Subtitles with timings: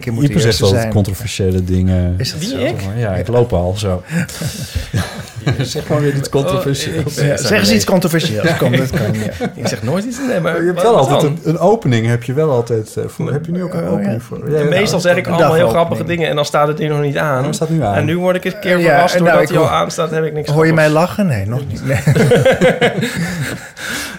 [0.00, 0.94] Keer moet de Ieper zegt eerste altijd zijn.
[0.94, 2.14] controversiële dingen.
[2.18, 2.56] Is dat Wie, zo?
[2.56, 2.74] ik?
[2.96, 4.02] Ja, ik loop al zo.
[5.58, 7.14] zeg maar weer iets controversieels.
[7.14, 8.56] Ja, zeg eens iets controversieels.
[8.56, 9.00] Kom, dat kan.
[9.12, 9.46] Ja.
[9.62, 10.16] Ik zeg nooit iets.
[10.28, 12.06] Nee, maar je hebt wel altijd een, een opening.
[12.06, 13.32] Heb je wel altijd eh, voor.
[13.32, 13.90] Heb je nu ook een Oh, ja.
[13.92, 14.38] opening voor?
[14.68, 17.44] Meestal zeg ik allemaal heel grappige dingen en dan staat het ding nog niet aan.
[17.44, 17.94] Hij staat nu aan.
[17.94, 19.72] En nu word ik eens een keer Ja, verrast nou, doordat ik hij al hoor-
[19.74, 21.26] aanstaat, heb ik niks Hoor je mij lachen?
[21.26, 21.84] Nee, nog niet.
[21.86, 21.98] Nee.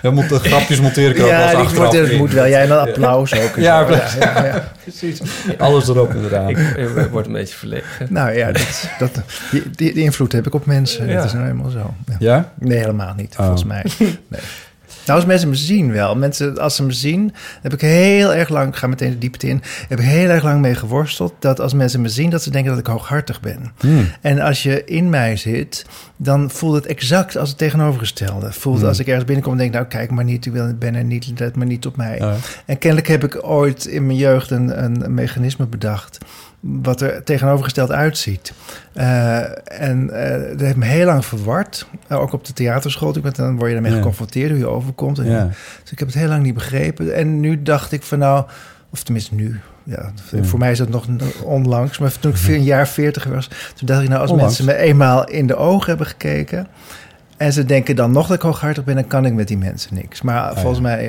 [0.02, 2.18] Ja, moet de grapjes monteren ik ook wel Ja, achteraf moet, dat in.
[2.18, 2.48] moet wel.
[2.48, 3.56] Jij en dan applaus ook.
[3.56, 4.14] Ja, ja, applaus.
[4.20, 4.72] ja, ja.
[4.84, 5.22] Precies.
[5.64, 6.50] Alles erop en eraan.
[6.50, 8.08] Ik, ik word een beetje verlegen.
[8.10, 9.12] Nou ja, dat, dat,
[9.52, 11.08] die, die, die invloed heb ik op mensen.
[11.08, 11.16] Ja.
[11.16, 11.94] Dat is nou helemaal zo.
[12.06, 12.16] Ja.
[12.20, 12.54] Ja?
[12.60, 13.40] Nee, helemaal niet, Oh.
[13.40, 13.86] volgens mij.
[14.28, 14.42] Nee.
[15.06, 16.16] Nou, als mensen me zien wel.
[16.16, 19.48] Mensen, als ze me zien, heb ik heel erg lang, ik ga meteen de diepte
[19.48, 21.34] in, heb ik heel erg lang mee geworsteld.
[21.40, 23.72] Dat als mensen me zien, dat ze denken dat ik hooghartig ben.
[23.80, 24.08] Hmm.
[24.22, 25.86] En als je in mij zit,
[26.18, 28.52] dan voelt het exact als het tegenovergestelde.
[28.52, 28.88] Voelt Hmm.
[28.88, 31.32] als ik ergens binnenkom en denk, nou kijk maar niet, ik wil- ben er niet,
[31.40, 32.18] let maar niet op mij.
[32.18, 32.34] Ja.
[32.66, 36.18] En kennelijk heb ik ooit in mijn jeugd een, een mechanisme bedacht.
[36.66, 38.54] Wat er tegenovergesteld uitziet.
[38.94, 39.38] Eh,
[39.82, 41.88] en eh, dat heeft me heel lang verward.
[42.08, 43.14] Eh, ook op de theaterschool.
[43.22, 43.90] want Dan word je Ja.
[43.90, 45.20] geconfronteerd hoe je overkomt.
[45.20, 45.50] En, Ja.
[45.82, 47.16] Dus ik heb het heel lang niet begrepen.
[47.16, 48.46] En nu dacht ik van nou,
[48.90, 49.60] of tenminste nu.
[49.84, 50.44] Ja, Ja.
[50.44, 51.06] Voor mij is dat nog
[51.44, 51.98] onlangs.
[52.00, 54.58] Maar toen ik een jaar veertig was, toen dacht ik nou, als Onlangs.
[54.60, 56.68] mensen me eenmaal in de ogen hebben gekeken.
[57.38, 59.96] En ze denken dan nog dat ik hooghartig ben, dan kan ik met die mensen
[59.96, 60.22] niks.
[60.22, 60.54] Maar ja.
[60.56, 61.08] volgens, mij,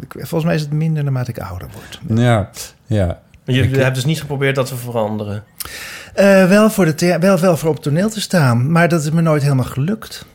[0.00, 2.18] ik- volgens mij is het minder naarmate ik ouder word.
[2.20, 2.50] Ja.
[2.86, 3.18] Ja.
[3.46, 5.44] Je Ik- hebt dus niet geprobeerd dat te veranderen.
[6.14, 9.20] Eh, wel, voor de wel, wel voor op toneel te staan, maar dat is me
[9.20, 10.26] nooit helemaal gelukt.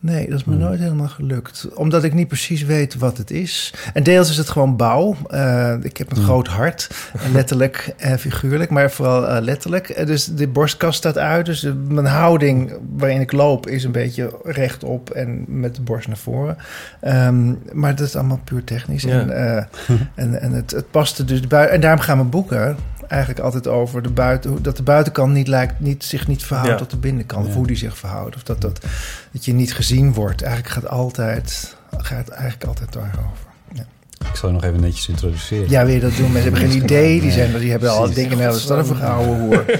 [0.00, 0.62] Nee, dat is me Hmm.
[0.62, 1.68] nooit helemaal gelukt.
[1.74, 3.74] Omdat ik niet precies weet wat het is.
[3.92, 5.16] En deels is het gewoon bouw.
[5.26, 6.24] Eh, ik heb een Hmm.
[6.26, 6.88] groot hart,
[7.24, 9.88] en letterlijk en figuurlijk, maar vooral eh, letterlijk.
[9.88, 11.46] Eh, dus de borstkast staat uit.
[11.46, 16.06] Dus de- mijn houding waarin ik loop is een beetje rechtop en met de borst
[16.06, 16.56] naar voren.
[17.00, 19.02] Ehm, maar dat is allemaal puur technisch.
[19.02, 19.20] Ja.
[19.20, 19.68] En,
[20.14, 21.74] en, en het, het paste dus buiten.
[21.74, 22.76] En daarom gaan mijn boeken
[23.08, 26.76] eigenlijk altijd over de buiten, dat de buitenkant niet lijkt, niet, zich niet verhoudt Ja.
[26.76, 27.46] tot de binnenkant.
[27.46, 28.36] Of hoe die zich verhoudt.
[28.36, 28.80] Of dat, dat,
[29.32, 30.42] dat je niet gezien wordt.
[30.42, 33.46] Eigenlijk gaat altijd, gaat eigenlijk altijd daarover.
[33.72, 33.84] Ja.
[34.30, 35.70] Ik zal je nog even netjes introduceren.
[35.70, 36.32] ja, wil je dat doen?
[36.32, 37.20] Mensen hebben geen idee.
[37.20, 39.64] Die, zijn, die hebben al dingen naar de stad voor gehouden hoer.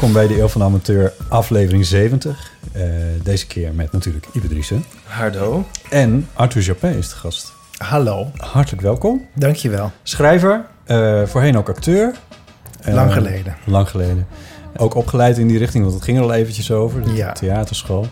[0.00, 2.50] Welkom bij de Eeuw van de Amateur, aflevering 70.
[2.72, 2.82] Eh,
[3.22, 4.84] deze keer met natuurlijk Ipe Driessen.
[5.04, 5.64] Hardo.
[5.90, 7.52] En Arthur Japin is de gast.
[7.76, 9.26] Hallo, Hartelijk welkom.
[9.34, 9.90] dankjewel.
[10.02, 12.14] Schrijver, eh, voorheen ook acteur.
[12.80, 13.56] Eh, Lang geleden.
[13.66, 14.26] Lang geleden.
[14.76, 17.02] Ook opgeleid in die richting, want het ging er al eventjes over.
[17.02, 17.32] De Ja.
[17.32, 18.06] theaterschool.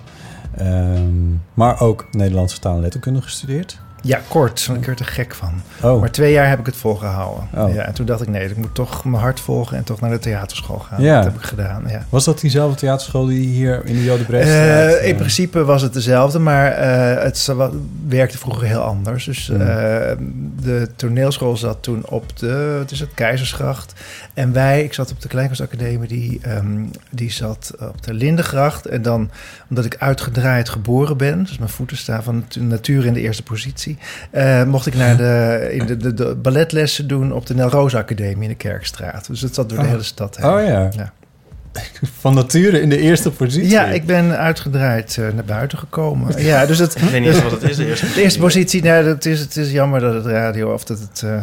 [0.56, 3.78] Ehm, maar ook Nederlandse taal en letterkunde gestudeerd.
[4.03, 5.63] Ja, kort, want ik werd er gek van.
[5.83, 7.49] Oh, Maar twee jaar heb ik het volgehouden.
[7.55, 7.75] Oh.
[7.75, 10.11] Ja, en toen dacht ik, nee, ik moet toch mijn hart volgen en toch naar
[10.11, 11.03] de theaterschool gaan.
[11.03, 11.15] Ja.
[11.15, 12.05] Dat heb ik gedaan, ja.
[12.09, 16.39] was dat diezelfde theaterschool die hier in de Jodenbrecht Eh, in principe was het dezelfde,
[16.39, 17.53] maar eh, het
[18.09, 19.25] werkte vroeger heel anders.
[19.25, 19.61] Dus Hmm.
[19.61, 19.67] eh,
[20.63, 23.93] de toneelschool zat toen op de het is het Keizersgracht.
[24.35, 26.67] En wij, ik zat op de Kleinkunstacademie, die, ehm,
[27.11, 28.87] die zat op de Lindengracht.
[28.87, 29.31] En dan,
[29.71, 33.43] omdat ik uitgedraaid geboren ben, dus mijn voeten staan van natu- natuur in de eerste
[33.43, 33.88] positie,
[34.31, 38.43] eh, mocht ik naar de, in de, de, de balletlessen doen op de Nelroos Academie
[38.43, 39.26] in de Kerkstraat.
[39.26, 39.91] Dus het zat door de Oh.
[39.91, 40.47] hele stad heen.
[40.50, 40.88] Oh ja.
[40.97, 41.12] Ja.
[42.21, 43.71] Van nature in de eerste positie.
[43.71, 46.43] Ja, ik ben uitgedraaid eh, naar buiten gekomen.
[46.43, 48.83] Ja, dus het, Ik weet niet eens wat het is, de eerste de eerste positie,
[48.83, 51.43] nou, dat is, het is jammer dat het radio of dat, het, eh,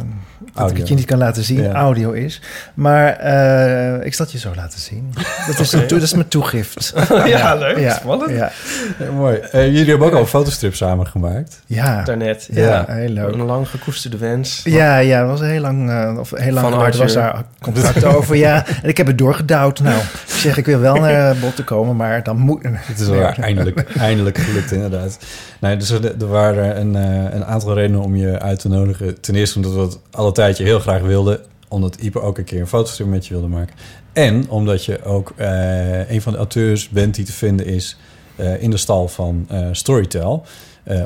[0.53, 1.71] dat ik het je niet kan laten zien, Ja.
[1.73, 2.41] audio is.
[2.73, 5.13] Maar eh, ik zal het je zo laten zien.
[5.47, 6.93] Dat is, een toe- dat is mijn toegift.
[7.25, 7.77] Ja, leuk.
[7.79, 8.31] Ja, Spannend.
[8.31, 8.51] ja,
[8.99, 9.39] Ja, mooi.
[9.51, 11.61] Jullie hebben ook al een fotostrip samen gemaakt.
[11.65, 12.47] ja, Daarnet.
[12.51, 12.85] ja, Ja.
[12.87, 13.33] heel leuk.
[13.33, 14.61] Een lang gekoesterde wens.
[14.63, 18.35] Ja, ja, dat was heel lang, eh, of heel lang was daar contact over.
[18.35, 19.79] Ja, en ik heb het doorgedouwd.
[19.79, 22.59] Nou, ik zeg, ik wil wel naar bod te komen, maar dan moet...
[22.63, 25.17] Het is wel eindelijk, eindelijk gelukt, inderdaad.
[25.59, 29.21] Nee, dus er, er waren een, eh, een aantal redenen om je uit te nodigen.
[29.21, 31.39] Ten eerste omdat we het alle tijdje heel graag wilden.
[31.67, 33.75] Omdat Ipe ook een keer een fotostrip met je wilde maken.
[34.13, 37.97] En omdat je ook eh, een van de auteurs bent die te vinden is...
[38.35, 40.45] eh, in de stal van Storytel.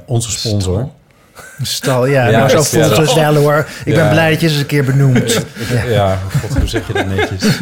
[0.06, 0.90] Onze sponsor.
[1.62, 2.28] Stal, ja.
[2.28, 3.68] Ja, nou, zo voelt ja, het wel hoor.
[3.86, 5.46] Ik ben blij dat je ze eens een keer benoemt.
[5.74, 7.60] Ja, ja god, hoe zeg je dat netjes?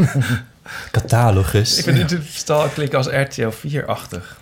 [0.92, 1.78] Catalogus.
[1.78, 4.38] Ik vind dit stal klinken als RTL 4-achtig.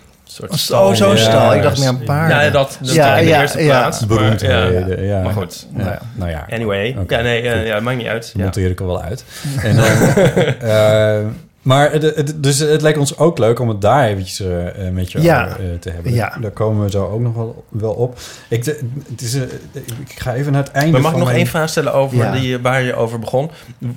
[0.48, 1.16] Een soort Oh, zo'n Ja.
[1.16, 1.54] stal.
[1.54, 2.44] Ik dacht meer aan paarden.
[2.44, 3.78] Ja, dat, dat Ja, in de ja, eerste ja.
[3.80, 4.00] plaats.
[4.00, 5.22] maar- Beroemdheden, ja.
[5.22, 5.66] Maar goed.
[5.76, 6.00] Ja, Nou ja.
[6.14, 6.96] Nou ja, Anyway.
[7.08, 8.32] Ja, nee, eh, ja, maakt niet uit.
[8.36, 9.24] monteer ik er wel uit.
[9.62, 11.20] En dan, eh,
[11.62, 14.92] maar het, het- dus het lijkt ons ook leuk om het daar eventjes eh, eh,
[14.92, 15.44] met je Ja.
[15.46, 16.12] over, eh, te hebben.
[16.12, 16.36] Ja.
[16.40, 18.18] Daar komen we zo ook nog wel, wel op.
[18.48, 18.80] Ik, de,
[19.10, 21.68] het is, ik ga even naar het einde Maar mag ik nog mijn- één vraag
[21.68, 22.32] stellen over Ja.
[22.32, 23.50] die, waar je over begon?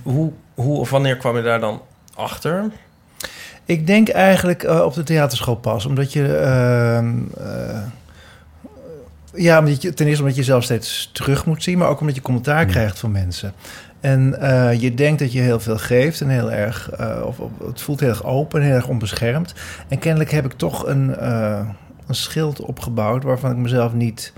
[0.03, 1.81] Hoe, hoe of wanneer kwam je daar dan
[2.19, 2.71] achter?
[3.65, 5.85] Ik denk eigenlijk eh, op de theaterschool pas.
[5.85, 6.37] Omdat je...
[6.37, 7.81] ehm, eh,
[9.33, 11.77] ja, omdat je, ten eerste omdat je zelf steeds terug moet zien...
[11.77, 12.71] maar ook omdat je commentaar Hmm.
[12.71, 13.53] krijgt van mensen.
[13.99, 16.91] En eh, je denkt dat je heel veel geeft en heel erg...
[17.23, 19.53] of, of het voelt heel erg open en heel erg onbeschermd.
[19.87, 21.25] En kennelijk heb ik toch een,
[22.07, 23.23] een schild opgebouwd...
[23.23, 24.33] waarvan ik mezelf niet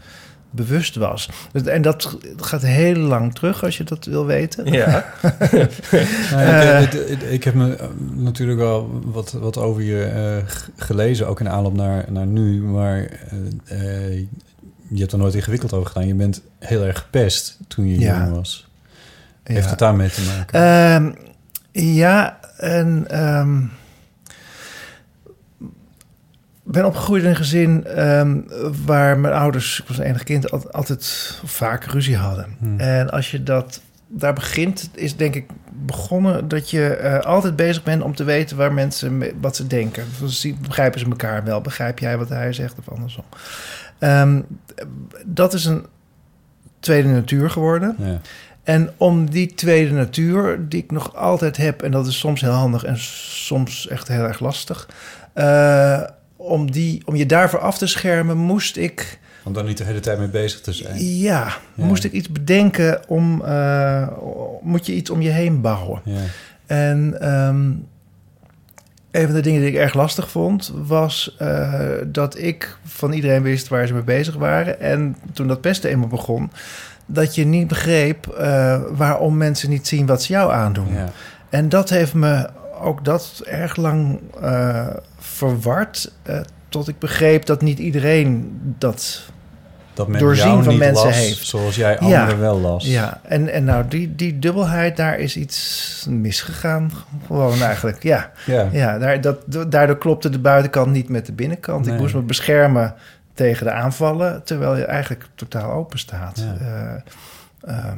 [0.51, 1.29] bewust was.
[1.51, 4.65] Dus- En dat gaat heel lang terug, als je dat wil weten.
[4.71, 5.05] Ja.
[6.31, 6.81] Nou ja, Eh.
[6.81, 11.39] ik, ik- ik heb me eh, natuurlijk wel wat, wat over je eh, gelezen, ook
[11.39, 12.61] in aanloop naar, naar nu.
[12.61, 12.97] Maar
[14.93, 16.07] je hebt er nooit ingewikkeld over gedaan.
[16.07, 18.19] Je bent heel erg gepest toen je Ja.
[18.23, 18.67] jong was.
[19.43, 19.69] Heeft Ja.
[19.69, 20.59] het daarmee te maken?
[20.59, 21.11] Ehm,
[21.95, 23.57] ja, en ehm,
[26.71, 28.37] ben opgegroeid in een gezin ehm,
[28.85, 32.45] waar mijn ouders, ik was een enig kind, al- altijd vaak ruzie hadden.
[32.59, 32.79] Hmm.
[32.79, 35.45] En als je dat daar begint, is denk ik
[35.85, 39.67] begonnen dat je eh, altijd bezig bent om te weten waar mensen me- wat ze
[39.67, 40.03] denken.
[40.19, 41.61] Dus begrijpen ze elkaar wel?
[41.61, 43.23] Begrijp jij wat hij zegt of andersom?
[43.99, 44.41] Ehm,
[45.25, 45.85] dat is een
[46.79, 47.95] tweede natuur geworden.
[47.97, 48.19] Ja.
[48.63, 52.51] En om die tweede natuur, die ik nog altijd heb, en dat is soms heel
[52.51, 54.89] handig en soms echt heel erg lastig,
[55.33, 56.01] eh,
[56.41, 59.99] om, die, om je daarvoor af te schermen, moest ik, Om daar niet de hele
[59.99, 61.05] tijd mee bezig te zijn.
[61.05, 61.85] ja, Ja.
[61.85, 64.07] moest ik iets bedenken om, eh,
[64.61, 66.01] moet je iets om je heen bouwen.
[66.03, 66.19] Ja.
[66.65, 67.71] En ehm,
[69.11, 73.41] een van de dingen die ik erg lastig vond, was eh, dat ik van iedereen
[73.41, 74.79] wist waar ze mee bezig waren.
[74.79, 76.51] En toen dat pesten eenmaal begon,
[77.05, 80.93] dat je niet begreep eh, waarom mensen niet zien wat ze jou aandoen.
[80.93, 81.09] Ja.
[81.49, 82.49] En dat heeft me
[82.81, 84.87] ook dat erg lang eh,
[85.49, 86.11] verward.
[86.23, 86.39] eh,
[86.69, 89.21] tot ik begreep dat niet iedereen dat.
[89.93, 91.47] Dat men Doorzien jou van niet mensen las heeft.
[91.47, 92.19] zoals jij Ja.
[92.21, 92.85] anderen wel las.
[92.85, 96.91] Ja, en, en nou, die, die dubbelheid, daar is iets misgegaan.
[97.27, 98.31] Gewoon eigenlijk, ja.
[98.45, 98.69] Ja.
[98.71, 99.37] Ja, daar, dat,
[99.71, 101.85] daardoor klopte de buitenkant niet met de binnenkant.
[101.85, 101.93] Nee.
[101.95, 102.93] Ik moest me beschermen
[103.33, 106.45] tegen de aanvallen, terwijl je eigenlijk totaal open staat.
[106.59, 106.65] Ja.
[106.65, 107.97] Eh, ehm,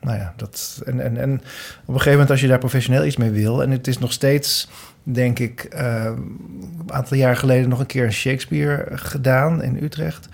[0.00, 1.40] nou ja, dat, en, en, en op
[1.88, 3.62] een gegeven moment als je daar professioneel iets mee wil...
[3.62, 4.68] en het is nog steeds,
[5.12, 7.68] denk ik, eh, een aantal jaar geleden...
[7.68, 10.28] nog een keer een Shakespeare gedaan in Utrecht...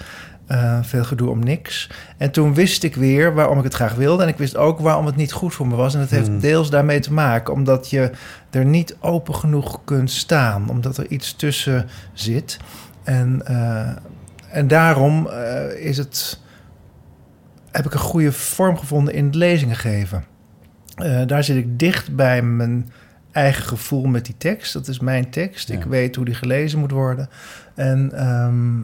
[0.46, 1.90] Eh, veel gedoe om niks.
[2.16, 4.22] En toen wist ik weer waarom ik het graag wilde.
[4.22, 5.94] En ik wist ook waarom het niet goed voor me was.
[5.94, 6.40] En het heeft Hmm.
[6.40, 7.54] deels daarmee te maken.
[7.54, 8.10] Omdat je
[8.50, 10.68] er niet open genoeg kunt staan.
[10.68, 12.56] Omdat er iets tussen zit.
[13.02, 13.88] En, eh,
[14.50, 15.28] en daarom
[15.78, 16.40] is het,
[17.70, 20.24] heb ik een goede vorm gevonden in het lezingen geven.
[21.26, 22.90] Daar zit ik dicht bij mijn
[23.34, 24.72] eigen gevoel met die tekst.
[24.72, 25.68] Dat is mijn tekst.
[25.68, 25.74] Ja.
[25.74, 27.28] Ik weet hoe die gelezen moet worden.
[27.74, 28.80] En, ehm,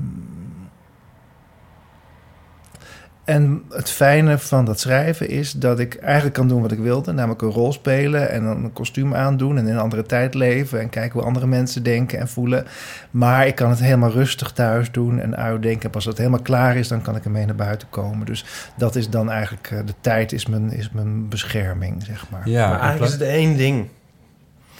[3.24, 7.12] en het fijne van dat schrijven is dat ik eigenlijk kan doen wat ik wilde.
[7.12, 10.80] Namelijk een rol spelen en dan een kostuum aandoen en in een andere tijd leven.
[10.80, 12.66] En kijken hoe andere mensen denken en voelen.
[13.10, 15.82] Maar ik kan het helemaal rustig thuis doen en uitdenken.
[15.82, 18.26] En pas als het helemaal klaar is, dan kan ik ermee naar buiten komen.
[18.26, 18.44] Dus
[18.76, 22.48] dat is dan eigenlijk, eh, de tijd is mijn, is mijn bescherming, zeg maar.
[22.48, 23.88] Ja, maar eigenlijk is het één ding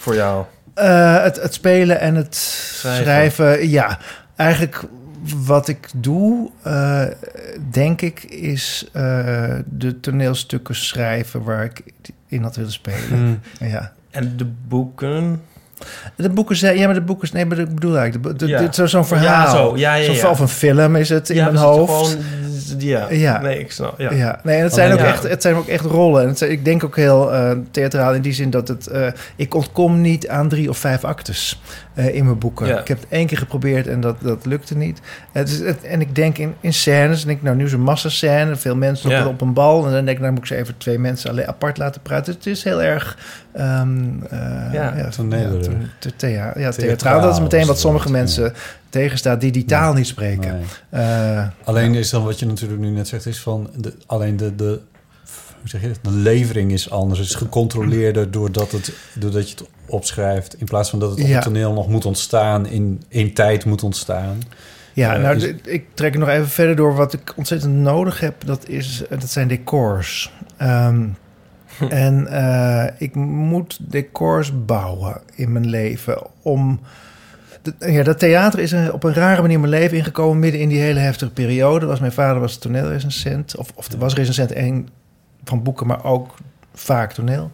[0.00, 0.44] voor jou.
[0.74, 3.02] Eh, het, het spelen en het Schrijven.
[3.04, 3.68] schrijven.
[3.68, 3.98] ja.
[4.36, 4.82] Eigenlijk
[5.44, 7.02] wat ik doe, eh,
[7.70, 11.82] denk ik, is eh, de toneelstukken schrijven waar ik
[12.28, 13.08] in had willen spelen.
[13.08, 13.40] Hmm.
[13.68, 13.92] Ja.
[14.10, 15.42] En de boeken?
[16.16, 18.72] De boeken zijn, ja, maar de boeken, nee, maar ik bedoel eigenlijk, de, de, Ja.
[18.72, 19.44] zo- zo'n verhaal.
[19.46, 19.76] Ja, zo.
[19.76, 20.30] Ja, ja, Zo'n- ja.
[20.30, 21.92] Of een film is het in ja, mijn hoofd.
[21.92, 22.24] Gewoon,
[22.78, 23.06] ja.
[23.10, 23.40] Ja.
[23.40, 23.98] Nee, ik snap.
[23.98, 24.12] Ja.
[24.12, 24.40] Ja.
[24.42, 25.12] nee, en het zijn, Alleen, ook ja.
[25.12, 26.22] echt, het zijn ook echt rollen.
[26.22, 28.86] En het zijn, ik denk ook heel eh, theatraal in die zin dat het...
[28.86, 31.60] eh, ik ontkom niet aan drie of vijf actes
[31.94, 32.66] eh, in mijn boeken.
[32.66, 32.80] Ja.
[32.80, 35.00] Ik heb het één keer geprobeerd en dat, dat lukte niet.
[35.32, 37.80] Het is, het, en ik denk in, in scènes, denk ik, nou nu is een
[37.82, 39.26] massascène, veel mensen Ja.
[39.26, 39.86] op, een bal.
[39.86, 42.34] En dan denk ik, nou moet ik ze even twee mensen alleen apart laten praten.
[42.34, 43.18] Het is heel erg...
[43.52, 43.98] ehm
[44.30, 44.38] eh,
[44.72, 45.62] Ja, toneelerig.
[45.64, 47.20] te- te- thea- ja, Theatraal theatraal.
[47.20, 48.52] Dat is meteen wat sommige mensen
[48.88, 50.52] tegenstaat die die taal niet spreken.
[50.90, 51.02] Nee.
[51.04, 54.54] Eh, Alleen is dan wat je natuurlijk nu net zegt, is van de, alleen de,
[54.56, 54.80] de,
[55.60, 55.98] hoe zeg je dat?
[56.02, 57.18] De levering is anders.
[57.18, 60.54] Het is gecontroleerder doordat, het, doordat je het opschrijft.
[60.60, 61.34] In plaats van dat het op Ja.
[61.34, 64.38] het toneel nog moet ontstaan, in, in tijd moet ontstaan.
[64.94, 66.94] Ja, Eh, nou, is- ik trek het nog even verder door.
[66.94, 70.32] Wat ik ontzettend nodig heb, dat, is, eh, dat zijn decors.
[70.56, 71.06] Ehm,
[71.88, 76.80] en eh, ik moet decors bouwen in mijn leven om...
[77.62, 80.38] d- Ja, dat theater is een- op een rare manier in mijn leven ingekomen...
[80.38, 81.86] midden in die hele heftige periode.
[81.86, 83.56] Was, mijn vader was toneelrecensent.
[83.56, 84.88] Of, of was recensent en
[85.44, 86.34] van boeken, maar ook
[86.74, 87.50] vaak toneel.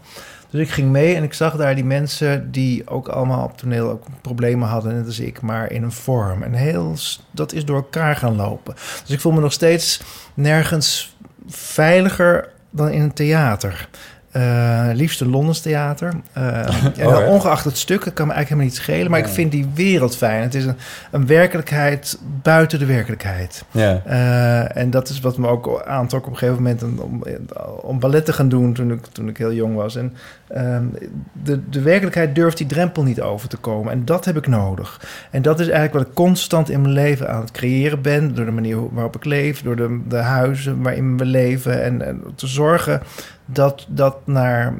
[0.50, 3.90] Dus ik ging mee en ik zag daar die mensen die ook allemaal op toneel
[3.90, 6.42] ook problemen hadden, net als ik, maar in een vorm.
[6.42, 6.94] En heel,
[7.30, 8.74] dat is door elkaar gaan lopen.
[8.74, 10.00] Dus ik voel me nog steeds
[10.34, 11.16] nergens
[11.48, 13.88] veiliger dan in een theater.
[14.36, 16.14] Eh liefst een Londens theater.
[16.32, 16.64] Eh,
[17.06, 19.10] Oh, ongeacht het stuk, kan me eigenlijk helemaal niet schelen.
[19.10, 20.42] Maar ik vind die wereld fijn.
[20.42, 20.76] Het is een,
[21.10, 23.64] een werkelijkheid buiten de werkelijkheid.
[23.70, 24.02] Ja.
[24.04, 27.22] Eh, en dat is wat me ook aantrok op een gegeven moment om,
[27.82, 29.96] om, ballet te gaan doen toen ik, toen ik heel jong was.
[29.96, 30.14] En
[30.48, 30.84] ehm,
[31.32, 33.92] de, de werkelijkheid durft die drempel niet over te komen.
[33.92, 35.00] En dat heb ik nodig.
[35.30, 38.34] En dat is eigenlijk wat ik constant in mijn leven aan het creëren ben.
[38.34, 41.82] Door de manier waarop ik leef, door de, de huizen waarin we leven.
[41.82, 43.02] En, en te zorgen
[43.46, 44.74] dat dat naar.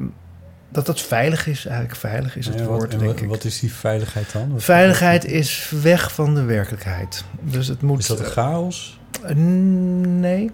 [0.69, 3.27] Dat dat veilig is, eigenlijk veilig is het Ja, wat, woord, en denk wat, ik.
[3.27, 4.51] wat is die veiligheid dan?
[4.51, 7.23] Wat- Veiligheid is weg van de werkelijkheid.
[7.41, 7.99] Dus het moet.
[7.99, 8.99] Is dat een chaos?
[9.25, 10.51] Uh, Nee.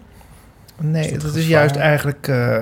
[0.81, 2.27] Nee, Is dat dat is juist eigenlijk...
[2.27, 2.61] eh,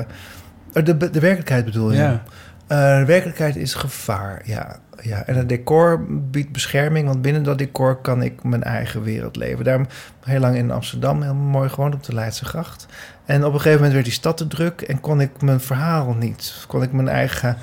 [0.73, 1.97] de, de werkelijkheid bedoel je?
[1.97, 2.23] Ja.
[2.67, 4.79] Eh, de werkelijkheid is gevaar, ja.
[5.01, 5.25] ja.
[5.25, 9.63] En het decor biedt bescherming, want binnen dat decor kan ik mijn eigen wereld leven.
[9.63, 9.87] Daarom
[10.23, 12.85] heel lang in Amsterdam, heel mooi gewoond op de Leidse Gracht.
[13.31, 16.15] En op een gegeven moment werd die stad te druk en kon ik mijn verhaal
[16.19, 16.53] niet.
[16.67, 17.57] Kon ik mijn eigen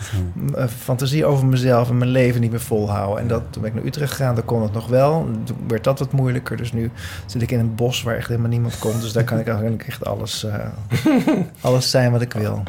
[0.55, 3.23] eh, fantasie over mezelf en mijn leven niet meer volhouden.
[3.23, 5.29] En dat, toen ben ik naar Utrecht gegaan, daar kon het nog wel.
[5.45, 6.57] Toen werd dat wat moeilijker.
[6.57, 6.91] Dus nu
[7.27, 9.01] zit ik in een bos waar echt helemaal niemand komt.
[9.03, 10.55] Dus daar kan ik eigenlijk echt alles, eh,
[11.61, 12.63] alles zijn wat ik wil.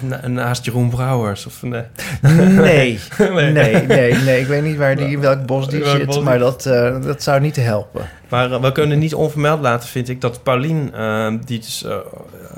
[0.00, 1.46] Na- naast Jeroen Brouwers.
[1.46, 1.82] Of, nee.
[2.22, 3.52] Nee, Nee.
[3.52, 4.40] nee, nee, nee.
[4.40, 7.02] Ik weet niet waar die, in welk bos die Welk zit, bos maar dat, eh,
[7.02, 8.06] dat zou niet helpen.
[8.28, 11.96] Maar eh, we kunnen niet onvermeld laten, vind ik, dat Paulien, eh, die dus eh,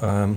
[0.00, 0.30] ehm,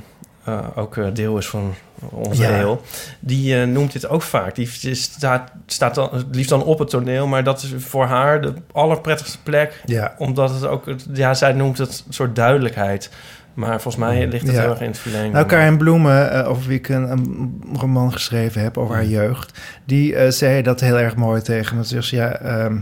[0.43, 1.73] eh, ook deel is van
[2.09, 2.77] onze Ja.
[3.19, 4.55] die noemt dit ook vaak.
[4.55, 8.41] Die staat, staat dan, het liefst dan op het toneel, maar dat is voor haar
[8.41, 10.83] de allerprettigste plek, Ja, omdat het ook,
[11.13, 13.09] ja, zij noemt het een soort duidelijkheid.
[13.53, 14.61] Maar volgens mij ligt het Ja.
[14.61, 15.31] heel erg in het verlengde.
[15.31, 19.59] Nou, Karin Bloemen, eh, over wie ik een, een roman geschreven heb over haar jeugd,
[19.85, 21.85] die eh, zei dat heel erg mooi tegen me.
[21.85, 22.77] Ze zegt, ja, ehm,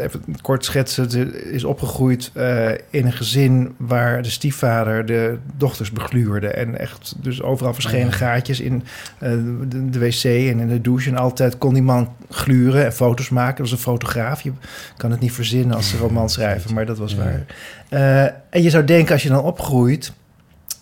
[0.00, 5.90] even kort schetsen, ze is opgegroeid eh, in een gezin waar de stiefvader de dochters
[5.92, 6.48] begluurde.
[6.48, 8.82] En echt, dus overal verschenen gaatjes in
[9.18, 11.10] de, de wc en in de douche.
[11.10, 13.56] En altijd kon die man gluren en foto's maken.
[13.62, 14.40] Dat was een fotograaf.
[14.40, 14.52] Je
[14.96, 17.18] kan het niet verzinnen als roman schrijven, maar dat was Ja.
[17.18, 17.42] waar.
[17.92, 20.12] Eh, en je zou denken, als je dan opgroeit,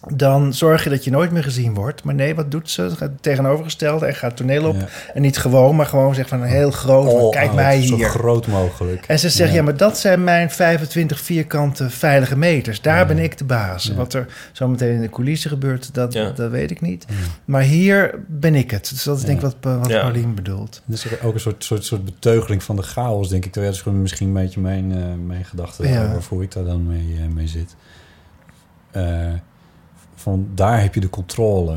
[0.09, 2.05] dan zorg je dat je nooit meer gezien wordt.
[2.05, 2.89] Maar nee, wat doet ze?
[2.91, 4.77] Gaat het tegenovergestelde en gaat toneel op.
[4.77, 4.87] Ja.
[5.15, 7.09] En niet gewoon, maar gewoon zeg van heel groot.
[7.15, 8.09] All kijk out, mij Zo hier.
[8.09, 9.05] groot mogelijk.
[9.07, 9.63] En ze zegt, ja.
[9.63, 12.81] maar dat zijn mijn 25 vierkante veilige meters.
[12.81, 13.07] Daar Ja.
[13.07, 13.85] ben ik de baas.
[13.85, 13.95] Ja.
[13.95, 16.31] Wat er zometeen in de coulissen gebeurt, dat, Ja.
[16.31, 17.05] dat weet ik niet.
[17.09, 17.15] Ja.
[17.45, 18.89] Maar hier ben ik het.
[18.91, 19.89] Dus dat is denk ik wat, Pa- wat.
[19.89, 20.83] Paulien bedoelt.
[20.85, 23.53] Dat is ook een soort, soort, soort beteugeling van de chaos, denk ik.
[23.55, 26.15] Dat is misschien een beetje mijn, eh, mijn gedachte Ja.
[26.17, 27.75] over hoe ik daar dan mee, eh, mee zit.
[28.91, 29.03] Eh,
[30.21, 31.75] van daar heb je de controle.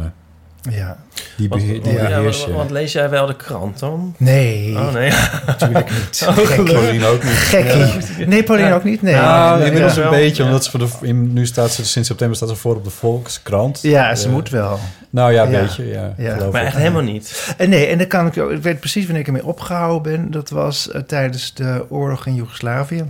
[0.70, 0.98] Ja.
[1.38, 2.58] Die, Want, beheer, die want- ja, beheers want, je.
[2.58, 4.16] want lees jij wel de krant dan?
[4.18, 5.12] Nee, Oh nee.
[5.46, 6.26] natuurlijk niet.
[6.30, 7.32] Oh, ook niet.
[7.32, 8.26] Gekkie.
[8.28, 8.74] Nee, Paulien Ja.
[8.76, 9.02] ook niet.
[9.02, 9.16] Nee.
[9.16, 10.04] Nou, nee, inmiddels ja.
[10.04, 10.50] een beetje, Ja.
[10.50, 12.90] omdat ze voor de, in, nu staat ze sinds september staat ze voor op de
[12.90, 13.82] Volkskrant.
[13.82, 14.80] Ja, ze Eh, moet wel.
[15.10, 15.62] Nou ja, een Ja.
[15.62, 16.50] beetje, ja.
[16.52, 17.54] Maar echt helemaal niet.
[17.58, 18.52] En nee, en dan kan ik ook.
[18.52, 20.32] Ik weet precies wanneer ik ermee opgehouden ben.
[20.32, 23.04] Dat was eh, tijdens de oorlog in Joegoslavië.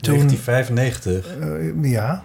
[0.00, 1.26] Toen, 1995.
[1.40, 2.22] eh, ja.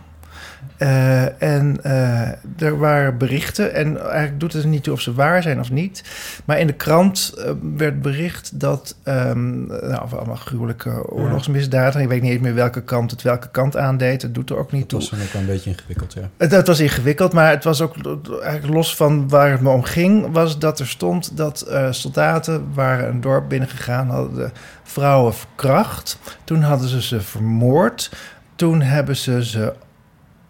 [0.78, 3.74] Eh, en eh, er waren berichten.
[3.74, 6.04] En eigenlijk doet het er niet toe of ze waar zijn of niet.
[6.46, 8.96] Maar in de krant eh, werd bericht dat.
[9.04, 12.02] ehm nou, of allemaal gruwelijke oorlogsmisdaden.
[12.02, 14.22] Ik weet niet eens meer welke kant het welke kant aandeed.
[14.22, 15.00] Het doet er ook niet toe.
[15.00, 16.30] was ook wel een beetje ingewikkeld, ja.
[16.38, 17.96] Het, het was ingewikkeld, maar het was ook
[18.42, 23.10] eigenlijk los van waar het me om ging, was dat er stond dat soldaten waren
[23.10, 24.50] een dorp binnengegaan, hadden de
[24.84, 26.20] vrouwen verkracht.
[26.44, 28.12] Toen hadden ze ze vermoord.
[28.56, 29.74] Toen hebben ze ze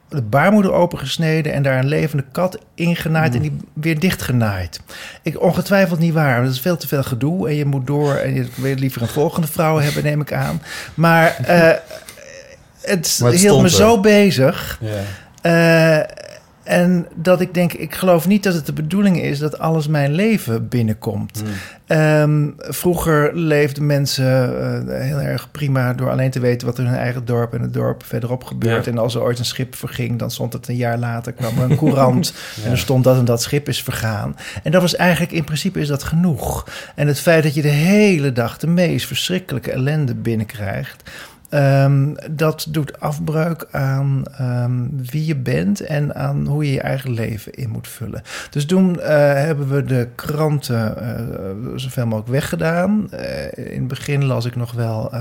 [0.10, 4.80] de baarmoeder opengesneden en daar een levende kat ingenaaid en die weer dichtgenaaid.
[5.22, 8.34] Ik ongetwijfeld niet waar, dat is veel te veel gedoe en je moet door en
[8.34, 10.62] je wil liever een volgende vrouw hebben, neem ik aan.
[10.94, 11.72] Maar eh,
[12.82, 13.70] het, Maar het hield me er.
[13.70, 14.80] zo bezig.
[15.42, 16.00] Eh,
[16.68, 20.14] en dat ik denk, ik geloof niet dat het de bedoeling is dat alles mijn
[20.14, 21.42] leven binnenkomt.
[21.44, 21.54] Hmm.
[21.88, 26.90] Ehm, vroeger leefden mensen eh, heel erg prima door alleen te weten wat er in
[26.90, 28.86] hun eigen dorp en het dorp verderop gebeurt.
[28.86, 28.92] Ja.
[28.92, 31.72] En als er ooit een schip verging, dan stond het een jaar later, kwam er
[31.72, 32.64] een courant Ja.
[32.64, 34.36] en er stond dat en dat schip is vergaan.
[34.64, 36.68] En dat was eigenlijk, in principe is dat genoeg.
[36.96, 41.04] En het feit dat je de hele dag de meest verschrikkelijke ellende binnenkrijgt,
[41.50, 47.12] Ehm, dat doet afbreuk aan ehm, wie je bent en aan hoe je je eigen
[47.12, 48.22] leven in moet vullen.
[48.50, 53.12] Dus toen eh, hebben we de kranten eh, zoveel mogelijk weggedaan.
[53.12, 55.12] Eh, in het begin las ik nog wel.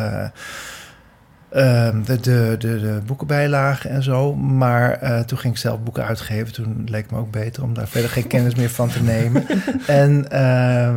[1.48, 4.34] Eh, ehm, de, de, de, de boekenbijlagen en zo.
[4.34, 6.52] Maar eh, toen ging ik zelf boeken uitgeven.
[6.52, 9.44] Toen leek het me ook beter om daar verder geen kennis meer van te nemen.
[9.86, 10.94] En ehm,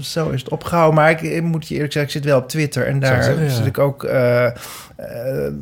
[0.00, 0.94] zo is het opgehouden.
[0.94, 2.86] Maar ik, ik moet je eerlijk zeggen, ik zit wel op Twitter.
[2.86, 3.50] En daar zeggen, ja.
[3.50, 4.04] zit ik ook...
[4.04, 5.52] eh, eh,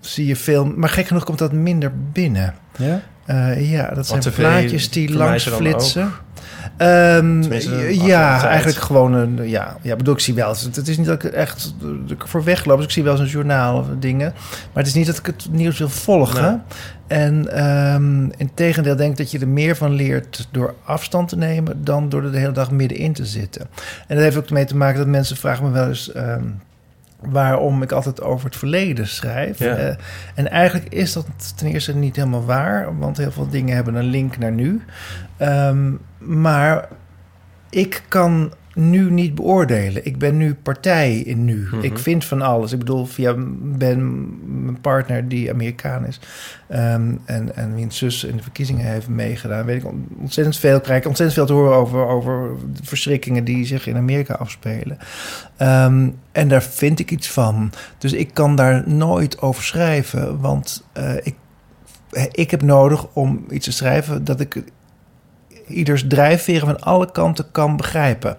[0.00, 0.64] zie je veel...
[0.64, 2.54] Maar gek genoeg komt dat minder binnen.
[2.76, 3.00] Ja?
[3.26, 6.12] Eh, ja, dat zijn plaatjes die langs flitsen.
[6.76, 9.48] De ja, eigenlijk gewoon een...
[9.48, 10.48] Ja, ja, bedoel, ik zie wel...
[10.48, 12.76] Het is niet dat ik echt dat ik voor wegloop.
[12.76, 14.32] Dus ik zie wel eens een journaal of dingen.
[14.72, 16.42] Maar het is niet dat ik het nieuws wil volgen.
[16.42, 16.58] Nee.
[17.06, 21.36] En ehm in tegendeel denk ik dat je er meer van leert door afstand te
[21.36, 21.84] nemen...
[21.84, 23.66] dan door er de hele dag middenin te zitten.
[24.06, 26.12] En dat heeft ook mee te maken dat mensen vragen me wel eens...
[26.12, 26.44] ehm,
[27.20, 29.58] waarom ik altijd over het verleden schrijf.
[29.58, 29.74] Ja.
[29.74, 29.96] Eh,
[30.34, 34.04] en eigenlijk is dat ten eerste niet helemaal waar, want heel veel dingen hebben een
[34.04, 34.82] link naar nu.
[35.36, 36.88] Ehm, maar
[37.70, 40.06] ik kan nu niet beoordelen.
[40.06, 41.68] Ik ben nu partij in nu.
[41.70, 41.80] Mhm.
[41.80, 42.72] Ik vind van alles.
[42.72, 44.28] Ik bedoel, via Ben,
[44.64, 46.20] mijn partner die Amerikaan is...
[46.68, 49.64] ehm, en, en wiens zus in de verkiezingen heeft meegedaan...
[49.64, 49.90] weet ik
[50.20, 53.44] ontzettend veel, krijg ik ontzettend veel te horen over, over de verschrikkingen...
[53.44, 54.98] die zich in Amerika afspelen.
[55.56, 57.72] Ehm, en daar vind ik iets van.
[57.98, 61.34] Dus ik kan daar nooit over schrijven, want eh, ik,
[62.30, 64.62] ik heb nodig om iets te schrijven dat ik
[65.66, 68.36] ieders drijfveren van alle kanten kan begrijpen.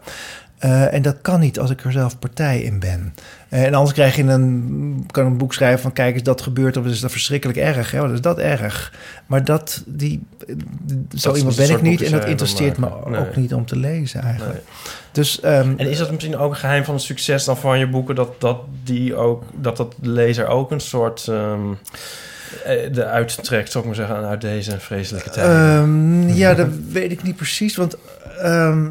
[0.58, 3.14] Eh, en dat kan niet als ik er zelf partij in ben.
[3.50, 5.94] Eh, en anders krijg je een, kan een boek schrijven van...
[5.94, 7.92] kijk, is dat gebeurd of is dat verschrikkelijk erg?
[7.92, 8.00] Hè?
[8.00, 8.94] Wat is dat erg?
[9.26, 10.24] Maar dat, die,
[11.16, 12.02] zo is iemand ben ik niet...
[12.02, 14.54] en dat interesseert me ook niet om te lezen eigenlijk.
[14.54, 14.64] Nee.
[15.12, 17.88] Dus, ehm, En is dat misschien ook een geheim van het succes dan van je
[17.88, 18.16] boeken...
[18.16, 21.28] dat, dat, die ook, dat dat de lezer ook een soort...
[21.28, 21.78] ehm eh,
[22.92, 25.48] de uittrekt, zou ik maar zeggen, uit deze vreselijke tijd?
[25.48, 27.76] Ehm, ja, dat weet ik niet precies.
[27.76, 27.96] Want
[28.42, 28.88] ehm,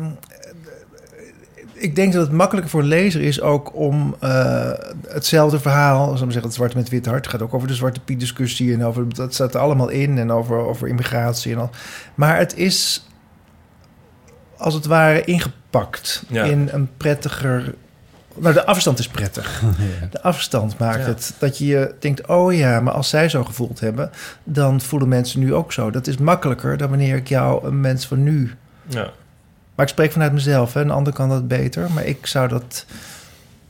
[1.73, 4.71] ik denk dat het makkelijker voor een lezer is ook om eh,
[5.09, 7.75] hetzelfde verhaal, zoals we zeggen, het zwarte met wit hart, het gaat ook over de
[7.75, 11.59] zwarte piet discussie en over dat staat er allemaal in en over, over immigratie en
[11.59, 11.71] al.
[12.15, 13.07] Maar het is
[14.57, 16.45] als het ware ingepakt Ja.
[16.45, 17.75] in een prettiger.
[18.39, 19.63] Nou, de afstand is prettig.
[20.01, 20.07] Ja.
[20.11, 21.05] De afstand maakt Ja.
[21.07, 24.11] het dat je je denkt: oh ja, maar als zij zo gevoeld hebben,
[24.45, 25.91] dan voelen mensen nu ook zo.
[25.91, 28.53] Dat is makkelijker dan wanneer ik jou een mens van nu.
[28.87, 29.11] ja.
[29.75, 30.81] Maar ik spreek vanuit mezelf, hè.
[30.81, 31.91] een ander kan dat beter.
[31.91, 32.85] Maar ik zou dat.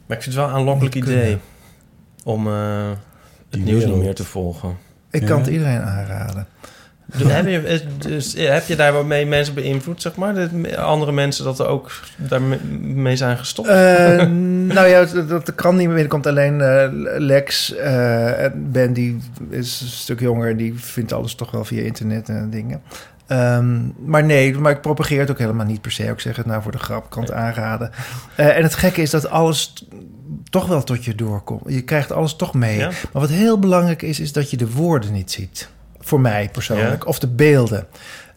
[0.07, 1.15] Maar ik vind het wel een aanlokkelijk idee...
[1.23, 1.41] kunnen.
[2.25, 2.97] om eh, het
[3.51, 4.03] Die nieuws niet wereld.
[4.05, 4.77] meer te volgen.
[5.11, 5.27] Ik Ja.
[5.27, 6.47] kan het iedereen aanraden.
[7.07, 10.35] Dus heb, je, dus, heb je daar wel mee mensen beïnvloed, zeg maar?
[10.35, 13.69] Dat andere mensen dat er ook daarmee zijn gestopt?
[13.69, 14.27] Eh,
[14.77, 15.99] nou ja, dat, kan niet meer.
[15.99, 16.89] Er komt alleen eh,
[17.19, 17.75] Lex.
[17.75, 19.19] eh, en ben die
[19.51, 22.83] is een stuk jonger en die vindt alles toch wel via internet en dingen.
[23.27, 26.05] Ehm, maar nee, maar ik propageer het ook helemaal niet per se.
[26.05, 27.91] Ik zeg het nou voor de grap, kan het aanraden.
[28.37, 29.87] En het gekke is dat alles
[30.51, 31.63] toch wel tot je doorkomt.
[31.67, 32.79] Je krijgt alles toch mee.
[32.79, 32.87] Ja?
[32.87, 35.69] Maar wat heel belangrijk is, is dat je de woorden niet ziet.
[36.07, 37.03] Voor mij persoonlijk.
[37.03, 37.09] Ja?
[37.09, 37.87] Of de beelden.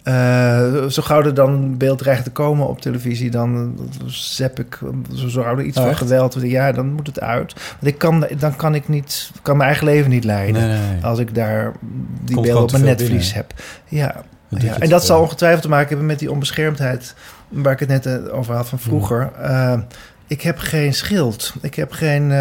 [0.03, 4.79] Eh, zo gauw er dan een beeld dreigt te komen op televisie, dan zap ik,
[5.15, 6.37] zo er iets Oh, van geweld.
[6.41, 7.53] Ja, dan moet het uit.
[7.53, 10.61] Want ik kan, dan kan ik niet, kan mijn eigen leven niet leiden.
[10.67, 11.03] Nee, nee, nee.
[11.03, 11.73] Als ik daar
[12.21, 13.33] die Komt beelden op mijn netvlies binnen.
[13.33, 13.53] heb.
[13.87, 14.15] Ja,
[14.49, 14.79] Dat ja.
[14.79, 17.15] en dat zal ongetwijfeld te maken hebben met die onbeschermdheid
[17.49, 19.31] waar ik het net eh, over had van vroeger.
[19.41, 19.79] Eh,
[20.27, 21.53] ik heb geen schild.
[21.61, 22.31] Ik heb geen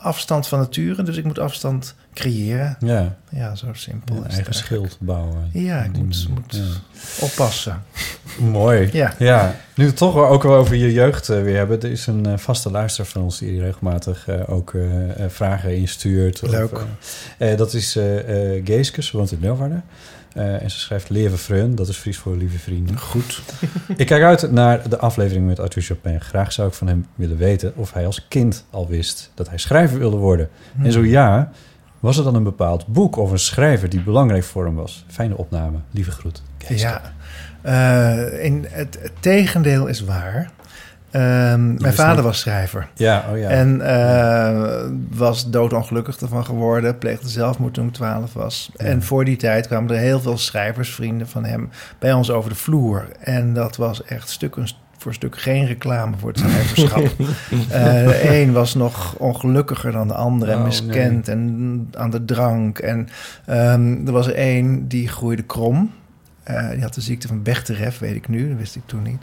[0.00, 2.76] afstand van nature, dus ik moet afstand creëren.
[2.80, 4.16] Ja, Ja, zo simpel.
[4.16, 5.50] een eigen schild bouwen.
[5.52, 6.62] Ja, ik moet, moet Ja.
[7.20, 7.82] oppassen.
[8.38, 8.88] Mooi.
[8.92, 9.14] Ja.
[9.18, 11.80] Ja, nu het toch ook wel over je jeugd eh, weer hebben.
[11.82, 14.72] Er is een eh, vaste luisteraar van ons die regelmatig eh, ook
[15.28, 16.42] vragen instuurt.
[16.42, 16.78] Of, Leuk.
[17.38, 17.92] eh, dat is
[18.64, 19.84] Geeske, ze woont in Leeuwarden.
[20.34, 22.98] En ze schrijft Leven Vreun, dat is Fries voor lieve vrienden.
[22.98, 23.42] Goed.
[23.96, 26.20] Ik kijk uit naar de aflevering met Arthur Chopin.
[26.20, 29.58] Graag zou ik van hem willen weten of hij als kind al wist dat hij
[29.58, 30.48] schrijver wilde worden.
[30.82, 31.50] En zo ja,
[32.04, 35.04] was er dan een bepaald boek of een schrijver die belangrijk voor hem was?
[35.08, 36.42] Fijne opname, lieve groet.
[36.68, 37.00] Ja,
[37.62, 40.50] Eh, in het, het tegendeel is waar.
[41.10, 42.24] Ehm, mijn vader niet.
[42.24, 42.88] was schrijver.
[42.94, 43.48] Ja, oh ja.
[43.48, 46.98] En eh, was doodongelukkig ervan geworden.
[46.98, 48.70] Pleegde zelfmoord toen ik 12 was.
[48.76, 48.84] Ja.
[48.84, 52.56] En voor die tijd kwamen er heel veel schrijversvrienden van hem bij ons over de
[52.56, 53.06] vloer.
[53.20, 54.68] En dat was echt stuk een-
[55.04, 57.04] voor stuk geen reclame voor het schrijverschap.
[57.68, 60.52] de een was nog ongelukkiger dan de andere.
[60.52, 62.78] en Oh, miskend en aan de drank.
[62.78, 63.08] En
[63.46, 65.90] ehm, er was er één die groeide krom.
[66.42, 68.48] Eh, die had de ziekte van Bechterew, weet ik nu.
[68.48, 69.22] Dat wist ik toen niet.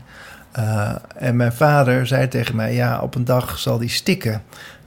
[0.51, 4.41] Eh, en mijn vader zei tegen mij: Ja, op een dag zal die stikken.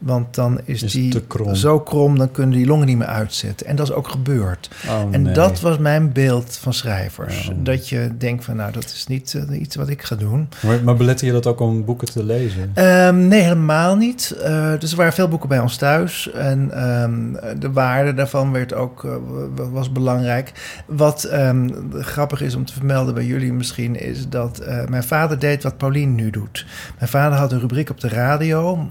[0.04, 1.54] Want dan is, Is die krom.
[1.54, 3.66] zo krom, dan kunnen die longen niet meer uitzetten.
[3.66, 4.70] En dat is ook gebeurd.
[4.88, 5.34] Oh, en nee.
[5.34, 7.46] dat was mijn beeld van schrijvers.
[7.46, 7.52] Ja.
[7.56, 10.48] Dat je denkt van, nou, dat is niet eh, iets wat ik ga doen.
[10.66, 12.70] Maar, maar belette je dat ook om boeken te lezen?
[12.74, 14.30] Ehm, nee, helemaal niet.
[14.42, 16.30] Eh, dus er waren veel boeken bij ons thuis.
[16.32, 19.10] En ehm, de waarde daarvan werd ook, eh,
[19.54, 20.52] wa- was belangrijk.
[20.86, 24.00] Wat ehm, grappig is om te vermelden bij jullie misschien...
[24.00, 26.66] is dat mijn vader deed wat Paulien nu doet.
[26.98, 28.88] Mijn vader had een rubriek op de radio...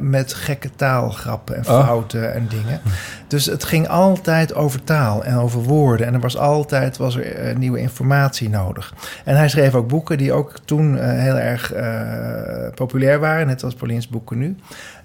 [0.00, 1.86] met gekke taalgrappen en Oh.
[1.86, 2.80] fouten en dingen.
[3.28, 6.06] Dus het ging altijd over taal en over woorden.
[6.06, 8.94] En er was altijd was er, eh, nieuwe informatie nodig.
[9.24, 13.46] En hij schreef ook boeken die ook toen eh, heel erg eh, populair waren.
[13.46, 14.56] Net als Paulien's boeken nu.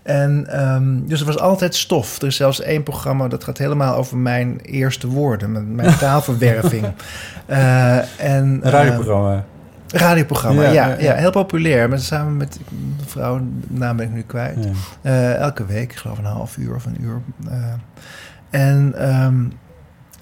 [0.03, 2.21] En ehm, dus er was altijd stof.
[2.21, 5.51] Er is zelfs één programma dat gaat helemaal over mijn eerste woorden.
[5.51, 6.85] Mijn, mijn taalverwerving.
[7.45, 9.43] En, Een radioprogramma.
[9.97, 11.89] Radioprogramma, ja, Ja, ja, heel populair.
[11.89, 14.67] Met, samen met een vrouw, naam ben ik nu kwijt.
[15.01, 17.21] Eh, elke week, ik geloof een half uur of een uur.
[17.49, 17.73] Eh,
[18.49, 19.43] en ehm,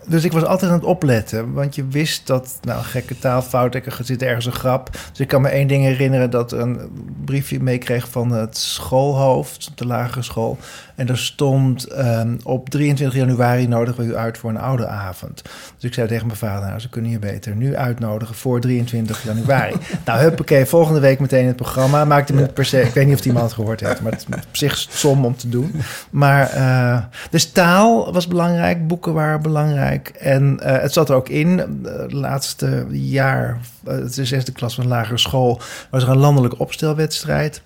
[0.07, 3.99] dus ik was altijd aan het opletten, want je wist dat, nou, gekke taalfout, er
[4.03, 4.89] zit ergens een grap.
[4.91, 6.79] Dus ik kan me één ding herinneren dat een
[7.25, 10.57] briefje meekreeg van het schoolhoofd de lagere school.
[10.95, 15.41] En er stond ehm, op 23 januari nodigen we u uit voor een oude avond.
[15.75, 19.23] Dus ik zei tegen mijn vader, nou, ze kunnen je beter nu uitnodigen voor 23
[19.23, 19.75] januari.
[20.05, 22.05] nou, huppakee, volgende week meteen het programma.
[22.05, 24.25] Maakte me per se, ik weet niet of die man het gehoord heeft, maar het
[24.29, 25.71] is op zich som om te doen.
[26.09, 29.92] Maar, eh, dus taal was belangrijk, boeken waren belangrijk.
[30.01, 34.51] En eh, het zat er ook in, het laatste jaar, eh, het is de zesde
[34.51, 37.61] klas van lagere school, was er een landelijke opstelwedstrijd.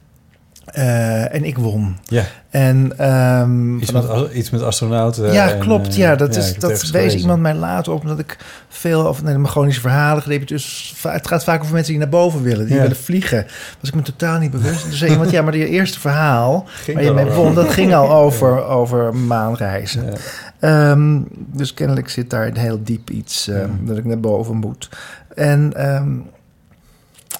[0.67, 1.97] Eh, en ik won.
[2.03, 2.23] Ja.
[2.49, 5.31] En ehm, Iets, met, iets met astronauten.
[5.33, 5.87] ja, en, klopt.
[5.87, 8.37] eh, Ja, dat, ik is, dat wees iemand mij later op, omdat ik
[8.69, 10.47] veel over nee, mijn chronische verhalen gedeeld.
[10.47, 12.81] Dus het gaat vaak over mensen die naar boven willen, die Ja.
[12.81, 13.45] willen vliegen.
[13.79, 14.85] Was ik me totaal niet bewust.
[14.89, 17.93] Dus zei iemand, ja, maar je eerste verhaal Ging waar je mee won, dat ging
[17.95, 20.13] al over, over maanreizen.
[20.59, 24.89] Ehm, dus kennelijk zit daar een heel diep iets ehm, dat ik naar boven moet.
[25.35, 25.73] En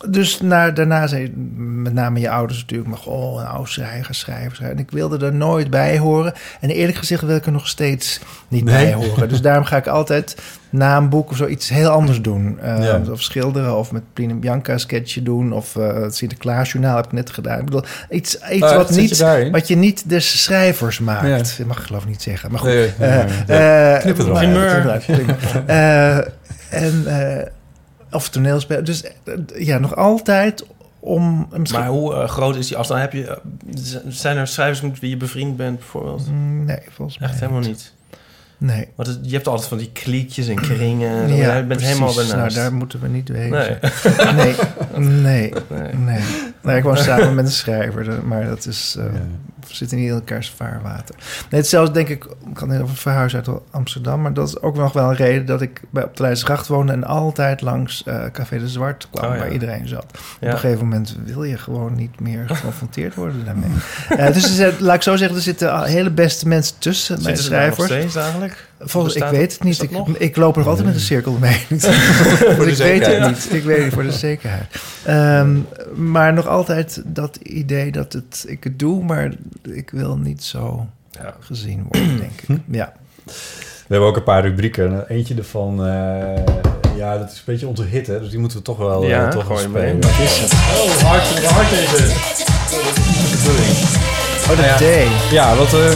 [0.09, 2.89] dus na, daarna zei met name je ouders natuurlijk...
[2.89, 4.63] maar oh, een oude schrijver, schrijver.
[4.63, 6.33] En ik wilde er nooit bij horen.
[6.59, 8.75] En eerlijk gezegd wil ik er nog steeds niet Nee.
[8.83, 9.29] bij horen.
[9.29, 10.37] Dus daarom ga ik altijd
[10.69, 12.59] na een boek of zo iets heel anders doen.
[12.59, 13.01] Eh, Ja.
[13.11, 15.53] Of schilderen, of met Plien en Bianca een sketchje doen...
[15.53, 17.59] of eh, het Sinterklaasjournaal heb ik net gedaan.
[17.59, 19.51] Ik bedoel, iets, iets Oh, wat, je niet, daarin?
[19.51, 21.27] wat je niet de schrijvers maakt.
[21.27, 21.37] Ja.
[21.37, 22.51] Dat mag ik geloof ik niet zeggen.
[22.51, 23.09] Maar goed, Nee, nee,
[23.47, 23.97] eh, ja.
[23.97, 24.27] Knip het
[26.69, 27.05] en,
[28.17, 28.83] of toneelspel.
[28.83, 29.11] Dus eh,
[29.65, 30.65] ja, nog altijd
[30.99, 31.47] om...
[31.57, 32.99] Misschien, Maar hoe eh, groot is die afstand?
[33.01, 33.37] Heb je, eh,
[34.07, 36.29] zijn er schrijvers met wie je bevriend bent bijvoorbeeld?
[36.31, 37.93] Mm, Nee, volgens mij Echt helemaal niet.
[38.59, 38.87] Nee.
[38.95, 41.27] Want het- je hebt altijd van die kliekjes en kringen.
[41.35, 41.87] Ja, je bent precies.
[41.87, 43.29] helemaal Nou, daar moeten we niet.
[43.33, 43.49] Nee.
[43.49, 44.55] Nee,
[44.95, 45.93] nee, Nee.
[45.93, 46.21] nee.
[46.61, 48.95] Nee ik woon samen met een schrijver, maar dat is...
[48.99, 49.19] eh, Ja.
[49.67, 51.15] Zitten niet in elkaars vaarwater.
[51.49, 54.75] Nee, hetzelfde denk ik, ik had net over verhuizen uit Amsterdam, maar dat is ook
[54.75, 58.23] nog wel een reden dat ik bij, op de Leidsegracht woonde en altijd langs eh,
[58.31, 60.03] Café de Zwart kwam, Oh, waar iedereen zat.
[60.05, 63.69] Op een gegeven moment wil je gewoon niet meer geconfronteerd worden daarmee.
[64.17, 67.25] Eh, dus er zit- laat ik zo zeggen, er zitten hele beste mensen tussen, mijn
[67.37, 67.99] Zitten ze daar nog schrijvers.
[68.11, 68.67] steeds eigenlijk?
[68.79, 69.81] Volgens, ik weet het niet.
[69.81, 71.65] Ik, ik loop er nog altijd met een cirkel mee.
[71.69, 71.83] dus
[72.71, 73.47] ik weet het niet.
[73.53, 74.65] Ik weet het voor de zekerheid.
[75.05, 75.57] Ehm,
[75.95, 79.31] maar nog altijd dat idee dat het, ik het doe, maar
[79.63, 81.35] ik wil niet zo Ja.
[81.39, 82.57] gezien worden, denk ik.
[82.71, 82.93] Ja.
[83.87, 85.07] We hebben ook een paar rubrieken.
[85.07, 86.43] Eentje ervan, eh,
[86.97, 88.19] ja, dat is een beetje onze hit, hè?
[88.19, 89.81] Dus die moeten we toch wel, eh, Ja, toch wel spelen.
[89.81, 90.01] erin.
[90.01, 90.51] Wat is het?
[90.53, 92.45] Oh, hard, hard is het.
[94.49, 94.77] Oh, de ja.
[94.77, 95.31] D.
[95.31, 95.73] Ja, wat...
[95.73, 95.91] eh,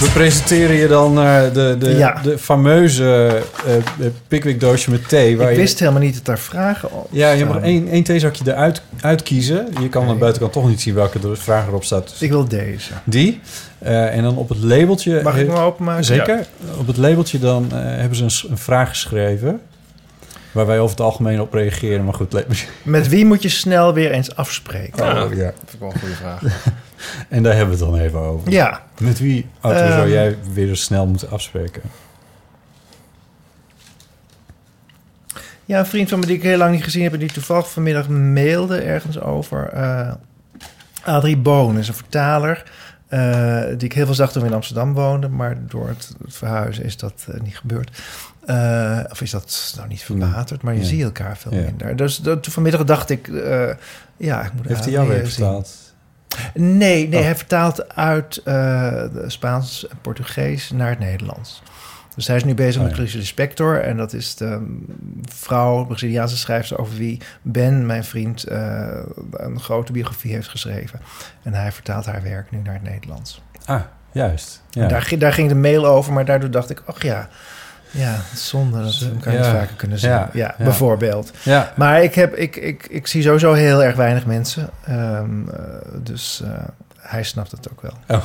[0.00, 2.20] we presenteren je dan eh, de, de, Ja.
[2.22, 3.74] de fameuze eh
[4.28, 5.36] Pickwick doosje met thee.
[5.36, 8.02] Waar Ik je, wist helemaal niet dat daar vragen op Ja, je mag één, één
[8.02, 9.66] theezakje eruit uitkiezen.
[9.80, 12.08] Je kan aan de buitenkant toch niet zien welke de vraag erop staat.
[12.08, 12.92] Dus Ik wil deze.
[13.04, 13.40] die.
[13.78, 15.22] Eh, en dan op het labeltje...
[15.22, 16.04] Mag ik hem openmaken?
[16.04, 16.46] Zeker.
[16.78, 19.60] Op het labeltje dan eh, hebben ze een, een vraag geschreven...
[20.52, 22.04] waar wij over het algemeen op reageren.
[22.04, 22.66] Maar goed, labeltje...
[22.82, 25.04] Met wie moet je snel weer eens afspreken?
[25.04, 25.24] Ja.
[25.24, 25.44] Oh, ja.
[25.44, 26.42] Dat ik wel een goede vraag.
[27.28, 28.50] En daar hebben we het dan even over.
[28.52, 28.82] Ja.
[29.00, 29.92] Met wie, Arthur, Ehm.
[29.92, 31.82] zou jij weer snel moeten afspreken?
[35.64, 37.12] Ja, een vriend van me die ik heel lang niet gezien heb...
[37.12, 39.68] en die toevallig vanmiddag mailde ergens over...
[39.68, 40.12] eh
[41.04, 42.62] Adrie Boon is een vertaler...
[43.08, 45.36] eh, die ik heel veel zag toen we in Amsterdam woonden...
[45.36, 47.90] maar door het, het verhuizen is dat eh, niet gebeurd.
[49.10, 50.86] Of is dat nou niet verwaterd, maar je Ja.
[50.86, 51.60] ziet elkaar veel Ja.
[51.64, 51.96] minder.
[51.96, 53.26] Dus dat, vanmiddag dacht ik...
[54.16, 55.28] ja, ik moet Heeft hij jou weer zien.
[55.30, 55.83] vertaald?
[56.54, 57.24] Nee, nee Oh.
[57.24, 61.62] hij vertaalt uit de Spaans en Portugees naar het Nederlands.
[62.14, 62.94] Dus hij is nu bezig Oh, met ja.
[62.96, 63.80] Clarice Lispector.
[63.80, 64.86] En dat is de um,
[65.32, 66.78] vrouw, Braziliaanse schrijfster...
[66.78, 68.88] over wie Ben, mijn vriend, eh,
[69.30, 71.00] een grote biografie heeft geschreven.
[71.42, 73.42] En hij vertaalt haar werk nu naar het Nederlands.
[73.64, 73.80] Ah,
[74.12, 74.62] juist.
[74.70, 74.82] Ja.
[74.82, 76.82] En daar, ging- daar ging de mail over, maar daardoor dacht ik...
[76.84, 77.28] ach ja,
[77.94, 79.50] ja zonde dat we elkaar niet Ja.
[79.52, 80.10] vaker kunnen zien.
[80.10, 80.64] Ja, Ja, ja.
[80.64, 81.30] bijvoorbeeld.
[81.42, 81.72] ja.
[81.76, 84.68] Maar ik, heb, ik, ik, ik zie sowieso heel erg weinig mensen.
[84.84, 85.58] Ehm, eh,
[86.02, 86.50] dus eh,
[86.98, 88.22] hij snapt het ook wel.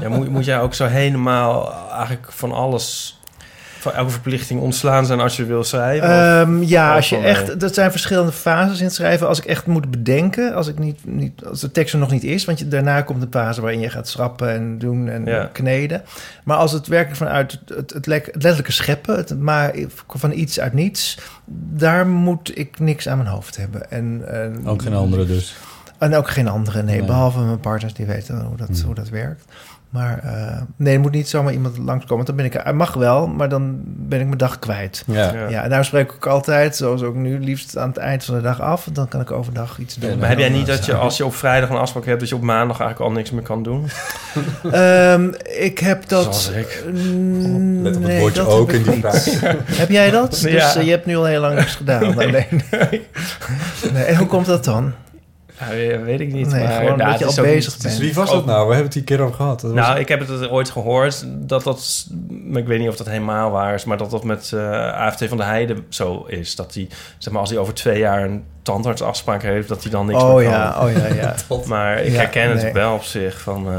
[0.00, 3.19] Ja, moet, moet jij ook zo helemaal eigenlijk van alles...
[3.80, 6.08] van elke verplichting ontslaan zijn als je wil schrijven?
[6.08, 9.28] Ehm, ja, als je echt, dat zijn verschillende fases in het schrijven.
[9.28, 12.24] Als ik echt moet bedenken, als, ik niet, niet, als de tekst er nog niet
[12.24, 15.48] is, want je, daarna komt een fase waarin je gaat schrappen en doen en Ja.
[15.52, 16.02] kneden.
[16.44, 19.74] Maar als het werkelijk vanuit het, het, het, lek- het letterlijke scheppen, het maar
[20.08, 21.18] van iets uit niets,
[21.74, 23.90] daar moet ik niks aan mijn hoofd hebben.
[23.90, 25.56] En, en- Ook geen andere dus.
[25.98, 27.06] En ook geen andere, nee, Nee.
[27.06, 28.82] behalve mijn partners die weten hoe dat, Hmm.
[28.84, 29.44] hoe dat werkt.
[29.90, 32.08] Maar eh, nee, er moet niet zomaar iemand langskomen.
[32.08, 35.04] want Dan ben ik, hij mag wel, maar dan ben ik mijn dag kwijt.
[35.06, 35.32] Ja.
[35.32, 35.48] Ja.
[35.48, 38.34] Ja, en daarom spreek ik ook altijd, zoals ook nu, liefst aan het eind van
[38.34, 38.88] de dag af.
[38.92, 40.18] Dan kan ik overdag iets doen.
[40.18, 42.20] Maar heb jij niet dat je als je op vrijdag een afspraak hebt...
[42.20, 43.88] dat je op maandag eigenlijk al niks meer kan doen?
[44.72, 46.22] Ehm, ik heb dat...
[46.22, 46.84] Zoals ik.
[46.92, 49.24] Mm, Let op het nee, woordje dat ook in die vraag.
[49.82, 50.30] Heb jij dat?
[50.30, 52.14] Dus eh, je hebt nu al heel lang niks gedaan.
[52.30, 52.46] Nee.
[53.92, 54.04] Nee.
[54.04, 54.92] En hoe komt dat dan?
[55.60, 56.50] Ja, weet ik niet.
[56.50, 57.94] Nee, maar, gewoon nou, dat je het is al bezig niet- bent.
[57.96, 58.58] Dus wie was dat nou?
[58.58, 59.60] We hebben het die keer over gehad.
[59.60, 62.06] Dat was- Nou, ik heb het ooit gehoord dat dat,
[62.44, 65.24] maar ik weet niet of dat helemaal waar is, maar dat dat met eh AFT
[65.28, 66.56] van de Heide zo is.
[66.56, 70.06] Dat hij, zeg maar, als hij over twee jaar een tandartsafspraak heeft, dat hij dan
[70.06, 70.52] niks Oh meer kan.
[70.52, 71.34] ja, oh ja, ja.
[71.66, 73.74] Maar ik Ja, herken het wel op zich van, eh,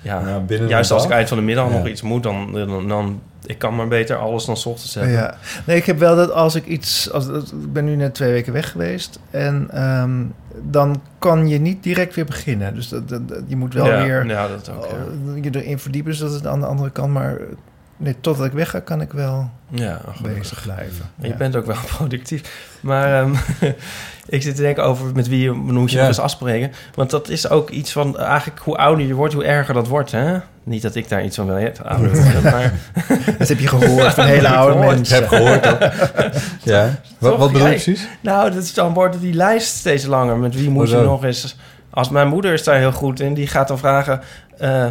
[0.00, 1.76] ja, Nou, binnen juist een als ik eind van de middag Ja.
[1.76, 5.12] nog iets moet, dan, dan, dan ik kan maar beter alles dan 's ochtends hebben.
[5.12, 5.36] Ja.
[5.66, 7.10] Nee, ik heb wel dat als ik iets...
[7.10, 9.18] Als, ik ben nu net twee weken weg geweest.
[9.30, 10.24] En ehm,
[10.70, 12.74] dan kan je niet direct weer beginnen.
[12.74, 14.84] Dus dat, dat- dat- je moet wel ja, weer ja, dat ook.
[14.86, 14.92] Ja.
[15.32, 16.10] oh, je erin verdiepen.
[16.10, 17.12] Dus dat is aan de andere kant.
[17.12, 17.38] Maar
[17.96, 21.04] nee, totdat ik wegga, kan ik wel Ja, bezig blijven.
[21.20, 22.76] En je bent ook wel productief.
[22.80, 23.34] Maar ehm,
[24.28, 26.00] ik zit te denken over met wie je moet je Ja.
[26.02, 26.72] nog eens afspreken.
[26.94, 30.10] Want dat is ook iets van eigenlijk hoe ouder je wordt, hoe erger dat wordt.
[30.12, 30.38] Hè?
[30.64, 32.72] Niet dat ik daar iets van wil weten, worden, maar
[33.38, 34.90] Dat heb je gehoord van hele oude gehoord.
[34.90, 35.16] Ik mensen.
[35.16, 35.62] heb gehoord.
[35.64, 35.92] dat-
[36.62, 36.94] ja.
[37.18, 38.08] Wat, bedoel je precies?
[38.20, 40.36] nou, dat is dan wordt die lijst steeds langer.
[40.36, 41.56] Met wie moet je nog eens?
[41.90, 44.20] Als mijn moeder is daar heel goed in, die gaat dan vragen.
[44.58, 44.86] eh,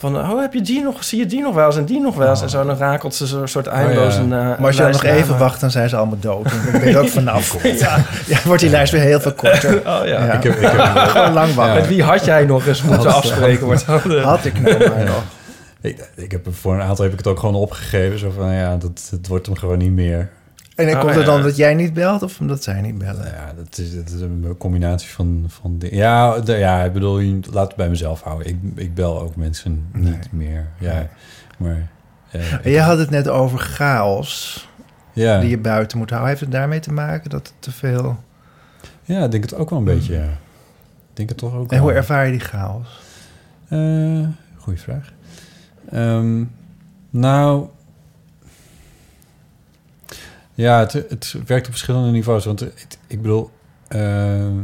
[0.00, 1.04] van, oh, heb je die nog?
[1.04, 2.38] Zie je die nog wel eens en die nog wel eens?
[2.38, 2.44] Oh.
[2.44, 4.16] En zo, dan rakelt ze zo'n soort eindeloze...
[4.18, 4.22] ja.
[4.24, 5.38] eh, Maar als je dan nog even namen.
[5.38, 6.44] wacht, dan zijn ze allemaal dood.
[6.44, 7.62] Dan ben je ook vanaf.
[7.78, 7.96] ja.
[8.26, 9.76] ja, wordt die lijst weer heel veel korter.
[9.88, 10.24] Oh ja.
[10.24, 10.32] Ja.
[10.32, 11.74] Ik heb, ik heb, Gewoon lang wachten.
[11.74, 13.66] Met wie had jij nog eens moeten Had- afspreken?
[13.66, 13.84] Wordt
[14.22, 15.22] Had ik nou maar nog.
[15.80, 18.18] ik, ik heb voor een aantal heb ik het ook gewoon opgegeven.
[18.18, 20.28] Zo van, ja, dat, het wordt hem gewoon niet meer.
[20.80, 21.30] En dan Oh, komt het ja.
[21.32, 23.24] dan dat jij niet belt of omdat zij niet bellen?
[23.26, 25.96] Ja, dat is, dat is een combinatie van, van dingen.
[25.96, 28.46] Ja, de- ja, ik bedoel, laat het bij mezelf houden.
[28.48, 30.48] Ik, ik bel ook mensen niet Nee.
[30.48, 30.66] meer.
[30.78, 31.06] Ja, Nee.
[31.58, 31.88] maar...
[32.30, 34.68] eh, En je had het net over chaos
[35.12, 35.40] ja.
[35.40, 36.28] die je buiten moet houden.
[36.30, 38.18] Heeft het daarmee te maken dat het te veel...
[39.04, 40.24] ja, ik denk het ook wel een beetje, ja.
[41.10, 41.96] Ik denk het toch ook En hoe wel.
[41.96, 43.00] ervaar je die chaos?
[43.68, 45.12] Eh, goeie vraag.
[45.90, 46.44] Ehm,
[47.10, 47.66] nou...
[50.54, 52.44] Ja, het, het werkt op verschillende niveaus.
[52.44, 53.50] Want het- ik bedoel...
[53.88, 54.58] ehm,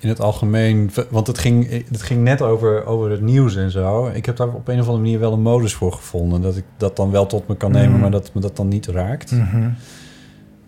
[0.00, 0.90] in het algemeen...
[1.10, 4.06] Want het ging, het ging net over, over het nieuws en zo.
[4.06, 6.40] Ik heb daar op een of andere manier wel een modus voor gevonden.
[6.40, 8.00] Dat ik dat dan wel tot me kan nemen, Mm.
[8.00, 9.30] maar dat me dat dan niet raakt.
[9.32, 9.66] Mhm.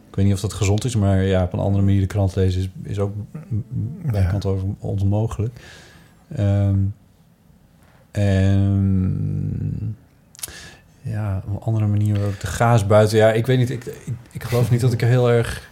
[0.09, 2.35] Ik weet niet of dat gezond is, maar ja, op een andere manier de krant
[2.37, 3.13] lezen is, is ook
[4.03, 4.29] bij Ja.
[4.31, 5.61] kant over onmogelijk.
[6.35, 6.79] Ehm,
[8.11, 9.97] en
[11.11, 13.19] ja, op een andere manier ook de gaas buiten.
[13.19, 13.71] Ja, ik weet niet.
[13.71, 15.69] Ik, ik, ik geloof niet dat ik heel erg,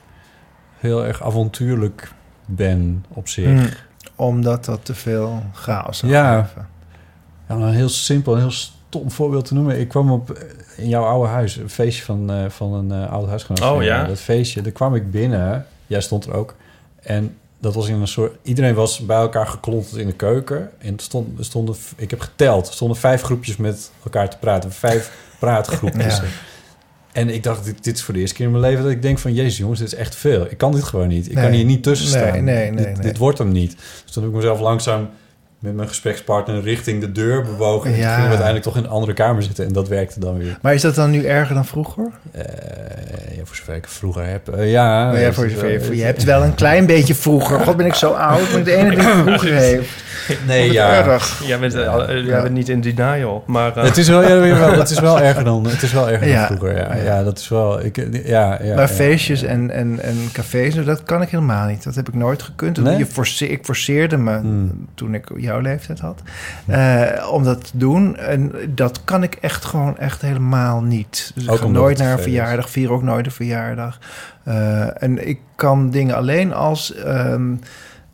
[0.78, 2.12] heel erg avontuurlijk
[2.46, 3.46] ben op zich.
[3.48, 3.68] Mm.
[4.16, 6.42] Omdat dat te veel chaos zou Ja.
[6.42, 6.68] geven.
[7.48, 9.80] Ja, om een heel simpel, een heel stom voorbeeld te noemen.
[9.80, 10.42] Ik kwam op eh,
[10.76, 13.72] in jouw oude huis, een feestje van, eh, van een eh oud huisgenoot.
[13.72, 14.04] Oh, ja?
[14.04, 15.66] Dat feestje, daar kwam ik binnen.
[15.86, 16.54] Jij stond er ook.
[17.02, 18.36] En dat was in een soort...
[18.42, 20.70] Iedereen was bij elkaar geklonterd in de keuken.
[20.78, 24.38] En er stond, er stonden, ik heb geteld, er stonden vijf groepjes met elkaar te
[24.38, 24.72] praten.
[24.72, 26.16] Vijf praatgroepjes.
[26.16, 26.22] Ja.
[27.12, 29.02] En ik dacht, dit, dit is voor de eerste keer in mijn leven dat ik
[29.02, 29.34] denk van...
[29.34, 30.46] Jezus jongens, dit is echt veel.
[30.50, 31.26] Ik kan dit gewoon niet.
[31.28, 31.44] Ik Nee.
[31.44, 32.44] kan hier niet tussen staan.
[32.44, 32.94] nee, nee, dit, nee.
[33.02, 33.76] dit wordt hem niet.
[34.04, 35.08] Dus toen heb ik mezelf langzaam
[35.58, 37.90] met mijn gesprekspartner richting de deur bewogen.
[37.92, 38.02] En Ja.
[38.02, 39.66] toen gingen we uiteindelijk toch in een andere kamer zitten.
[39.66, 40.58] En dat werkte dan weer.
[40.62, 42.04] Maar is dat dan nu erger dan vroeger?
[42.32, 42.42] Eh,
[43.36, 44.48] ja, voor zover ik vroeger heb.
[44.48, 47.14] Eh, ja, Maar ja, het voor zover je, eh, je hebt wel een klein beetje
[47.14, 47.60] vroeger.
[47.60, 48.40] God, ben ik zo oud.
[48.40, 49.88] Ik ben de ene die vroeger heeft.
[50.46, 51.04] Nee, ja.
[51.04, 51.42] erg.
[51.46, 53.76] Jij bent, al- jij bent niet in denial, maar...
[53.76, 56.48] Het is wel, ja, jawel, het is wel erger dan, het is wel erger Ja.
[56.48, 56.76] dan vroeger.
[56.78, 57.02] Ja, Ja.
[57.02, 57.22] ja.
[57.22, 57.84] dat is wel.
[57.84, 58.88] Ik, ja, ja, maar ja.
[58.88, 61.84] feestjes En, en, en cafés, dat kan ik helemaal niet.
[61.84, 62.82] Dat heb ik nooit gekund.
[62.82, 62.96] Nee?
[62.98, 64.86] Je force, ik forceerde me Hmm.
[64.94, 66.22] toen ik jouw leeftijd had.
[66.66, 68.16] eh, om dat te doen.
[68.16, 71.32] En dat kan ik echt gewoon echt helemaal niet.
[71.34, 72.70] Dus ik ga nooit naar een verjaardag.
[72.70, 73.98] Vier ook nooit een verjaardag.
[74.44, 76.94] Eh, en ik kan dingen alleen als...
[76.94, 77.54] ehm,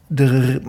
[0.07, 0.61] de,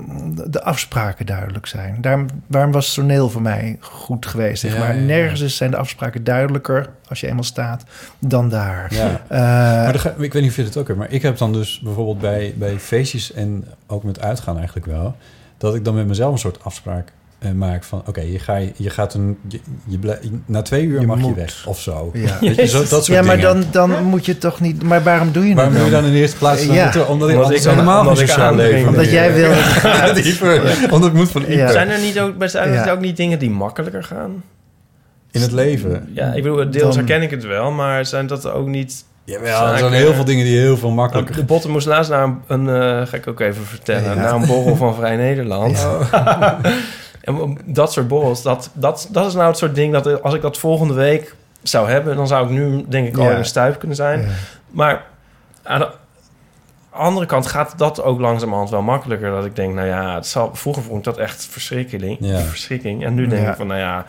[0.49, 1.97] de afspraken duidelijk zijn.
[2.01, 4.62] Daarom, waarom was toneel voor mij goed geweest?
[4.62, 5.06] Zeg maar ja, ja.
[5.06, 7.84] nergens is- zijn de afspraken duidelijker als je eenmaal staat
[8.19, 8.88] dan daar.
[8.93, 9.21] Ja.
[9.28, 11.80] Eh, Maar ik weet niet of je het ook hebt, maar ik heb dan dus
[11.80, 15.15] bijvoorbeeld bij, bij feestjes en ook met uitgaan eigenlijk wel,
[15.65, 18.89] dat ik dan met mezelf een soort afspraak eh, maak van, oké, je, ga, je
[18.89, 21.30] gaat een, je, je blij- na twee uur Je mag moet.
[21.30, 22.10] je weg of zo.
[22.13, 22.38] Ja.
[22.41, 23.71] Weet je, zo, dat soort ja, maar dingen.
[23.71, 24.84] dan, dan moet je toch niet...
[24.84, 26.65] Maar waarom doe je Waarom dat doe je dan in de eerste plaats?
[26.65, 26.73] Ja.
[26.73, 26.86] Ja.
[26.86, 28.71] Omdat, omdat ik Omdat anders ik- helemaal geen ik aandring.
[28.73, 29.49] leven Omdat jij wil...
[29.91, 30.62] Ja, dieper.
[30.91, 31.71] Omdat het moet van Ja.
[31.71, 32.91] Zijn er niet ook, zijn er Ja.
[32.91, 34.43] ook niet dingen die makkelijker gaan?
[35.32, 36.10] in het leven.
[36.13, 39.06] Ja, ik bedoel, deels Dan- herken ik het wel, maar zijn dat ook niet...
[39.25, 42.33] Jawel, er zijn heel veel dingen die heel veel makkelijker De botten moest laatst naar
[42.47, 44.13] een, eh, ga ik ook even vertellen, Ja.
[44.13, 45.88] naar een borrel van Vrij Nederland.
[47.21, 50.41] en dat soort borrels, dat, dat, dat is nou het soort ding dat als ik
[50.41, 53.31] dat volgende week zou hebben, dan zou ik nu denk ik al Ja.
[53.31, 54.21] in een stuip kunnen zijn.
[54.21, 54.27] Ja.
[54.69, 55.03] Maar
[55.63, 55.89] aan de
[56.89, 59.31] andere kant gaat dat ook langzamerhand wel makkelijker.
[59.31, 62.17] Dat ik denk, nou ja, het zal, vroeger vond ik dat echt verschrikking.
[62.19, 62.39] Ja.
[62.39, 63.05] verschrikking.
[63.05, 63.49] En nu denk Ja.
[63.49, 64.05] ik van, nou ja...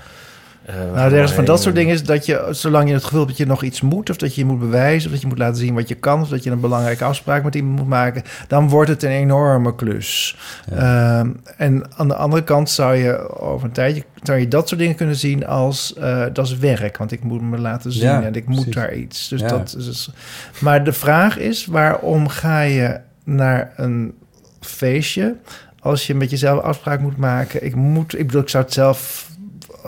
[0.67, 3.31] eh, Nou, ergens van dat soort dingen is dat je, zolang je het gevoel hebt
[3.31, 5.39] dat je nog iets moet, of dat je je moet bewijzen, of dat je moet
[5.39, 8.23] laten zien wat je kan, of dat je een belangrijke afspraak met iemand moet maken,
[8.49, 10.37] dan wordt het een enorme klus.
[10.71, 14.81] Ehm, en aan de andere kant zou je over een tijdje zou je dat soort
[14.81, 18.23] dingen kunnen zien als eh, dat is werk, want ik moet me laten zien Ja,
[18.23, 19.29] en ik moet daar iets.
[19.29, 19.49] Dus Ja.
[19.49, 20.11] dat is,
[20.61, 24.15] maar de vraag is, waarom ga je naar een
[24.61, 25.37] feestje
[25.81, 27.65] als je met jezelf afspraak moet maken?
[27.65, 29.26] Ik moet, ik bedoel, ik zou het zelf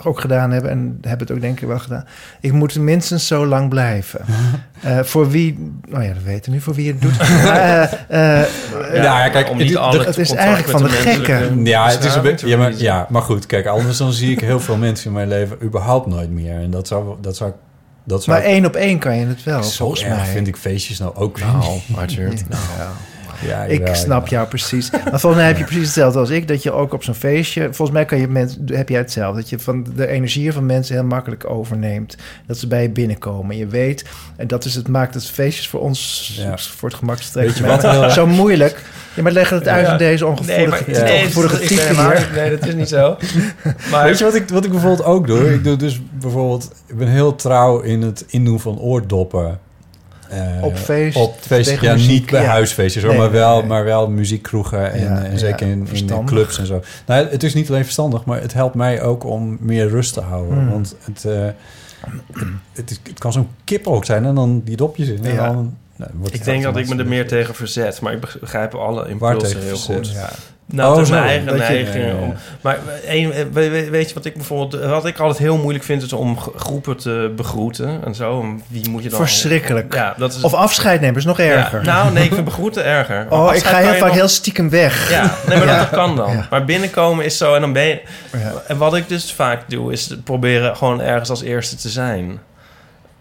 [0.05, 2.05] ook gedaan hebben en heb het ook denk ik wel gedaan.
[2.41, 4.21] Ik moet minstens zo lang blijven.
[4.79, 7.17] Eh, voor wie, nou ja, dat weten we nu voor wie je het doet.
[7.43, 8.47] Maar, eh, eh,
[8.93, 11.65] Ja, ja, kijk, om het- niet het- alle het is eigenlijk van de menselijke gekken.
[11.65, 12.47] Ja, het is een beetje.
[12.47, 15.27] Ja maar, ja, maar goed, kijk, anders dan zie ik heel veel mensen in mijn
[15.27, 16.53] leven überhaupt nooit meer.
[16.59, 17.51] En dat zou, dat zou,
[18.03, 20.25] dat zou maar één op één kan je het wel, zo volgens erg mij.
[20.25, 21.57] vind ik feestjes nou ook Nou,
[21.87, 21.97] niet.
[21.97, 22.27] Arthur.
[22.49, 22.61] Nou,
[23.45, 24.37] Ja, ik jawel, snap ja.
[24.37, 24.91] jou precies.
[24.91, 26.47] Maar volgens mij heb je precies hetzelfde als ik.
[26.47, 27.61] Dat je ook op zo'n feestje...
[27.63, 29.39] Volgens mij kan je mensen, heb jij hetzelfde.
[29.41, 32.15] Dat je van de energie van mensen heel makkelijk overneemt.
[32.47, 33.57] Dat ze bij je binnenkomen.
[33.57, 36.33] Je weet, en dat is het, maakt het feestjes voor ons...
[36.77, 37.21] Voor het gemak
[38.11, 38.81] Zo moeilijk.
[39.13, 39.91] Ja, maar leg het uit Ja.
[39.91, 41.89] in deze Nee, ongevoelige, nee, ongevoelige is hier.
[41.89, 43.17] niet- nee, dat is niet zo.
[43.91, 45.53] Maar Weet je wat ik, wat ik bijvoorbeeld ook doe?
[45.53, 46.71] Ik doe dus bijvoorbeeld...
[46.87, 49.59] Ik ben heel trouw in het indoen van oordoppen.
[50.29, 52.47] Eh, Op feest, Op feest, tegen ja, muziek, niet bij ja.
[52.49, 53.67] huisfeestjes, hoor, Nee, maar, wel, nee.
[53.67, 56.81] maar wel muziekkroegen en, Ja, en ja, zeker in, in clubs en zo.
[57.05, 60.21] Nou, het is niet alleen verstandig, maar het helpt mij ook om meer rust te
[60.21, 60.57] houden.
[60.57, 60.69] Hmm.
[60.69, 64.75] Want het, eh, het, het, is, het kan zo'n kip ook zijn en dan die
[64.75, 65.25] dopjes in.
[65.25, 65.47] En Ja.
[65.51, 68.01] dan, nou, wordt ik denk dat ik me er meer tegen verzet.
[68.01, 70.07] Maar ik begrijp alle Waar impulsen tegen heel verzet?
[70.07, 70.37] goed.
[70.71, 72.19] Nou, Oh, dat is mijn eigen je- neiging.
[72.21, 72.77] Om, maar
[73.07, 74.83] een, we- we- weet je wat ik bijvoorbeeld...
[74.85, 78.45] Wat ik altijd heel moeilijk vind, is om groepen te begroeten en zo.
[78.67, 79.19] Wie moet je dan...
[79.19, 79.93] Verschrikkelijk.
[79.93, 80.41] Ja, dat is...
[80.41, 81.83] Of afscheid nemen is nog ja, erger.
[81.83, 83.25] nou, nee, ik vind begroeten erger.
[83.29, 85.09] oh, ik ga heel vaak nog- heel stiekem weg.
[85.09, 85.77] Ja, nee, maar Ja.
[85.77, 86.45] dat kan dan.
[86.49, 88.01] Maar binnenkomen is zo en dan ben je...
[88.67, 92.39] En wat ik dus vaak doe, is proberen gewoon ergens als eerste te zijn.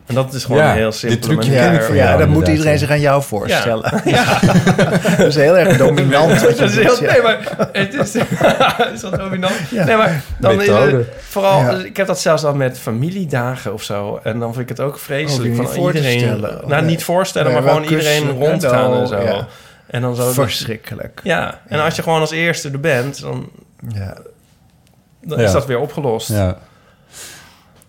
[0.09, 1.65] En dat is gewoon Ja, een heel dit simpele trucje manier.
[1.65, 2.79] ken ik Ja, van ja, jou dan moet iedereen ja.
[2.79, 4.01] zich aan jou voorstellen.
[4.05, 4.41] Ja.
[5.19, 6.41] dat is heel erg dominant.
[6.41, 8.15] wat je Dat is heel, nee, maar het is,
[8.95, 9.55] is dat dominant?
[9.71, 9.85] Ja.
[9.85, 11.61] Nee, maar dan is het vooral...
[11.61, 11.71] Ja.
[11.71, 14.21] Ik heb dat zelfs al met familiedagen of zo.
[14.23, 15.51] En dan vind ik het ook vreselijk.
[15.51, 16.41] Oh, van niet voor te iedereen, stellen.
[16.55, 16.81] nou, Nee.
[16.91, 19.21] niet voorstellen, Nee, maar gewoon iedereen rondgaan en zo.
[19.23, 19.47] ja.
[19.87, 20.31] En dan zo...
[20.33, 21.21] Verschrikkelijk.
[21.23, 23.49] Ja, en als je gewoon als eerste er bent, dan,
[23.95, 24.17] Ja.
[25.23, 25.45] dan Ja.
[25.45, 26.29] is dat weer opgelost.
[26.29, 26.57] Ja.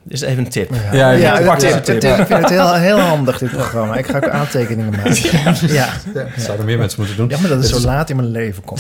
[0.04, 0.74] Dit is even een tip.
[0.74, 1.86] Ja, Ja, ja, ja, pak dit- dit.
[1.86, 3.96] dit- dit- ik vind het heel, heel handig, dit programma.
[3.96, 5.16] Ik ga ook aantekeningen maken.
[5.74, 5.90] Ja,
[6.38, 7.30] Zouden meer mensen moeten doen.
[7.30, 8.80] ja maar dat het Het zo laat in mijn leven komt.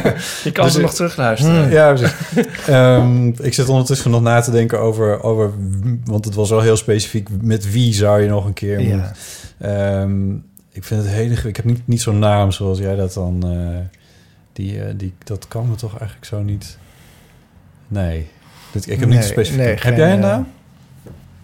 [0.44, 1.62] Je kan Dus ze ik- nog terugluisteren.
[1.62, 1.72] Hmm.
[1.72, 2.14] Ja, precies.
[2.66, 5.50] Ehm, ik zit ondertussen nog na te denken over, over...
[6.04, 7.28] Want het was wel heel specifiek.
[7.40, 8.80] Met wie zou je nog een keer...
[8.80, 8.94] Ja.
[8.94, 9.12] moeten-
[9.58, 10.30] Ehm,
[10.72, 11.22] ik vind het heel...
[11.22, 11.46] ingewikkeld.
[11.46, 13.42] Ik heb niet, niet zo'n naam zoals jij dat dan...
[13.46, 13.78] eh,
[14.52, 16.78] die, eh, die, dat kan me toch eigenlijk zo niet...
[17.88, 18.28] Nee.
[18.74, 19.58] Dit- ik heb Nee, niet specifiek...
[19.60, 20.46] nee, heb geen, jij een eh, naam?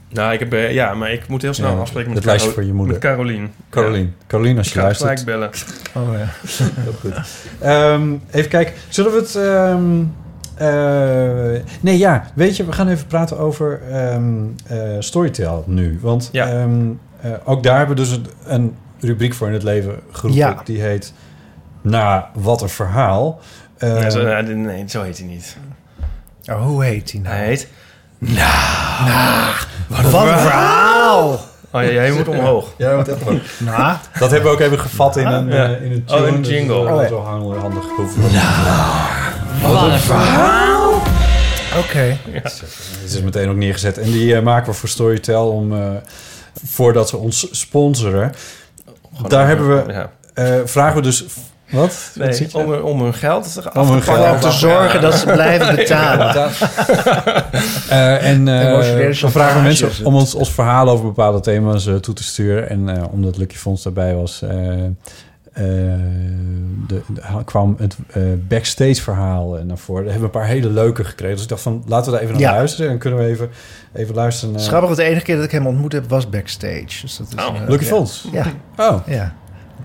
[0.09, 2.64] Nou, ik heb, eh, ja, maar ik moet heel snel Ja, afspreken met Caro- voor
[2.64, 2.93] je moeder.
[2.93, 3.47] Met Caroline.
[3.71, 4.09] Caroline.
[4.27, 5.21] Caroline, als Ik je ga luistert.
[5.21, 5.51] gelijk bellen.
[6.09, 6.29] Oh, ja.
[6.83, 7.12] Heel goed.
[7.61, 8.75] Ehm, even kijken.
[8.88, 9.35] Zullen we het...
[9.37, 10.03] ehm,
[10.55, 12.24] eh, nee, ja.
[12.35, 14.33] Weet je, we gaan even praten over ehm
[14.66, 15.99] eh Storytel nu.
[16.03, 16.49] Want Ja.
[16.49, 16.81] ehm,
[17.20, 20.39] eh, ook daar hebben we dus een, een rubriek voor in het leven geroepen.
[20.39, 20.61] Ja.
[20.64, 21.12] Die heet
[21.83, 23.41] Na, wat een verhaal.
[23.78, 25.57] Eh, Nee, zo, nee, zo heet hij niet.
[26.51, 27.34] Oh, hoe heet die nou?
[27.36, 27.68] Hij heet...
[29.88, 31.30] Wat een verhaal!
[31.72, 32.74] Oh ja, jij moet omhoog.
[32.76, 33.42] ja, wat even.
[33.59, 35.64] Nou, Dat hebben we ook even gevat in een, Ja.
[35.74, 36.74] eh, in een Oh, in een dus jingle.
[36.74, 37.09] dat is wel Oh, ja.
[37.09, 38.14] zo handig, handig geproefd.
[39.62, 40.92] Wat een verhaal.
[41.78, 42.16] oké.
[42.32, 42.64] Dit
[43.05, 43.98] is meteen ook neergezet.
[43.98, 45.88] En die eh, maken we voor Storytel om, eh,
[46.64, 48.32] voordat ze ons sponsoren.
[49.28, 50.11] Daar hebben we, Ja.
[50.34, 51.24] eh, vragen we dus...
[51.71, 52.11] Wat?
[52.14, 55.25] Nee, om, hun- om hun geld af Om hun te geld te zorgen dat ze
[55.27, 56.51] blijven betalen.
[57.89, 62.14] Eh, en eh we vragen mensen om ons, ons verhaal over bepaalde thema's eh, toe
[62.14, 62.68] te sturen.
[62.68, 64.93] En eh, omdat Lucky Fonds daarbij was, eh, eh,
[66.87, 70.05] de, de- kwam het eh, backstage verhaal naar voren.
[70.05, 71.35] Daar hebben we een paar hele leuke gekregen.
[71.35, 72.57] Dus ik dacht van, laten we daar even naar Ja.
[72.57, 72.91] luisteren.
[72.91, 73.51] En kunnen we even,
[73.95, 74.55] even luisteren
[74.89, 77.01] want de enige keer dat ik hem ontmoet heb was backstage.
[77.01, 77.91] Dus dat is, Oh, Lucky ja.
[77.91, 78.29] Fonds.
[78.33, 78.45] Ja,
[78.77, 79.35] Oh, ja.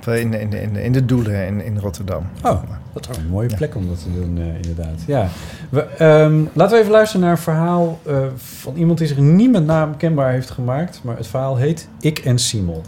[0.07, 2.29] Op, eh, In, in, in, in de Doelen in, in Rotterdam.
[2.43, 2.61] oh,
[2.93, 3.55] dat is een mooie Ja.
[3.55, 4.99] plek om dat te doen, eh, inderdaad.
[5.07, 5.27] Ja.
[5.69, 9.51] We, ehm, laten we even luisteren naar een verhaal eh, van iemand die zich niet
[9.51, 10.99] met naam kenbaar heeft gemaakt.
[11.03, 12.83] Maar het verhaal heet Ik en Simon.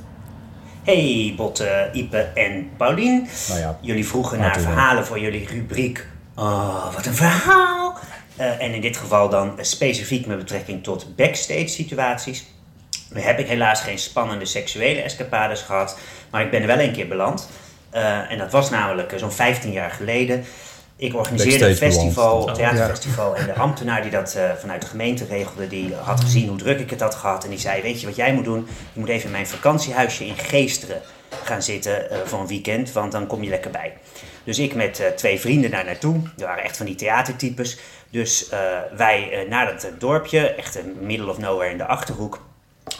[0.83, 3.27] Hey Botte, Ipe en Paulien.
[3.47, 6.07] Nou ja, Jullie vroegen naar verhalen voor jullie rubriek.
[6.35, 7.97] Oh, wat een verhaal!
[8.35, 12.45] Eh, en in dit geval dan specifiek met betrekking tot backstage situaties.
[13.09, 15.97] Nu heb ik helaas geen spannende seksuele escapades gehad,
[16.29, 17.49] maar ik ben er wel een keer beland.
[17.89, 20.45] Eh, en dat was namelijk eh, zo'n 15 jaar geleden.
[20.99, 23.35] Ik organiseerde een festival, een theaterfestival.
[23.35, 26.79] En de ambtenaar die dat eh, vanuit de gemeente regelde, die had gezien hoe druk
[26.79, 27.43] ik het had gehad.
[27.43, 28.67] En die zei, weet je wat jij moet doen?
[28.93, 31.01] Je moet even in mijn vakantiehuisje in Geesteren
[31.43, 33.93] gaan zitten eh, voor een weekend, want dan kom je lekker bij.
[34.43, 36.21] Dus ik met twee vrienden daar naartoe.
[36.35, 37.77] Die waren echt van die theatertypes.
[38.09, 38.49] Dus
[38.95, 42.46] wij naar dat dorpje, echt een middle of nowhere in de Achterhoek.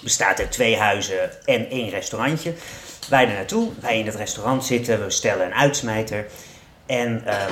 [0.04, 2.54] Bestaat uit twee huizen en één restaurantje.
[3.10, 6.26] Wij daar naartoe, wij in het restaurant zitten, we stellen een uitsmijter.
[6.88, 7.52] En eh, eh,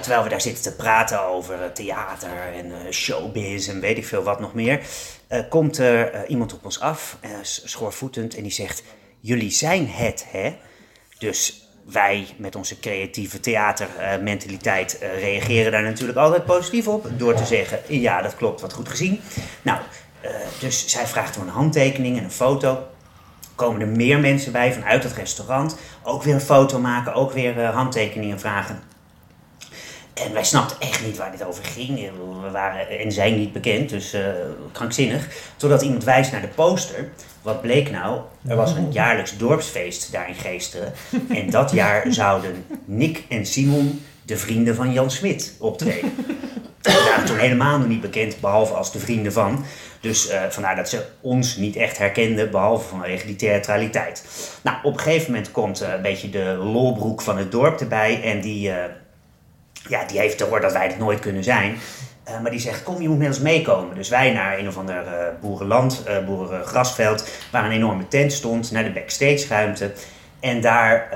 [0.00, 4.22] terwijl we daar zitten te praten over eh, theater en showbiz en weet ik veel
[4.22, 4.80] wat nog meer,
[5.48, 8.82] komt er iemand op ons af, schoorvoetend, en die zegt:
[9.20, 10.56] Jullie zijn het, hè?
[11.18, 17.08] Dus wij met onze creatieve theatermentaliteit reageren daar natuurlijk altijd positief op.
[17.16, 19.20] Door te zeggen, ja dat klopt, wat goed gezien.
[19.62, 19.78] Nou,
[20.22, 22.86] eh, dus zij vraagt om een handtekening en een foto.
[23.54, 25.76] Komen er meer mensen bij vanuit het restaurant.
[26.02, 28.82] Ook weer een foto maken, ook weer eh, handtekeningen vragen.
[30.14, 32.10] En wij snapten echt niet waar dit over ging.
[32.42, 34.22] We waren en zijn niet bekend, dus eh,
[34.72, 35.28] krankzinnig.
[35.56, 37.08] Totdat iemand wijst naar de poster.
[37.42, 38.20] Wat bleek nou?
[38.46, 40.92] Er was een jaarlijks dorpsfeest daar in Geesteren.
[41.28, 46.14] En dat jaar zouden Nick en Simon, de vrienden van Jan Smit, optreden.
[46.82, 49.64] We waren toen helemaal nog niet bekend, behalve als de vrienden van.
[50.02, 54.24] Dus eh, vandaar dat ze ons niet echt herkenden, behalve vanwege die theatraliteit.
[54.62, 58.22] Nou, op een gegeven moment komt eh, een beetje de lolbroek van het dorp erbij.
[58.22, 58.84] En die, eh,
[59.88, 61.76] ja, die heeft te horen dat wij het nooit kunnen zijn.
[62.42, 63.96] Maar die zegt, kom, je moet met ons meekomen.
[63.96, 65.04] Dus wij naar een of ander
[65.40, 67.28] boerenland, boerengrasveld...
[67.52, 69.92] waar een enorme tent stond, naar de backstage ruimte.
[70.40, 71.08] En daar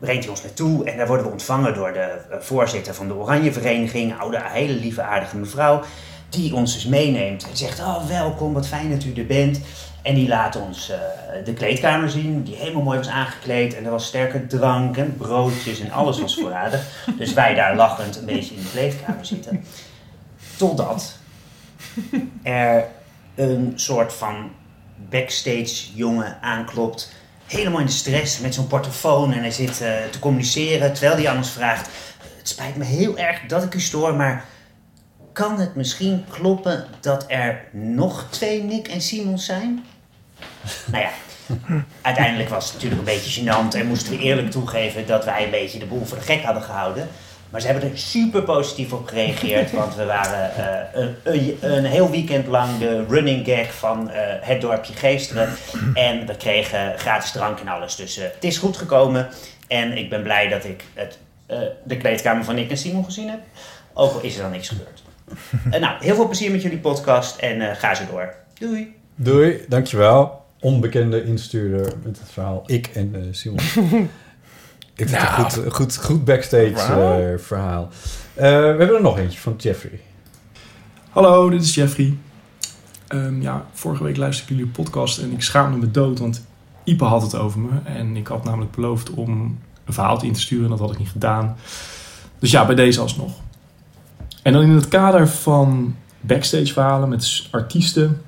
[0.00, 0.84] brengt hij ons naartoe.
[0.84, 4.18] En daar worden we ontvangen door de voorzitter van de Oranje Vereniging.
[4.18, 5.82] Oude, hele lieve, aardige mevrouw.
[6.28, 9.60] Die ons dus meeneemt en zegt, oh welkom, wat fijn dat u er bent.
[10.02, 10.98] En die laat ons eh,
[11.44, 13.74] de kleedkamer zien, die helemaal mooi was aangekleed.
[13.74, 16.80] En er was sterke drank en broodjes en alles was voorradig.
[17.18, 19.64] Dus wij daar lachend een beetje in de kleedkamer zitten.
[20.56, 21.18] Totdat
[22.42, 22.84] er
[23.34, 24.50] een soort van
[25.10, 27.12] backstage jongen aanklopt.
[27.46, 29.32] Helemaal in de stress met zo'n portofoon.
[29.32, 31.88] En hij zit eh, te communiceren terwijl hij ons vraagt...
[32.38, 34.44] Het spijt me heel erg dat ik u stoor, maar...
[35.36, 39.84] Kan het misschien kloppen dat er nog twee Nick en Simon zijn?
[40.92, 41.10] Nou ja,
[42.00, 45.50] uiteindelijk was het natuurlijk een beetje gênant en moesten we eerlijk toegeven dat wij een
[45.50, 47.08] beetje de boel voor de gek hadden gehouden.
[47.50, 52.10] Maar ze hebben er super positief op gereageerd, want we waren eh, een, een, heel
[52.10, 55.48] weekend lang de running gag van eh, het dorpje Geesteren.
[55.94, 57.96] En we kregen gratis drank en alles.
[57.96, 59.28] Dus eh, het is goed gekomen
[59.68, 61.18] en ik ben blij dat ik het,
[61.82, 63.40] de kleedkamer van Nick en Simon gezien heb.
[63.92, 65.04] Ook al is er dan niks gebeurd.
[65.70, 68.34] Eh, nou, heel veel plezier met jullie podcast en eh, ga zo door.
[68.58, 68.94] Doei!
[69.14, 70.44] Doei, dankjewel.
[70.60, 73.58] Onbekende instuurder met het verhaal Ik en eh, Simon.
[74.96, 77.20] Ik vind het een goed, goed, goed backstage Verhaal?
[77.20, 77.88] eh, verhaal.
[78.34, 78.48] Eh, we
[78.78, 80.00] hebben er nog eentje van Jeffrey.
[81.10, 82.16] Hallo, dit is Jeffrey.
[83.08, 86.44] Ehm, ja, vorige week luisterde ik jullie podcast en ik schaamde me dood, want
[86.84, 87.68] Ipe had het over me.
[87.84, 90.98] En ik had namelijk beloofd om een verhaaltje in te sturen en dat had ik
[90.98, 91.56] niet gedaan.
[92.38, 93.32] Dus ja, bij deze alsnog.
[94.46, 98.22] En dan in het kader van backstage verhalen met artiesten.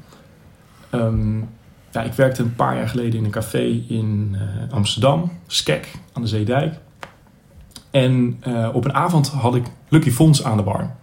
[0.91, 1.47] ehm, ja,
[1.91, 6.23] ja, ik werkte een paar jaar geleden in een café in eh, Amsterdam, Skek, aan
[6.23, 6.75] de Zeedijk.
[7.91, 10.95] En eh, op een avond had ik Lucky Fons aan de bar.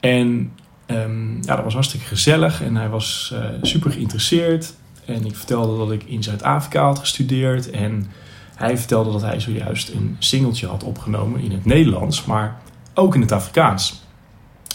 [0.00, 0.52] En
[0.86, 4.74] ehm, ja, dat was hartstikke gezellig en hij was eh, super geïnteresseerd.
[5.04, 7.70] En ik vertelde dat ik in Zuid-Afrika had gestudeerd.
[7.70, 8.06] En
[8.54, 12.60] hij vertelde dat hij zojuist een singeltje had opgenomen in het Nederlands, maar
[12.94, 14.01] ook in het Afrikaans.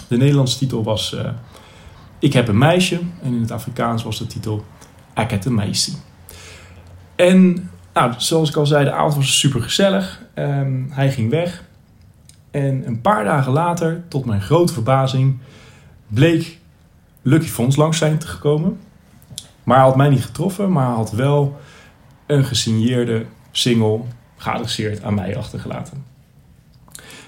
[0.08, 1.30] De Nederlandse titel was eh,
[2.20, 3.00] Ik heb een meisje.
[3.22, 4.66] En in het Afrikaans was de titel
[5.16, 5.92] Ik heb een meisje.
[7.16, 10.22] En nou, zoals ik al zei, de avond was super gezellig.
[10.90, 11.64] hij ging weg.
[12.52, 15.38] En een paar dagen later, tot mijn grote verbazing,
[16.08, 16.60] bleek
[17.22, 18.80] Lucky Fons langs zijn gekomen.
[19.64, 21.60] Maar hij had mij niet getroffen, maar had wel
[22.26, 24.02] een gesigneerde single
[24.38, 26.06] geadresseerd aan mij achtergelaten.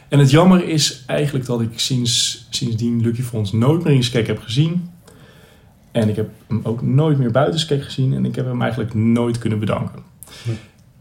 [0.09, 4.27] En het jammer is eigenlijk dat ik sinds, sindsdien Lucky Fons nooit meer in Skek
[4.27, 4.89] heb gezien.
[5.91, 8.13] En ik heb hem ook nooit meer buiten Skek gezien.
[8.13, 10.03] En ik heb hem eigenlijk nooit kunnen bedanken.
[10.43, 10.49] Hm.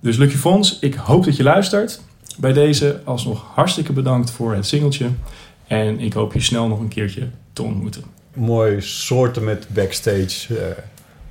[0.01, 2.01] Dus Lucky Fons, ik hoop dat je luistert.
[2.37, 5.09] Bij deze alsnog hartstikke bedankt voor het singeltje.
[5.67, 8.03] En ik hoop je snel nog een keertje te ontmoeten.
[8.35, 10.59] Mooi soorten met backstage.
[10.59, 10.83] eh,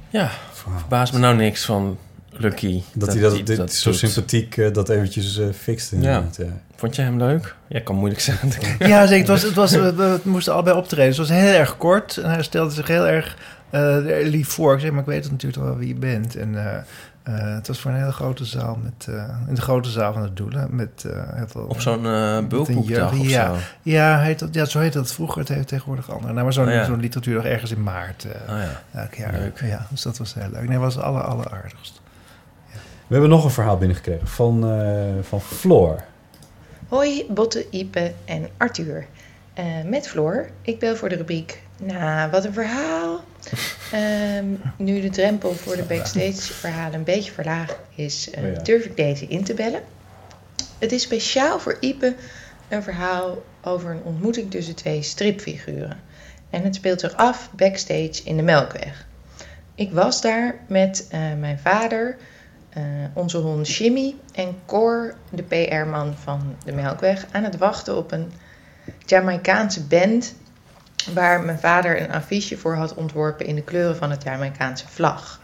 [0.10, 1.98] Ja, verbaast me nou niks van
[2.38, 2.82] Lucky.
[2.94, 4.00] Dat, hij dat, dit, zo doet.
[4.00, 5.92] sympathiek eh, dat eventjes eh fixt.
[5.92, 6.46] inderdaad, Ja.
[6.76, 7.56] Vond jij hem leuk?
[7.68, 8.38] Ja, kan moeilijk zijn.
[8.80, 9.18] Ja, zeker.
[9.20, 11.08] Het, was, het, was, we, we moesten allebei optreden.
[11.08, 12.18] Dus het was heel erg kort.
[12.18, 13.38] En hij stelde zich heel erg
[13.70, 14.74] eh, lief voor.
[14.74, 16.36] Ik zeg, maar ik weet natuurlijk wel wie je bent.
[16.36, 16.78] En eh,
[17.24, 18.80] eh, het was voor een hele grote zaal.
[18.84, 20.68] Met, eh, in de grote zaal van het Doelen.
[20.76, 21.62] Met eh, heel veel...
[21.62, 23.54] Op zo'n eh bulkboekdag een of ja.
[23.54, 23.60] zo.
[23.82, 25.40] Ja, heet dat, ja, zo heet dat vroeger.
[25.40, 26.32] Het heeft tegenwoordig anders.
[26.32, 26.86] Nou, maar zo'n Oh, ja.
[26.86, 28.26] zo'n literatuur ergens in maart.
[28.26, 28.62] eh Ah,
[28.94, 29.00] ja.
[29.02, 29.32] elk jaar.
[29.34, 29.62] Leuk.
[29.64, 30.62] Ja, dus dat was heel leuk.
[30.68, 32.02] Nee, het was alle, alleraardigst.
[33.08, 36.04] We hebben nog een verhaal binnengekregen van, eh, van Floor.
[36.88, 39.06] Hoi, Botte, Ipe en Arthur.
[39.54, 40.50] Eh, met Floor.
[40.62, 41.62] Ik bel voor de rubriek.
[41.84, 43.20] Nou, wat een verhaal.
[43.92, 44.46] Ehm,
[44.78, 48.62] nu de drempel voor de backstage verhalen een beetje verlaagd is, eh, Oh ja.
[48.62, 49.82] durf ik deze in te bellen.
[50.80, 52.16] Het is speciaal voor Ipe
[52.70, 56.00] een verhaal over een ontmoeting tussen twee stripfiguren.
[56.50, 59.06] En het speelt zich af backstage in de Melkweg.
[59.76, 61.08] Ik was daar met
[61.40, 62.18] mijn vader,
[62.78, 68.12] eh, onze hond Jimmy en Cor, de PR-man van de Melkweg, aan het wachten op
[68.12, 68.32] een
[69.06, 70.36] Jamaicaanse band
[71.14, 75.42] waar mijn vader een affiche voor had ontworpen in de kleuren van het Jamaicaanse vlag.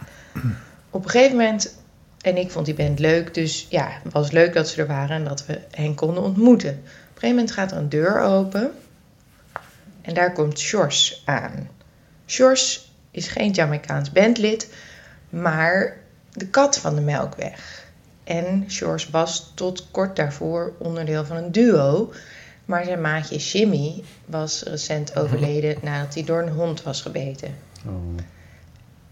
[0.90, 1.76] Op een gegeven moment,
[2.22, 5.16] en ik vond die band leuk, dus ja, het was leuk dat ze er waren
[5.16, 6.70] en dat we hen konden ontmoeten.
[6.70, 8.72] Op een gegeven moment gaat er een deur open
[10.02, 11.70] en daar komt Sjors aan.
[12.28, 14.74] Sjors is geen Jamaicaans bandlid,
[15.30, 16.02] maar
[16.34, 17.92] de kat van de Melkweg.
[18.24, 22.12] En Sjors was tot kort daarvoor onderdeel van een duo.
[22.66, 27.56] Maar zijn maatje Jimmy was recent overleden nadat hij door een hond was gebeten.
[27.88, 28.18] Oh.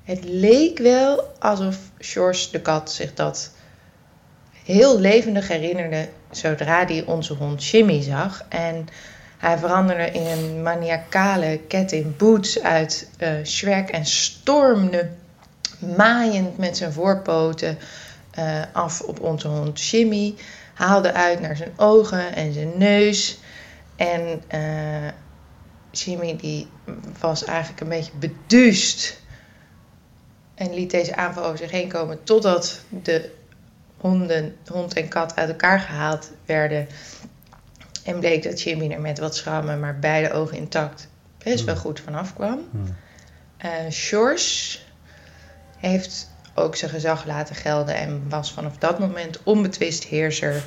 [0.04, 3.52] Het leek wel alsof Sjors de kat zich dat
[4.64, 8.46] heel levendig herinnerde zodra hij onze hond Jimmy zag.
[8.50, 8.88] En
[9.38, 15.10] hij veranderde in een maniacale cat in boots uit eh Shrek en stormde
[15.98, 17.78] maaiend met zijn voorpoten
[18.32, 20.36] eh, af op onze hond Jimmy.
[20.74, 23.40] Haalde uit naar zijn ogen en zijn neus.
[23.96, 25.08] En eh,
[25.92, 26.68] Jimmy die
[27.20, 29.20] was eigenlijk een beetje beduust.
[30.56, 33.32] En liet deze aanval over zich heen komen totdat de
[33.98, 36.88] honden, hond en kat uit elkaar gehaald werden.
[38.04, 41.08] En bleek dat Jimmy er met wat schrammen, maar beide ogen intact,
[41.44, 42.60] best wel goed vanaf kwam.
[43.58, 44.80] Eh Sjors
[45.82, 50.64] heeft ook zijn gezag laten gelden en was vanaf dat moment onbetwist heerser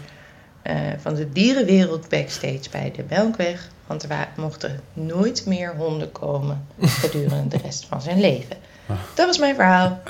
[0.62, 3.68] eh, van de dierenwereld backstage bij de Melkweg.
[3.86, 8.56] Want er mochten nooit meer honden komen gedurende de rest van zijn leven.
[9.14, 10.00] Dat was mijn verhaal.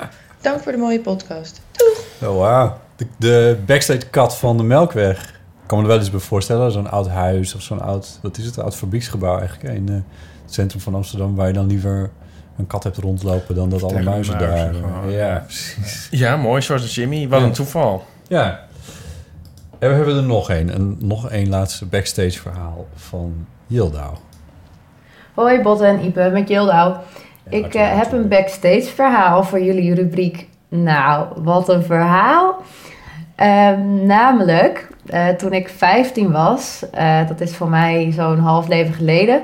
[0.41, 1.61] Dank voor de mooie podcast.
[1.71, 2.29] Doeg!
[2.29, 2.77] Oh, wauw.
[2.95, 5.29] De, de backstage kat van de Melkweg.
[5.29, 6.71] Ik kan me er wel eens bij voorstellen.
[6.71, 8.19] Zo'n oud huis of zo'n oud...
[8.21, 8.59] Wat is het?
[8.59, 9.75] Oud fabrieksgebouw eigenlijk.
[9.75, 9.95] In eh,
[10.43, 11.35] het centrum van Amsterdam.
[11.35, 12.09] Waar je dan liever
[12.57, 13.55] een kat hebt rondlopen...
[13.55, 14.73] dan dat alle muizen daar...
[14.73, 15.11] gewoon.
[15.11, 16.07] ja, precies.
[16.11, 17.27] Ja, mooi, zoals Jimmy.
[17.27, 17.45] Wat Ja.
[17.45, 18.03] een toeval.
[18.27, 18.59] Ja.
[19.79, 20.75] En we hebben er nog één.
[20.75, 24.15] Een, nog één laatste backstage verhaal van Yildau.
[25.33, 26.95] Hoi Botte en Ipe, met Jildau.
[27.49, 30.47] ik eh, heb een backstage verhaal voor jullie rubriek.
[30.69, 32.55] Nou, wat een verhaal.
[33.35, 38.93] Ehm, namelijk, eh, toen ik 15 was, eh, dat is voor mij zo'n half leven
[38.93, 39.41] geleden.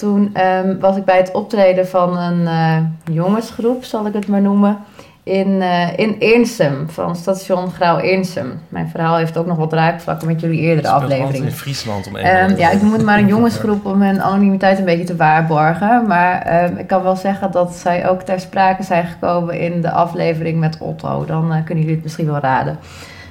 [0.00, 2.76] Toen ehm, was ik bij het optreden van een eh,
[3.14, 4.78] jongensgroep, zal ik het maar noemen.
[5.22, 8.60] in, eh in Eernsum, van station Grauw Eernsum.
[8.68, 11.42] Mijn verhaal heeft ook nog wat raakvlakken met jullie eerdere afleveringen.
[11.44, 15.04] in Friesland om andere ja, ik moet maar een jongensgroep om hun anonimiteit een beetje
[15.04, 16.06] te waarborgen.
[16.06, 19.90] Maar ehm, ik kan wel zeggen dat zij ook ter sprake zijn gekomen in de
[19.90, 21.24] aflevering met Otto.
[21.24, 22.78] Dan eh, kunnen jullie het misschien wel raden.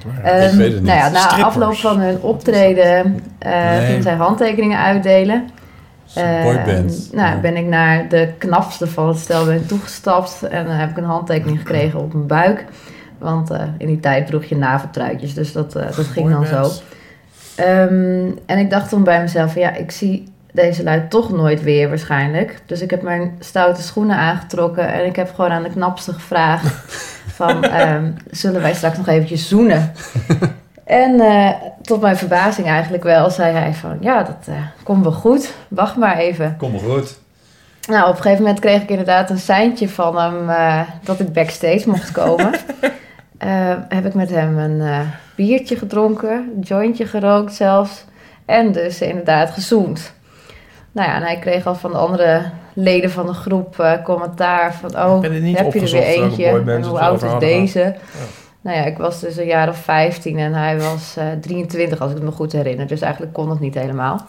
[0.00, 0.82] Ik weet het niet.
[0.82, 1.42] Nou ja, na Strippers.
[1.42, 3.86] afloop van hun optreden Nee.
[3.86, 5.48] gingen zij handtekeningen uitdelen.
[6.14, 7.08] Boyband.
[7.12, 10.90] Eh, nou, ben ik naar de knapste van het stel ben toegestapt en dan heb
[10.90, 12.64] ik een handtekening gekregen op mijn buik.
[13.18, 16.70] Want eh, in die tijd droeg je naveltruitjes, dus dat, eh, dat ging dan zo.
[17.54, 21.88] Ehm, en ik dacht toen bij mezelf, ja, ik zie deze lui toch nooit weer
[21.88, 22.60] waarschijnlijk.
[22.66, 26.74] Dus ik heb mijn stoute schoenen aangetrokken en ik heb gewoon aan de knapste gevraagd
[27.26, 29.92] van, ehm, zullen wij straks nog eventjes zoenen?
[30.90, 31.50] En eh,
[31.82, 35.96] tot mijn verbazing eigenlijk wel, zei hij van, ja, dat eh, komt wel goed, wacht
[35.96, 36.56] maar even.
[36.58, 37.18] Kom maar goed.
[37.88, 41.32] Nou, op een gegeven moment kreeg ik inderdaad een seintje van hem eh, dat ik
[41.32, 42.50] backstage mocht komen.
[43.88, 48.04] Heb ik met hem een biertje gedronken, een jointje gerookt zelfs.
[48.44, 50.12] En dus inderdaad gezoend.
[50.92, 54.90] Nou ja, en hij kreeg al van de andere leden van de groep commentaar van...
[54.96, 55.32] Oh, heb
[55.72, 56.46] je er weer eentje?
[56.46, 57.94] En hoe oud is deze?
[58.62, 62.10] Nou ja, ik was dus een jaar of 15 en hij was eh 23 als
[62.10, 62.86] ik het me goed herinner.
[62.86, 64.26] Dus eigenlijk kon het niet helemaal.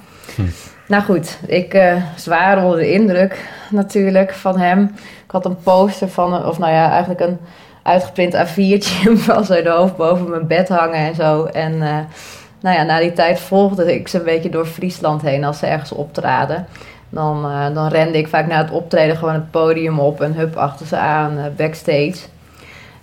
[0.88, 4.96] Nou goed, ik eh zwaar onder de indruk natuurlijk van hem.
[5.26, 7.38] Ik had een poster van, of nou ja, eigenlijk een
[7.84, 11.46] uitgeprint A4'tje van zijn hoofd boven mijn bed hangen en zo.
[11.46, 11.98] En eh,
[12.62, 15.66] nou ja, na die tijd volgde ik ze een beetje door Friesland heen als ze
[15.66, 16.68] ergens optraden.
[17.10, 17.42] Dan,
[17.74, 20.98] dan rende ik vaak na het optreden gewoon het podium op en hup achter ze
[20.98, 22.18] aan backstage.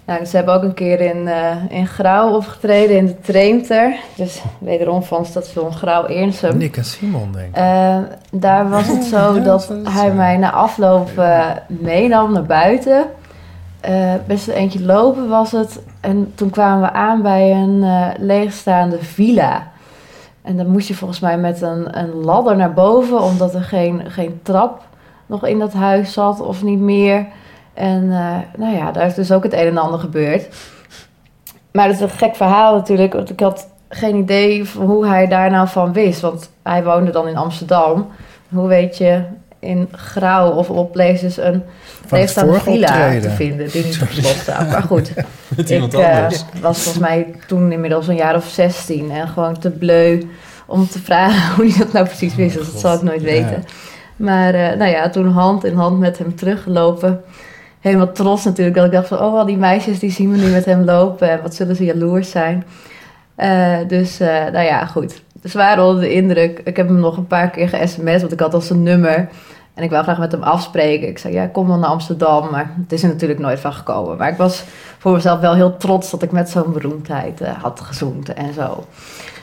[0.09, 3.97] Nou, ze hebben ook een keer in, eh in Grauw opgetreden, in de Treemter.
[4.17, 6.57] Dus wederom van station Grauw-Eernsum.
[6.57, 7.57] Nick en Simon, denk ik.
[7.57, 7.99] Eh,
[8.31, 13.07] daar was het zo dat hij mij na afloop eh, meenam naar buiten.
[13.81, 15.83] Eh, best een eentje lopen was het.
[16.01, 19.71] En toen kwamen we aan bij een eh, leegstaande villa.
[20.43, 24.03] En dan moest je volgens mij met een, een ladder naar boven, omdat er geen,
[24.11, 24.83] geen trap
[25.27, 27.27] nog in dat huis zat of niet meer.
[27.79, 30.49] En eh, nou ja, daar is dus ook het een en ander gebeurd.
[31.72, 35.26] Maar het is een gek verhaal natuurlijk, want ik had geen idee van hoe hij
[35.26, 36.20] daar nou van wist.
[36.20, 38.07] Want hij woonde dan in Amsterdam.
[38.49, 39.22] Hoe weet je
[39.59, 41.62] in Grauw of op Places een
[42.11, 43.22] leegstaande villa optreden.
[43.22, 44.70] te vinden die niet op slot staat.
[44.70, 45.12] Maar goed,
[45.57, 46.26] Met ik eh,
[46.61, 50.29] was volgens mij toen inmiddels een jaar of 16 en gewoon te bleu
[50.66, 52.57] om te vragen hoe hij dat nou precies wist.
[52.59, 53.64] Dus dat zal ik nooit weten.
[54.16, 57.22] Maar eh, nou ja, toen hand in hand met hem teruggelopen.
[57.89, 58.76] Helemaal trots natuurlijk.
[58.76, 61.30] Dat ik dacht van, oh, al die meisjes die zien me nu met hem lopen.
[61.30, 62.64] En wat zullen ze jaloers zijn.
[63.34, 65.22] Eh, dus, eh, nou ja, goed.
[65.43, 66.61] Zwaar onder de indruk.
[66.64, 69.28] Ik heb hem nog een paar keer ge-sms, want ik had al zijn nummer.
[69.74, 71.09] En ik wou graag met hem afspreken.
[71.09, 72.51] Ik zei, ja, kom dan naar Amsterdam.
[72.51, 74.16] Maar het is er natuurlijk nooit van gekomen.
[74.16, 74.64] Maar ik was
[74.99, 78.84] voor mezelf wel heel trots dat ik met zo'n beroemdheid eh, had gezoend en zo.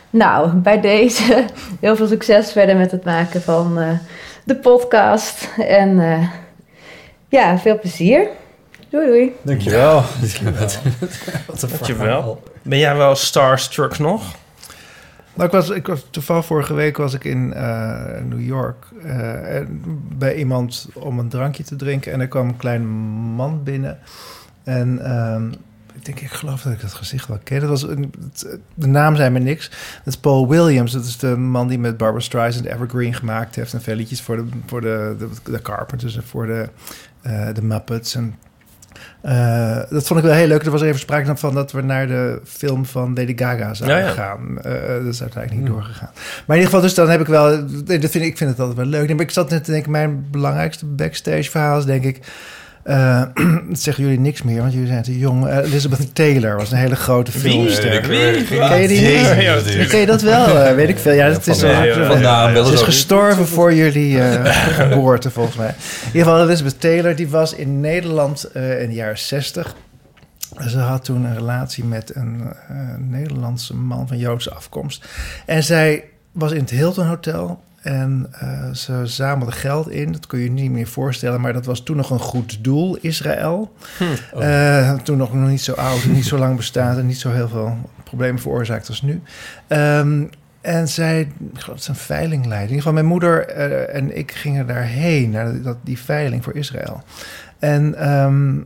[0.10, 1.46] Nou, bij deze
[1.80, 3.80] heel veel succes verder met het maken van
[4.44, 5.50] de podcast.
[5.58, 6.00] En
[7.30, 8.28] ja, veel plezier.
[8.90, 9.36] Doei doei.
[9.42, 9.96] Dankjewel.
[11.48, 12.44] Wat een Dankjewel.
[12.62, 14.36] Ben jij wel starstruck nog?
[15.36, 19.56] Nou, ik was, ik was toevallig vorige week was ik in eh, New York eh,
[19.56, 19.82] en
[20.18, 22.12] bij iemand om een drankje te drinken.
[22.12, 22.88] En er kwam een klein
[23.36, 24.00] man binnen.
[24.64, 25.48] En ehm,
[25.94, 27.60] ik denk, ik geloof dat ik dat gezicht wel ken.
[27.60, 28.14] Dat was een,
[28.74, 29.70] de naam zei me niks.
[29.70, 30.92] Dat is Paul Williams.
[30.92, 33.74] Dat is de man die met Barbara Streisand Evergreen gemaakt heeft.
[33.74, 36.70] En veel liedjes voor de, voor de, de, de Carpenters en voor de,
[37.54, 38.16] de Muppets.
[38.16, 38.36] En
[39.26, 40.64] eh, dat vond ik wel heel leuk.
[40.64, 44.06] Er was even sprake van dat we naar de film van Lady Gaga zouden Ja,
[44.06, 44.12] ja.
[44.12, 44.58] gaan.
[44.62, 46.10] Eh, dat is uiteindelijk niet doorgegaan.
[46.14, 47.50] Maar in ieder geval, dus dan heb ik wel...
[47.84, 49.10] Dat vind ik, ik vind het altijd wel leuk.
[49.10, 52.20] Maar ik zat net te denken, mijn belangrijkste backstage verhaal is denk ik...
[52.86, 53.22] eh,
[53.70, 55.48] dat zeggen jullie niks meer, want jullie zijn te jong.
[55.48, 58.08] Eh, Elizabeth Taylor was een hele grote filmster.
[58.08, 58.44] Wie?
[58.48, 60.60] Ken je die Ken je dat wel?
[60.60, 61.14] Eh, weet ik veel.
[61.14, 61.82] Ja, dat is, eh,
[62.66, 65.68] ze is gestorven voor jullie eh, geboorte, volgens mij.
[65.68, 69.76] In ieder geval, Elizabeth Taylor, die was in Nederland eh, in de jaren 60.
[70.68, 75.06] Ze had toen een relatie met een eh, Nederlandse man van Joodse afkomst.
[75.46, 77.64] En zij was in het Hilton Hotel.
[77.86, 80.12] En eh, ze zamelde geld in.
[80.12, 81.42] Dat kun je je niet meer voorstellen.
[81.42, 83.74] Maar dat was toen nog een goed doel, Israël.
[84.40, 86.98] Eh, toen nog, niet zo oud niet zo lang bestaat.
[86.98, 89.22] En niet zo heel veel problemen veroorzaakt als nu.
[89.68, 90.24] Ehm,
[90.62, 91.20] en zij,
[91.54, 92.56] ik geloof een veiling leidde.
[92.56, 95.30] In ieder geval mijn moeder eh, en ik gingen daarheen.
[95.30, 97.04] Naar dat, die veiling voor Israël.
[97.60, 98.58] En ehm,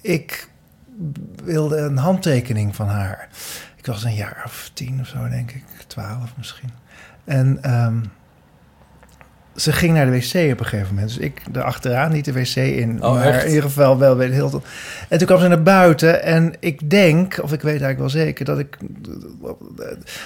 [0.00, 0.48] ik
[1.44, 3.28] wilde een handtekening van haar.
[3.76, 5.64] Ik was een jaar of tien of zo, denk ik.
[5.86, 6.81] Twaalf misschien.
[7.24, 7.94] En ehm,
[9.56, 11.08] ze ging naar de wc op een gegeven moment.
[11.14, 13.02] Dus ik erachteraan, niet de wc in.
[13.04, 13.42] Oh, maar echt?
[13.42, 14.62] in ieder geval wel bij de Hilton.
[15.08, 16.22] En toen kwam ze naar buiten.
[16.22, 18.44] En ik denk, of ik weet eigenlijk wel zeker...
[18.44, 18.78] dat, ik,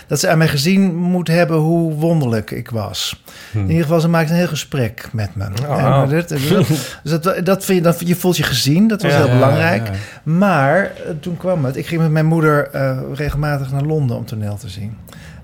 [0.07, 3.23] dat ze aan mij gezien moet hebben hoe wonderlijk ik was.
[3.53, 3.59] Hm.
[3.59, 5.45] In ieder geval, ze maakte een heel gesprek met me.
[5.45, 5.79] Oh.
[5.79, 9.13] En, maar dit- dus dat, dat vind je, dat, je voelt je gezien, dat was
[9.13, 9.19] Ja.
[9.25, 9.87] heel belangrijk.
[9.87, 9.93] ja.
[10.23, 10.91] Maar eh,
[11.21, 11.77] toen kwam het.
[11.77, 14.97] Ik ging met mijn moeder eh, regelmatig naar Londen om toneel te zien.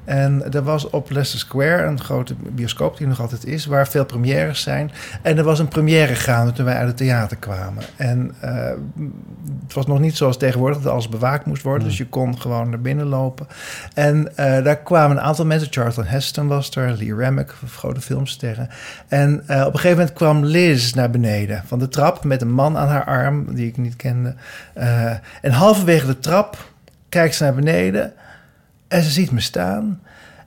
[0.04, 4.04] En er was op Leicester Square een grote bioscoop die nog altijd is, waar veel
[4.04, 4.90] premières zijn.
[5.22, 7.82] En er was een première gaande toen wij uit het theater kwamen.
[7.96, 8.70] En eh,
[9.62, 11.88] het was nog niet zoals tegenwoordig dat alles bewaakt moest worden.
[11.88, 13.46] Dus je kon gewoon naar binnen lopen.
[13.94, 15.72] En eh, daar kwamen een aantal mensen.
[15.72, 18.68] Charlton Heston was er, Lee Remick, grote filmsterren.
[19.08, 22.52] En eh, op een gegeven moment kwam Liz naar beneden van de trap met een
[22.52, 24.34] man aan haar arm die ik niet kende.
[25.42, 26.70] En halverwege de trap
[27.08, 28.12] kijkt ze naar beneden
[28.92, 30.00] en ze ziet me staan.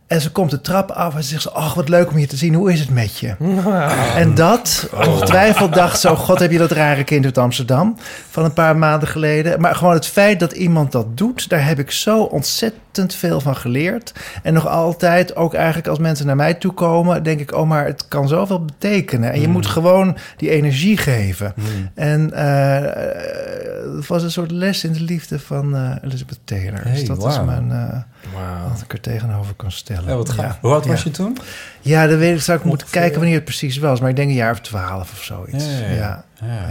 [0.07, 2.27] En ze komt de trap af en ze zegt: ze, Ach, wat leuk om je
[2.27, 2.53] te zien.
[2.53, 3.35] Hoe is het met je?
[4.15, 6.15] En dat, ongetwijfeld dacht zo...
[6.15, 7.97] God, heb je dat rare kind uit Amsterdam
[8.29, 9.61] van een paar maanden geleden.
[9.61, 11.49] Maar gewoon het feit dat iemand dat doet...
[11.49, 14.13] daar heb ik zo ontzettend veel van geleerd.
[14.43, 17.23] En nog altijd, ook eigenlijk als mensen naar mij toe komen...
[17.23, 19.31] denk ik, oh, maar het kan zoveel betekenen.
[19.31, 21.53] En je moet gewoon die energie geven.
[21.93, 26.83] En eh, het was een soort les in de liefde van eh, Elizabeth Taylor.
[26.83, 27.71] dus dat is mijn...
[27.71, 27.99] eh,
[28.33, 28.69] Wauw.
[28.69, 30.09] wat ik er tegenover kan stellen.
[30.09, 30.33] Ja, wat.
[30.37, 30.57] Ja.
[30.61, 31.03] Hoe oud was Ja.
[31.09, 31.37] je toen?
[31.81, 32.41] Ja, dat weet ik.
[32.41, 33.99] Zou ik moeten kijken wanneer het precies was.
[33.99, 35.65] Maar ik denk een jaar of twaalf of zoiets.
[35.97, 36.23] Ja.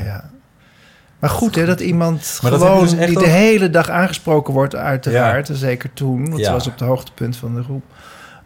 [0.04, 0.24] Ja.
[1.24, 4.54] Maar goed, hè, dat iemand Maar dat gewoon dus die ook- de hele dag aangesproken
[4.54, 5.50] wordt, uiteraard.
[5.52, 6.44] Zeker toen, want Ja.
[6.44, 7.82] ze was op het hoogtepunt van de groep.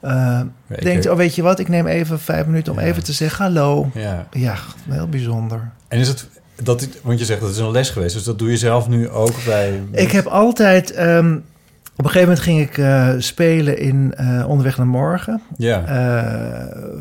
[0.00, 2.84] Eh ik denkt, oh weet je wat, ik neem even vijf minuten om Ja.
[2.86, 3.90] even te zeggen hallo.
[3.94, 4.26] Ja.
[4.30, 4.54] Ja,
[4.88, 5.70] heel bijzonder.
[5.88, 6.28] En is het,
[6.62, 9.08] dat, want je zegt dat is een les geweest, dus dat doe je zelf nu
[9.08, 9.82] ook bij...
[9.92, 10.92] Ik heb altijd...
[10.92, 11.34] ehm,
[11.96, 15.42] op een gegeven moment ging ik eh, spelen in eh, Onderweg naar Morgen.
[15.56, 15.82] Ja,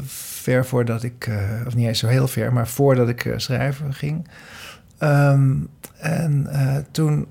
[0.06, 1.30] ver voordat ik,
[1.68, 4.28] of niet eens zo heel ver, maar voordat ik schrijven ging.
[4.98, 5.52] Ehm,
[5.98, 7.28] en eh, toen,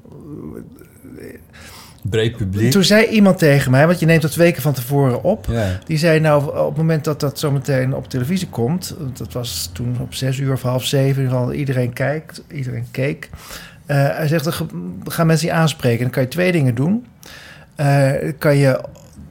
[2.02, 2.70] breed publiek.
[2.70, 5.48] toen zei iemand tegen mij, want je neemt dat twee keer van tevoren op.
[5.84, 8.96] Die zei nou, op het moment dat dat zometeen op televisie komt...
[9.12, 11.16] dat was toen op zes uur of half zeven...
[11.16, 13.30] in ieder geval iedereen kijkt, iedereen keek...
[13.86, 14.52] Eh, hij zegt, dan
[15.04, 16.02] gaan mensen je aanspreken.
[16.02, 17.06] Dan kan je twee dingen doen.
[17.74, 18.80] Eh, kan je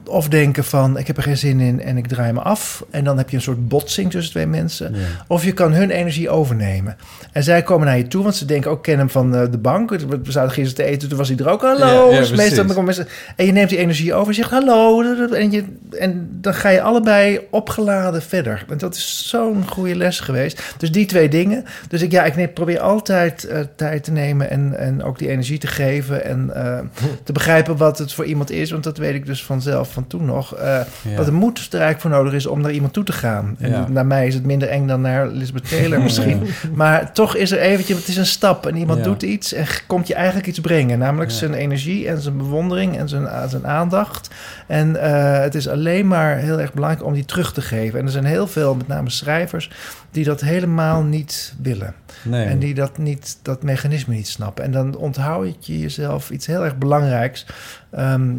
[0.08, 2.84] of denken van, ik heb er geen zin in en ik draai me af.
[2.90, 4.94] En dan heb je een soort botsing tussen twee mensen.
[4.94, 5.00] ja.
[5.28, 6.96] Of je kan hun energie overnemen.
[7.32, 9.58] En zij komen naar je toe, want ze denken ook, ken hem van eh, de
[9.58, 9.90] bank.
[9.90, 11.62] We zouden gisteren te eten, toen was hij er ook.
[11.62, 12.12] Hallo.
[12.12, 15.02] Ja, ja, meestal mensen, en je neemt die energie over en zegt hallo.
[15.32, 18.64] En, je, en dan ga je allebei opgeladen verder.
[18.68, 20.62] En dat is zo'n goede les geweest.
[20.78, 21.64] Dus die twee dingen.
[21.88, 25.28] Dus ik, ja, ik neem, probeer altijd eh, tijd te nemen en, en ook die
[25.28, 26.24] energie te geven.
[26.24, 26.78] En eh,
[27.24, 28.70] te begrijpen wat het voor iemand is.
[28.70, 30.54] Want dat weet ik dus vanzelf van toen nog.
[30.56, 30.64] eh,
[31.02, 31.16] Ja.
[31.16, 33.56] Wat de moed er eigenlijk voor nodig is om naar iemand toe te gaan.
[33.58, 33.88] En Ja.
[33.88, 36.42] naar mij is het minder eng dan naar Elizabeth Taylor misschien.
[36.74, 38.66] Maar toch is er eventjes, het is een stap.
[38.66, 40.98] En iemand doet iets en komt je eigenlijk iets brengen.
[40.98, 44.30] Namelijk zijn energie en zijn bewondering en zijn, zijn aandacht.
[44.66, 47.98] En eh, het is alleen maar heel erg belangrijk om die terug te geven.
[47.98, 49.70] En er zijn heel veel, met name schrijvers,
[50.10, 51.94] die dat helemaal niet willen.
[52.22, 52.44] Nee.
[52.46, 54.64] En die dat, niet, dat mechanisme niet snappen.
[54.64, 57.46] En dan onthoud je jezelf iets heel erg belangrijks.
[57.90, 58.30] Ehm,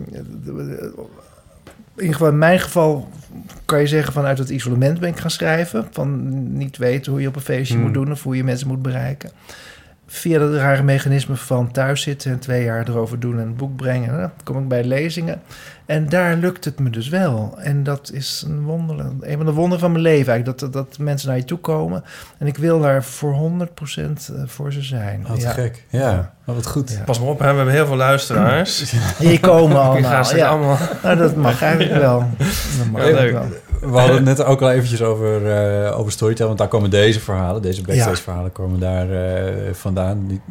[1.98, 3.10] in geval in mijn geval
[3.66, 5.88] kan je zeggen vanuit het isolement ben ik gaan schrijven.
[5.92, 7.84] Van niet weten hoe je op een feestje Hmm.
[7.84, 9.32] moet doen of hoe je mensen moet bereiken.
[10.08, 13.76] Via dat rare mechanisme van thuis zitten en twee jaar erover doen en een boek
[13.76, 14.18] brengen.
[14.18, 15.42] Dan kom ik bij lezingen.
[15.88, 17.56] En daar lukt het me dus wel.
[17.58, 20.60] En dat is een wonder, een van de wonderen van mijn leven eigenlijk.
[20.60, 22.04] Dat, dat mensen naar je toe komen.
[22.38, 23.68] En ik wil daar voor 100%
[24.46, 25.26] voor ze zijn.
[25.28, 25.52] Wat ja.
[25.52, 25.84] gek.
[25.90, 26.92] Ja, Oh, wat goed.
[26.92, 27.04] Ja.
[27.04, 28.94] Pas maar op, hè, we hebben heel veel luisteraars.
[29.20, 30.36] Die komen allemaal.
[30.36, 30.48] ja.
[30.48, 30.78] allemaal...
[31.04, 32.20] Nou, dat mag eigenlijk wel.
[32.78, 33.62] Dat mag Ja, eigenlijk leuk.
[33.82, 33.90] wel.
[33.92, 35.52] We hadden het net ook al eventjes over,
[35.86, 38.16] eh over Storytel, want daar komen deze verhalen, deze backstage Ja.
[38.16, 40.28] verhalen komen daar eh, vandaan.
[40.28, 40.42] Die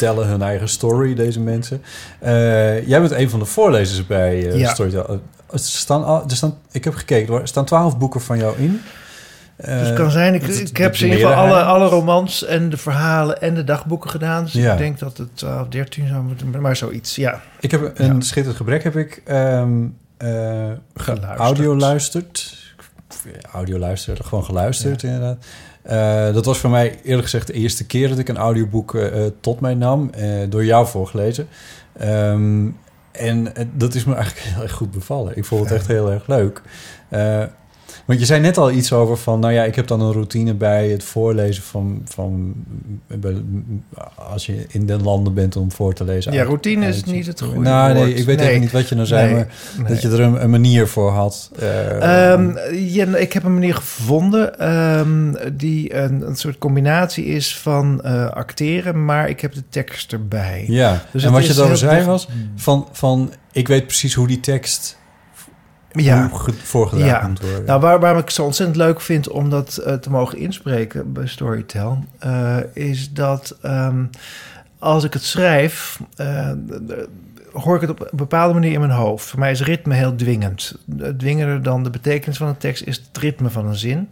[0.00, 1.82] tellen hun eigen story, deze mensen.
[2.18, 4.68] Eh, jij bent een van de voorlezers bij eh, Ja.
[4.68, 5.08] Storytel.
[5.08, 5.14] Eh,
[5.52, 8.56] Er staan al, er staan, ik heb gekeken hoor, er staan twaalf boeken van jou
[8.58, 8.80] in.
[9.56, 11.86] Eh, Dus het kan zijn, ik, het- ik heb ze in ieder geval alle, alle
[11.88, 14.44] romans en de verhalen en de dagboeken gedaan.
[14.44, 14.72] Dus Ja.
[14.72, 17.40] ik denk dat het 12, 13 zou moeten, maar zoiets, ja.
[17.60, 18.20] Ik heb een Ja.
[18.20, 19.72] schitterend gebrek heb ik ehm
[20.16, 20.28] eh,
[20.94, 21.38] Geluisterd.
[21.38, 22.58] audio luisterd.
[23.52, 25.44] Audio luisteren, gewoon geluisterd inderdaad.
[25.82, 29.24] Eh, dat was voor mij eerlijk gezegd de eerste keer dat ik een audioboek eh,
[29.26, 30.10] eh, tot mij nam.
[30.48, 31.48] door jou voorgelezen.
[31.92, 32.68] Ehm,
[33.12, 35.36] en dat is me eigenlijk heel erg goed bevallen.
[35.36, 36.62] Ik vond het echt heel erg leuk.
[38.10, 40.54] Want je zei net al iets over van, nou ja, ik heb dan een routine
[40.54, 42.54] bij het voorlezen van, van
[44.14, 46.32] als je in de landen bent om voor te lezen.
[46.32, 48.48] Ja, uit- routine is niet het goede Nou, nee, ik weet Nee.
[48.48, 49.48] even niet wat je nou zei, Nee, maar
[49.78, 49.86] nee.
[49.88, 51.50] dat je er een, een manier voor had.
[51.58, 57.58] Eh, Ehm, ja, ik heb een manier gevonden ehm, die een, een soort combinatie is
[57.58, 60.64] van eh, acteren, maar ik heb de tekst erbij.
[60.66, 64.40] ja, Dus en wat je heel zei was, van, van ik weet precies hoe die
[64.40, 64.98] tekst
[65.92, 66.30] Ja.
[66.62, 67.28] voorgedragen Ja.
[67.28, 67.64] moet worden.
[67.64, 71.12] Nou, waar, waarom ik het zo ontzettend leuk vind om dat eh, te mogen inspreken
[71.12, 74.04] bij Storytel, eh, is dat ehm,
[74.78, 76.50] als ik het schrijf, eh,
[77.52, 79.26] hoor ik het op een bepaalde manier in mijn hoofd.
[79.26, 80.78] Voor mij is ritme heel dwingend.
[81.16, 84.08] Dwingender dan de betekenis van een tekst is het ritme van een zin.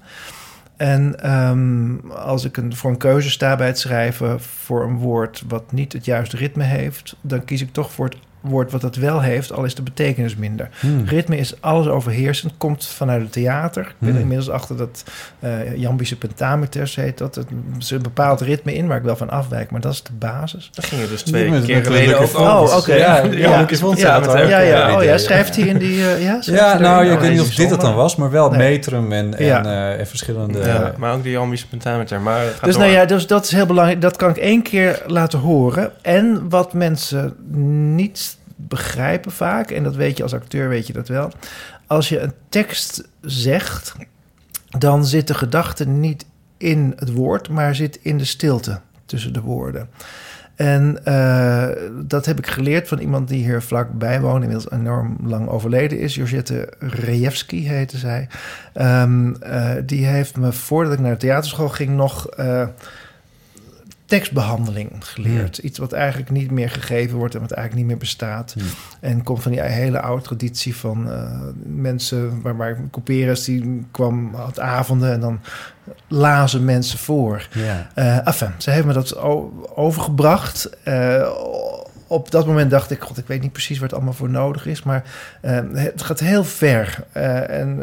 [0.77, 5.43] En ehm, als ik een, voor een keuze sta bij het schrijven voor een woord
[5.49, 8.97] wat niet het juiste ritme heeft, dan kies ik toch voor het woord wat het
[8.97, 10.69] wel heeft, al is de betekenis minder.
[10.81, 11.05] Hmm.
[11.07, 13.83] Ritme is alles overheersend, komt vanuit het theater.
[13.83, 14.19] Ik ben Hmm.
[14.21, 15.05] inmiddels achter dat
[15.41, 17.35] uh, Jambische pentameters heet dat.
[17.35, 17.47] Het
[17.79, 20.71] is een bepaald ritme in waar ik wel van afwijk, maar dat is de basis.
[20.75, 22.41] Daar gingen we dus twee Met- keer geleden over.
[22.41, 22.95] Oh, oké.
[22.95, 24.89] Ja, Ja, ja, ja, ja, ja.
[24.89, 25.97] eh, Oh ja, schrijft hij in die...
[25.97, 28.51] uh, ja, Ja, nou, ik Oh, weet niet of dit het dan was, maar wel
[28.51, 28.59] Nee.
[28.71, 29.65] metrum en, en, Ja.
[29.65, 30.59] eh, en verschillende...
[30.59, 32.21] Ja, maar ook die Jambische pentameter.
[32.21, 32.83] Maar het gaat Dus door.
[32.83, 34.01] nou ja, dus dat is heel belangrijk.
[34.01, 35.91] Dat kan ik één keer laten horen.
[36.03, 37.35] En wat mensen
[37.95, 38.28] niet
[38.69, 41.31] begrijpen vaak, en dat weet je als acteur, weet je dat wel.
[41.87, 43.95] Als je een tekst zegt,
[44.79, 49.41] dan zit de gedachte niet in het woord, maar zit in de stilte tussen de
[49.41, 49.89] woorden.
[50.59, 51.69] En uh,
[52.07, 56.15] dat heb ik geleerd van iemand die hier vlakbij woont, inmiddels enorm lang overleden is.
[56.15, 58.29] Josette Rejewski heette zij.
[58.75, 62.67] Um, uh, die heeft me voordat ik naar de theaterschool ging nog uh,
[64.09, 65.57] tekstbehandeling geleerd.
[65.57, 65.67] Hmm.
[65.69, 68.53] Iets wat eigenlijk niet meer gegeven wordt en wat eigenlijk niet meer bestaat.
[68.53, 68.67] Hmm.
[69.01, 74.35] En komt van die hele oude traditie van uh, mensen, waar, waar Couperus die kwam
[74.35, 75.41] had avonden en dan
[76.09, 77.49] lazen mensen voor.
[77.53, 77.91] Ja.
[77.95, 79.19] Uh, enfin, ze heeft me dat
[79.75, 80.71] overgebracht.
[80.85, 81.29] Uh,
[82.09, 84.67] op dat moment dacht ik, god, ik weet niet precies waar het allemaal voor nodig
[84.67, 85.05] is, maar
[85.43, 87.05] uh, het gaat heel ver.
[87.17, 87.79] Uh, en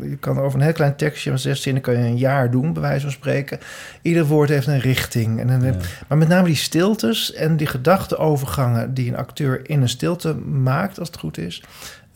[0.00, 2.72] je kan over een heel klein tekstje van zes zinnen kan je een jaar doen,
[2.72, 3.58] bij wijze van spreken.
[4.02, 5.40] Ieder woord heeft een richting.
[5.40, 5.74] En een, ja.
[6.08, 10.98] Maar met name die stiltes en die gedachteovergangen die een acteur in een stilte maakt,
[10.98, 11.62] als het goed is,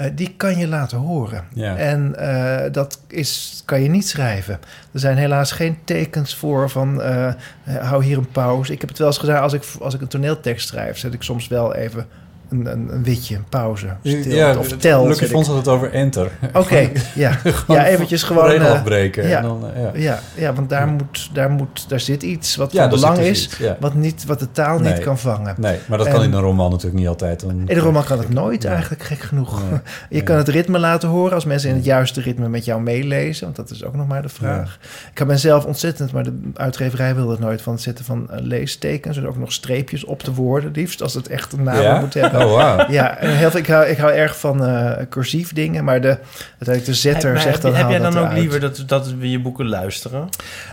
[0.00, 1.44] uh, die kan je laten horen.
[1.54, 1.76] Ja.
[1.76, 4.58] En uh, dat is, kan je niet schrijven.
[4.92, 7.32] Er zijn helaas geen tekens voor van uh,
[7.64, 8.72] hou hier een pauze.
[8.72, 11.22] Ik heb het wel eens gedaan als ik, als ik een toneeltekst schrijf, zet ik
[11.22, 12.06] soms wel even
[12.50, 13.86] een, een, een witje, een pauze.
[14.02, 15.06] Stil, ja, of tel.
[15.06, 16.30] Lucky Fons had het over enter.
[16.48, 17.38] Oké, okay, ja.
[17.68, 18.52] ja, eventjes gewoon...
[18.52, 19.28] Uh, afbreken.
[19.28, 19.90] Ja, en dan, uh, ja.
[19.94, 20.18] ja.
[20.34, 23.58] ja, want daar, moet, daar, moet, daar zit iets wat van belang dus is, iets,
[23.80, 24.92] wat, niet, wat de taal nee.
[24.92, 25.54] niet kan vangen.
[25.58, 27.40] Nee, maar dat en, kan in een roman natuurlijk niet altijd.
[27.40, 27.50] Dan...
[27.50, 29.62] In een roman kan het nooit eigenlijk, gek genoeg.
[29.70, 29.80] Nee.
[30.18, 33.44] Je kan het ritme laten horen als mensen in het juiste ritme met jou meelezen,
[33.44, 34.78] want dat is ook nog maar de vraag.
[35.14, 38.36] Ik ben zelf ontzettend, maar de uitgeverij wil het nooit van het zetten van uh,
[38.40, 42.14] leestekens en ook nog streepjes op de woorden, liefst als het echt een naam moet
[42.14, 42.39] hebben.
[42.44, 42.90] Oh, wow.
[42.98, 46.18] Ja, heel veel, ik, hou, ik hou erg van uh, cursief dingen, maar de,
[46.48, 49.30] uiteindelijk de zetter heb, zegt dan Heb jij dat dan ook liever dat, dat we
[49.30, 50.28] je boeken luisteren?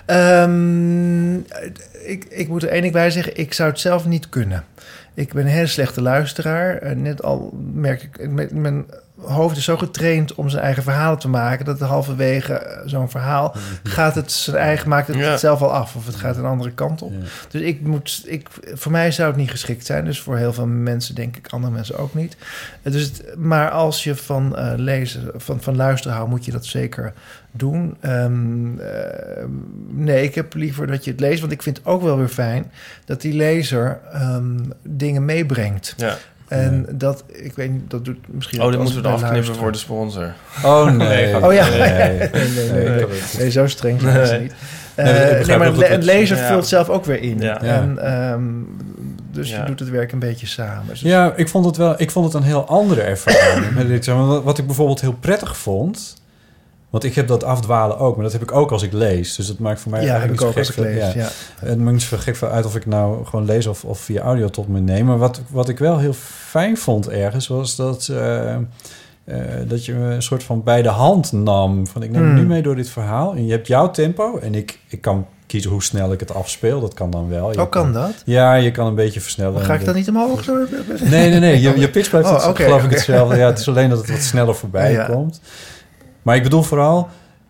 [0.06, 1.46] Um,
[2.06, 4.64] ik, ik moet er één ding bij zeggen, ik zou het zelf niet kunnen.
[5.14, 6.84] Ik ben een hele slechte luisteraar.
[6.84, 8.86] Uh, net al merk ik, mijn, mijn
[9.22, 11.66] hoofd is zo getraind om zijn eigen verhalen te maken...
[11.66, 15.38] dat halverwege zo'n verhaal gaat het zijn eigen, maakt het ja.
[15.38, 15.96] zelf al af...
[15.96, 17.12] of het gaat een andere kant op.
[17.12, 17.18] Ja.
[17.50, 20.06] Dus ik moet, ik, voor mij zou het niet geschikt zijn.
[20.06, 22.38] Dus voor heel veel mensen denk ik, andere mensen ook niet.
[22.82, 26.32] Dus het, maar als je van uh, lezen, van, van luisteren houdt...
[26.32, 27.14] moet je dat zeker
[27.52, 27.98] doen.
[28.02, 28.86] Um, uh,
[29.90, 31.40] nee, ik heb liever dat je het leest...
[31.40, 32.72] want ik vind het ook wel weer fijn...
[33.06, 35.94] dat die lezer um, dingen meebrengt...
[35.98, 36.18] Ja.
[36.48, 36.94] En ja.
[36.94, 38.62] dat, ik weet niet, dat doet misschien...
[38.62, 40.34] Oh, dan moeten we dan afknippen voor de sponsor.
[40.64, 41.46] Oh, nee.
[41.46, 43.06] oh ja, nee, nee, nee, nee, nee,
[43.38, 44.54] nee zo streng zijn ze niet.
[44.96, 46.48] Uh, nee, nee, maar een lezer ja.
[46.48, 47.40] vult zelf ook weer in.
[47.40, 47.62] Ja.
[47.62, 48.78] En, um,
[49.32, 50.88] dus je doet het werk een beetje samen.
[50.88, 54.44] Dus ja, ik vond het wel, ik vond het een heel andere ervaring.
[54.44, 56.16] Wat ik bijvoorbeeld heel prettig vond...
[56.90, 59.36] Want ik heb dat afdwalen ook, maar dat heb ik ook als ik lees.
[59.36, 61.20] Dus dat maakt voor mij ja, heb ik ook als ik van, lees, ja.
[61.22, 61.30] ja.
[61.60, 64.22] Het maakt niet zo gek van uit of ik nou gewoon lees of, of via
[64.22, 65.06] audio tot me neem.
[65.06, 66.14] Maar wat, wat ik wel heel
[66.50, 68.56] fijn vond ergens, was dat, uh,
[69.26, 69.36] uh,
[69.68, 71.88] dat je me een soort van bij de hand nam.
[71.88, 72.36] Van ik neem Hmm.
[72.36, 73.34] nu mee door dit verhaal.
[73.36, 76.80] En je hebt jouw tempo en ik, ik kan kiezen hoe snel ik het afspeel.
[76.80, 77.52] Dat kan dan wel.
[77.52, 78.14] Je oh, kan dat?
[78.26, 79.54] Ja, je kan een beetje versnellen.
[79.54, 80.44] Maar ga ik dan niet omhoog?
[80.44, 80.66] Zo?
[81.04, 81.62] Nee, nee, nee.
[81.62, 83.36] Je, je pitch blijft oh, okay, geloof ik hetzelfde.
[83.36, 85.06] Ja, het is alleen dat het wat sneller voorbij ja.
[85.06, 85.42] komt.
[86.28, 87.08] Maar ik bedoel vooral,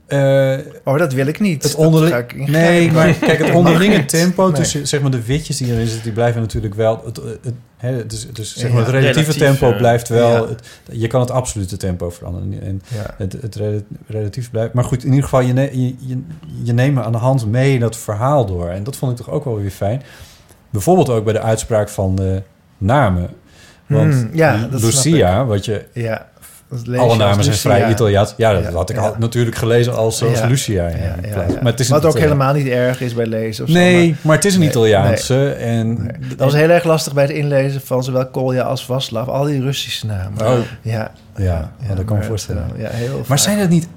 [0.08, 1.64] eh, Oh, dat wil ik niet.
[1.64, 2.16] het onderling...
[2.16, 4.54] ik Nee, maar kijk, het onderlinge tempo Nee.
[4.54, 7.02] tussen zeg maar, de witjes die erin zitten, die blijven natuurlijk wel...
[7.06, 10.32] Het, het, hè, dus, dus zeg maar, het relatieve relatief, tempo blijft wel...
[10.32, 10.48] ja.
[10.50, 10.62] Het,
[10.92, 12.62] je kan het absolute tempo veranderen.
[12.62, 13.14] En Ja.
[13.18, 14.74] het, het rela- relatief blijft...
[14.74, 16.22] Maar goed, in ieder geval, je, ne- je, je,
[16.64, 18.70] je neemt aan de hand mee dat verhaal door.
[18.70, 20.02] En dat vond ik toch ook wel weer fijn.
[20.70, 22.42] Bijvoorbeeld ook bij de uitspraak van de
[22.78, 23.30] namen.
[23.88, 26.28] Want Hmm, ja, Lucia, wat je Ja.
[26.70, 28.34] Dat alle namen zijn vrij Italiaans.
[28.38, 30.42] Ja, dat Ja, had ik al natuurlijk gelezen als, als.
[30.42, 30.90] Lucia.
[31.62, 32.32] Maar het is Wat ook Italiaan.
[32.32, 34.70] helemaal niet erg is bij lezen of zo, Nee, maar- maar het is een Nee,
[34.70, 35.50] Italiaanse.
[35.52, 36.12] En Nee.
[36.30, 39.28] Dat was heel erg lastig bij het inlezen van zowel Kolja als Vaslav.
[39.28, 40.48] Al die Russische namen.
[40.48, 40.58] Oh.
[40.82, 42.66] Ja, Ja, ja, dat kan ik me voorstellen.
[42.76, 43.88] eh, Ja, heel Maar zijn het niet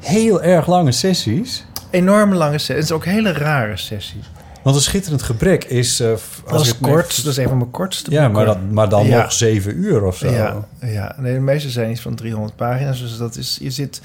[0.00, 1.66] heel erg lange sessies?
[1.90, 2.74] enorme lange sessies.
[2.76, 4.30] Het is ook hele rare sessies.
[4.62, 6.00] Want een schitterend gebrek is...
[6.00, 7.16] eh, f- Dat is kort.
[7.24, 9.22] Dat is een van mijn kortste Ja, maar, dat, maar dan Ja.
[9.22, 10.30] nog zeven uur of zo.
[10.30, 13.00] Ja, ja, nee, de meeste zijn iets van 300 pagina's.
[13.00, 14.00] Dus dat is, je zit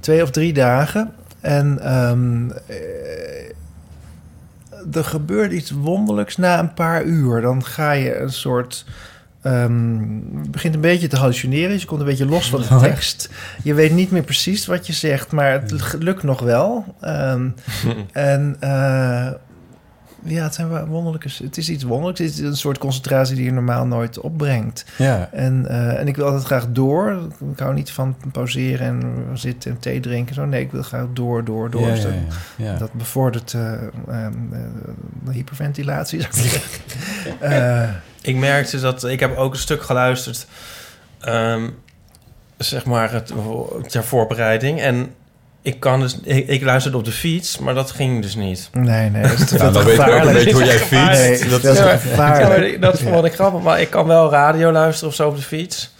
[0.00, 2.76] twee of drie dagen en ehm, eh,
[4.96, 7.40] er gebeurt iets wonderlijks na een paar uur.
[7.40, 8.84] Dan ga je een soort.
[9.42, 9.98] ehm,
[10.50, 11.78] begint een beetje te hallucineren.
[11.78, 13.30] Je komt een beetje los van de Oh, tekst.
[13.62, 16.84] Je weet niet meer precies wat je zegt, maar het lukt nog wel.
[17.00, 17.48] Ehm,
[18.12, 19.28] en eh,
[20.22, 21.28] ja, het zijn wel wonderlijke.
[21.44, 22.20] Het is iets wonderlijks.
[22.20, 24.84] Het is een soort concentratie die je normaal nooit opbrengt.
[24.98, 25.28] Ja.
[25.32, 27.18] En, eh, en ik wil altijd graag door.
[27.52, 30.34] Ik hou niet van pauzeren en zitten en thee drinken.
[30.34, 30.44] Zo.
[30.44, 31.80] Nee, ik wil graag door, door, door.
[31.80, 32.14] Ja, Dus ja, dat-
[32.56, 32.78] ja, ja.
[32.78, 34.58] Dat bevordert eh, ehm, eh,
[35.24, 36.20] de hyperventilatie.
[36.20, 36.82] zou ik zeggen.
[37.40, 37.88] Eh,
[38.22, 40.46] Ik merkte dat ik heb ook een stuk geluisterd,
[41.20, 41.68] ehm,
[42.56, 43.32] zeg maar het,
[43.86, 44.80] ter voorbereiding.
[44.80, 45.08] En
[45.62, 48.68] ik kan dus, ik, ik luisterde op de fiets, maar dat ging dus niet.
[48.72, 49.22] nee, nee.
[49.22, 51.20] Dat is dan weet ik ook een beetje hoe jij fietst.
[51.40, 52.72] Nee, Dat- dat is Ja, maar- gevaarlijk.
[52.72, 55.36] Ja, maar dat vond ik grappig, maar ik kan wel radio luisteren of zo op
[55.36, 55.90] de fiets.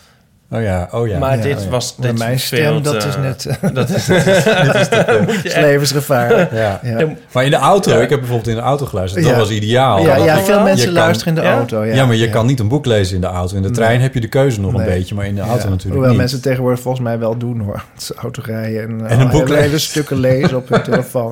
[0.53, 1.19] Oh ja, oh ja.
[1.19, 1.69] maar ja, dit oh ja.
[1.71, 4.25] was dit mijn veel stem, dat is net Dat is, is.
[6.53, 6.81] Ja.
[6.83, 7.09] Ja.
[7.33, 8.01] Maar in de auto, Ja.
[8.01, 9.25] ik heb bijvoorbeeld in de auto geluisterd.
[9.25, 9.39] Dat Ja.
[9.39, 10.01] was ideaal.
[10.03, 11.55] Ja, ja, veel mensen kan- luisteren in de Ja?
[11.57, 11.85] auto.
[11.85, 13.57] Ja, Ja, maar je kan niet een boek lezen in de auto.
[13.57, 14.01] In de trein Nee.
[14.03, 15.69] heb je de keuze nog een beetje, maar in de auto Ja.
[15.69, 16.19] natuurlijk Hoewel niet.
[16.19, 17.83] mensen tegenwoordig volgens mij wel doen hoor.
[17.95, 19.81] Het auto rijden en, En een eh, boek hele, lezen.
[19.81, 21.31] stukken lezen op hun telefoon.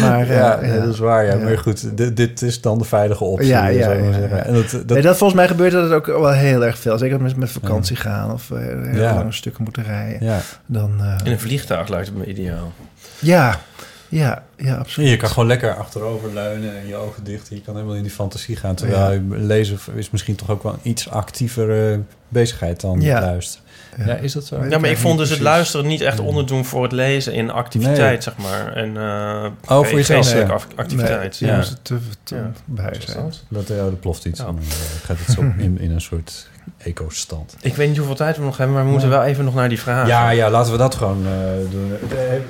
[0.00, 1.24] Maar, eh, ja, dat is waar.
[1.26, 1.36] Ja.
[1.36, 3.48] Maar goed, dit, dit is dan de veilige optie.
[3.48, 4.36] Ja, ja, zou ik maar ja, zeggen.
[4.36, 4.44] ja.
[4.44, 4.54] En
[4.86, 6.98] dat, dat, volgens mij gebeurt dat ook wel heel erg veel.
[6.98, 9.14] Zeker met, met vakantie gaan of hele Ja.
[9.14, 10.24] lange stukken moeten rijden.
[10.28, 10.40] ja.
[10.66, 12.72] Dan, eh, In een vliegtuig lijkt het me ideaal.
[13.18, 13.60] ja,
[14.08, 15.08] ja, ja, absoluut.
[15.10, 17.48] Je kan gewoon lekker achterover leunen en je ogen dicht.
[17.50, 18.74] Je kan helemaal in die fantasie gaan.
[18.74, 19.20] Terwijl Ja.
[19.28, 23.20] lezen is misschien toch ook wel een iets actievere bezigheid dan Ja.
[23.20, 23.63] luisteren.
[24.06, 24.14] Ja.
[24.14, 24.64] is dat zo?
[24.68, 27.98] Ja, maar ik vond dus het luisteren niet echt onderdoen voor het lezen in activiteit,
[27.98, 28.20] Nee.
[28.20, 28.72] zeg maar.
[28.72, 29.44] En, eh
[29.78, 30.58] Oh, voor jezelf, geestelijke ja.
[30.58, 31.40] ac- activiteit.
[31.40, 31.62] Nee, Ja.
[31.82, 32.50] te, te Ja.
[32.64, 33.32] bij zijn.
[33.48, 34.40] Dat ja, er ploft iets.
[34.40, 34.46] Ja.
[34.46, 37.56] En dan eh, gaat het zo in, in een soort eco-stand.
[37.60, 39.68] Ik weet niet hoeveel tijd we nog hebben, maar we moeten wel even nog naar
[39.68, 40.06] die vragen.
[40.08, 41.92] Ja, ja, laten we dat gewoon eh, doen.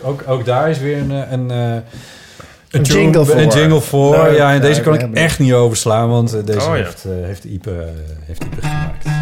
[0.02, 1.10] Ook, ook daar is weer een...
[1.32, 1.76] een eh,
[2.70, 3.36] Een jingle voor.
[3.36, 4.16] Een jingle voor.
[4.16, 6.72] Nou, ja, en ja, deze kan ik echt niet overslaan, want deze Oh, ja.
[6.84, 7.86] heeft, eh, heeft, Ipe, eh,
[8.26, 9.13] heeft Ipe gemaakt.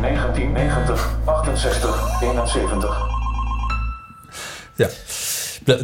[0.00, 3.06] 1990 68 71.
[4.74, 4.88] Ja,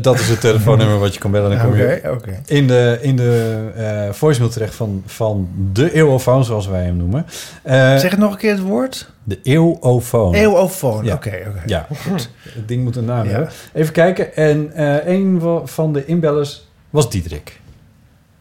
[0.00, 1.50] dat is het telefoonnummer wat je kan bellen.
[1.50, 2.40] Dan kom je Oké, oké.
[2.46, 7.26] in de, in de eh voicemail terecht van, van de eeuwofoon, zoals wij hem noemen.
[7.62, 9.10] Eh, Zeg het nog een keer het woord.
[9.24, 10.34] de eeuwofoon.
[10.34, 11.04] Eeuwofoon.
[11.04, 11.14] Ja.
[11.14, 11.62] Oké, oké.
[11.66, 12.30] Ja, goed.
[12.48, 13.30] Het ding moet een naam Ja.
[13.30, 13.48] hebben.
[13.72, 14.34] Even kijken.
[14.36, 17.60] En eh, een van de inbellers was Diederik.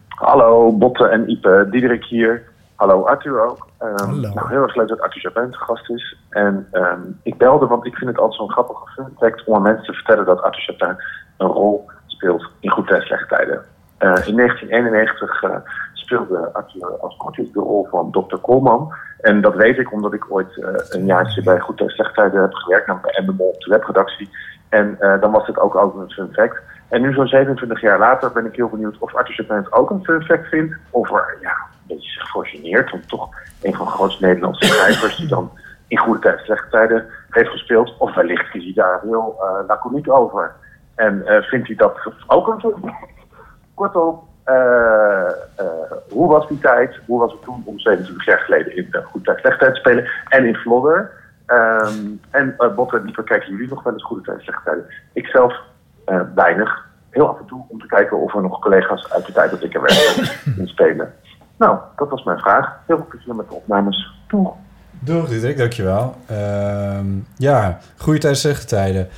[0.08, 2.42] Hallo Botte en Ipe, Diederik hier.
[2.74, 3.68] Hallo Arthur ook.
[3.84, 4.34] Ehm, Hallo.
[4.34, 6.16] Nou, heel erg leuk dat Arthur Chapin te gast is.
[6.28, 9.62] En ehm, ik belde, want ik vind het altijd zo'n grappige fun fact om aan
[9.62, 10.96] mensen te vertellen dat Arthur Chapin
[11.36, 13.64] een rol speelt in goede en slechte tijden.
[13.98, 15.56] Eh, in 1991 eh,
[15.92, 18.36] speelde Arthur als kortjes de rol van Dr.
[18.36, 18.92] Koolman.
[19.20, 22.52] En dat weet ik omdat ik ooit eh, een jaartje bij Goed en Tijden heb
[22.52, 24.30] gewerkt, namelijk bij Endemol op de webredactie.
[24.68, 26.62] En dan was het ook altijd een fun fact.
[26.88, 29.90] En nu zo'n 27 jaar later ben ik heel benieuwd of Arthur Chapin het ook
[29.90, 30.74] een fun fact vindt.
[30.90, 31.56] Of er ja,
[31.88, 32.90] een beetje geneert.
[32.90, 33.28] Want toch
[33.62, 35.50] een van de grootste Nederlandse schrijvers die dan
[35.86, 37.94] in goede tijden, slechte tijden heeft gespeeld.
[37.98, 40.54] Of wellicht is hij daar heel uh, laconiek over.
[40.94, 42.94] En uh, vindt hij dat ook een fact?
[43.74, 44.54] Kortom, uh,
[45.60, 45.66] uh,
[46.10, 46.98] hoe was die tijd?
[47.06, 50.08] Hoe was het toen om 27 jaar geleden in Goede Tijd, Slechte Tijd te spelen?
[50.28, 51.22] En in Vlodder.
[51.46, 54.86] Um, en uh, Botte kijken jullie nog wel eens Goede Tijd, Slechte Tijden?
[55.12, 55.60] Ik zelf
[56.34, 56.86] weinig.
[57.10, 59.62] Heel af en toe om te kijken of er nog collega's uit de tijd dat
[59.62, 61.14] ik er werkte in spelen.
[61.64, 62.78] Nou, dat was mijn vraag.
[62.86, 64.12] Heel veel plezier met de opnames.
[64.28, 64.52] Doeg.
[64.90, 66.16] Doeg, Diederik, dankjewel.
[66.30, 66.98] Uh,
[67.36, 69.08] ja, goede tijden, slechte tijden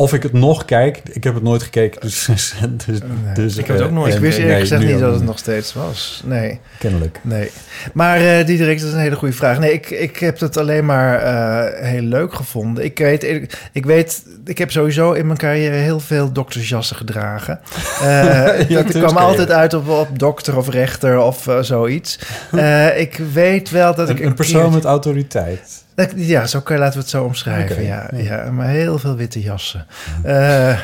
[0.00, 1.00] of ik het nog kijk.
[1.12, 2.24] Ik heb het nooit gekeken, dus...
[2.86, 3.34] dus, Nee.
[3.34, 5.14] dus Ik heb het ook eh, nooit Ik wist eerlijk nee, gezegd nu niet dat
[5.14, 6.22] het nog steeds was.
[6.24, 7.18] Nee, Kennelijk.
[7.22, 7.50] nee.
[7.92, 9.58] Maar eh Diederik, dat is een hele goede vraag.
[9.58, 12.84] Nee, ik, ik heb het alleen maar eh, heel leuk gevonden.
[12.84, 17.60] Ik weet, ik, ik weet, ik heb sowieso in mijn carrière heel veel doktersjassen gedragen.
[18.00, 22.18] Eh dat ik tuurlijk kwam altijd uit op, op dokter of rechter of eh, zoiets.
[22.50, 25.84] Eh, ik weet wel dat ik Een, een persoon met autoriteit.
[26.16, 27.82] Ja, zo kan, laten we het zo omschrijven.
[27.82, 28.20] Ja, ja.
[28.22, 28.50] ja.
[28.50, 29.86] maar heel veel witte jassen.
[30.22, 30.78] Eh,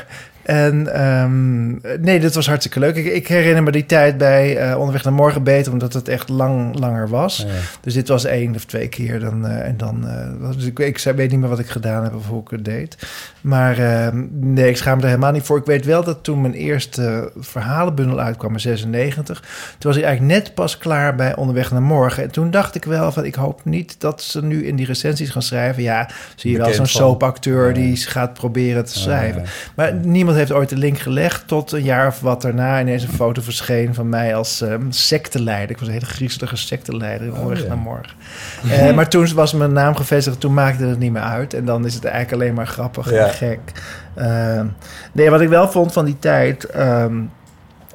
[0.47, 1.68] en ehm,
[2.01, 2.97] nee, dat was hartstikke leuk.
[2.97, 6.28] Ik, ik herinner me die tijd bij eh, Onderweg naar Morgen beter, omdat het echt
[6.28, 7.36] lang langer was.
[7.36, 7.53] Ja.
[7.80, 9.20] Dus dit was één of twee keer.
[9.20, 10.09] Dan, eh, en dan,
[10.55, 12.97] dus ik, ik weet niet meer wat ik gedaan heb of hoe ik het deed.
[13.40, 15.59] Maar ehm, nee, ik schaam me er helemaal niet voor.
[15.59, 19.40] Ik weet wel dat toen mijn eerste verhalenbundel uitkwam in 96...
[19.78, 22.22] toen was ik eigenlijk net pas klaar bij Onderweg naar Morgen.
[22.22, 25.30] En toen dacht ik wel van, ik hoop niet dat ze nu in die recensies
[25.30, 25.82] gaan schrijven...
[25.82, 27.74] ja, zie je wel zo'n soapacteur Ja.
[27.74, 29.42] die gaat proberen te schrijven.
[29.42, 29.49] ja.
[29.74, 33.09] Maar niemand heeft ooit de link gelegd tot een jaar of wat daarna ineens een
[33.09, 35.70] foto verscheen van mij als ehm secteleider.
[35.70, 37.68] Ik was een hele griezelige secteleider onderweg ja.
[37.68, 38.14] naar morgen.
[38.70, 41.55] Eh, maar toen was mijn naam gevestigd, toen maakte het niet meer uit.
[41.55, 43.26] En dan is het eigenlijk alleen maar grappig Ja.
[43.26, 43.61] en gek.
[44.14, 44.66] Ehm,
[45.12, 47.14] nee, wat ik wel vond van die tijd, ehm,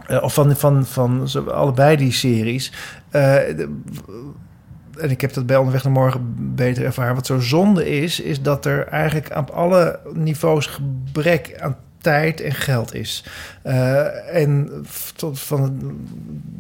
[0.08, 2.72] eh, of van, van, van zo- allebei die series.
[3.10, 3.22] eh,
[3.56, 3.80] de-
[5.00, 7.16] en ik heb dat bij Onderweg naar Morgen beter ervaren.
[7.16, 12.52] Wat zo zonde is, is dat er eigenlijk op alle niveaus gebrek aan tijd en
[12.54, 13.24] geld is.
[13.62, 14.86] Eh, en
[15.16, 15.80] tot van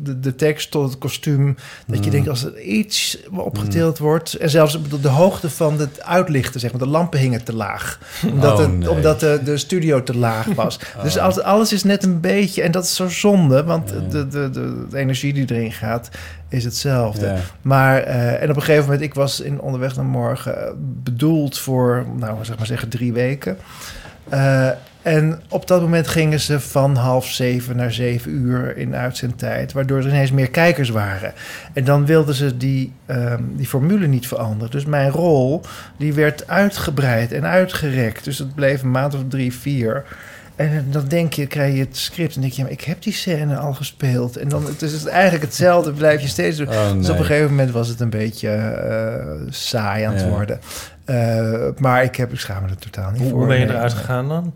[0.04, 1.56] de, de tekst tot het kostuum.
[1.88, 2.12] Dat je Mm.
[2.12, 4.34] denkt, als er iets opgetild wordt...
[4.34, 6.80] en zelfs de, de hoogte van het uitlichten, zeg maar.
[6.82, 8.00] De lampen hingen te laag.
[8.32, 8.90] Omdat, Oh, het, nee.
[8.90, 10.80] omdat de, de studio te laag was.
[11.04, 11.24] Dus Oh.
[11.24, 12.62] als, alles is net een beetje...
[12.62, 14.10] en dat is zo zonde, want Ja.
[14.10, 16.10] de, de, de, energie die erin gaat...
[16.50, 17.36] is hetzelfde.
[17.62, 20.72] Maar, eh, en op een gegeven moment, ik was in onderweg naar morgen eh,
[21.04, 23.58] bedoeld voor, nou zeg maar zeggen, drie weken.
[25.02, 29.98] En op dat moment gingen ze van half zeven naar zeven uur in uitzendtijd, waardoor
[30.00, 31.34] er ineens meer kijkers waren.
[31.74, 34.72] En dan wilden ze die, ehm, die formule niet veranderen.
[34.72, 35.62] Dus mijn rol,
[35.98, 38.24] die werd uitgebreid en uitgerekt.
[38.24, 40.04] Dus het bleef een maand of drie, vier.
[40.56, 43.14] En dan denk je, krijg je het script en denk je, maar ik heb die
[43.14, 44.38] scène al gespeeld.
[44.38, 46.68] En dan het is het eigenlijk hetzelfde, blijf je steeds doen.
[46.68, 50.28] Oh, Dus op een gegeven moment was het een beetje eh, saai aan het Ja.
[50.28, 50.60] worden.
[51.06, 53.38] Eh, maar ik, heb, ik schaam me er totaal niet Hoe, voor.
[53.40, 54.54] hoe ben je eruit gegaan dan?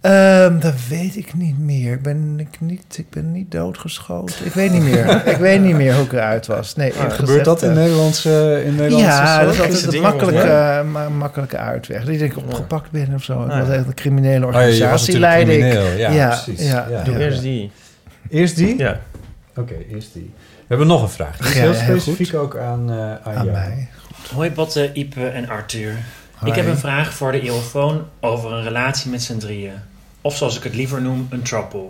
[0.00, 1.92] Ehm, dat weet ik niet meer.
[1.92, 4.46] Ik ben, ik niet, ik ben niet doodgeschoten.
[4.46, 5.26] Ik weet niet meer.
[5.26, 6.74] ik weet niet meer hoe ik eruit was.
[6.76, 9.92] Nee, Gebeurt gezegd, dat in eh, Nederlandse, in Nederlandse ja, dat is altijd Is een
[9.92, 12.04] het makkelijke, eh, ma- makkelijke uitweg.
[12.04, 13.42] Dat ik opgepakt ben of zo.
[13.44, 13.74] Ik Ah, was ja.
[13.74, 15.72] echt een criminele Oh ja, organisatie leidde ik.
[15.98, 16.68] Ja, Ja, precies.
[16.68, 17.02] ja, Ja.
[17.02, 17.70] Doe eerst die.
[18.30, 18.78] Eerst die?
[18.78, 19.00] Ja.
[19.56, 20.30] Oké, eerst die.
[20.34, 21.36] We hebben nog een vraag.
[21.36, 23.50] Die is Ja, heel specifiek ook aan, eh aan, Aan jou.
[23.50, 23.88] mij.
[24.32, 25.98] Hoi Botte, Ipe en Arthur.
[26.34, 26.50] Hoi.
[26.50, 29.74] Ik heb een vraag voor de eeuwfoon over een relatie met z'n drieën.
[30.20, 31.88] Of zoals ik het liever noem, een trouble.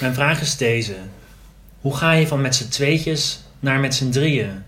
[0.00, 0.94] Mijn vraag is deze.
[1.80, 4.62] Hoe ga je van met z'n tweetjes naar met z'n drieën?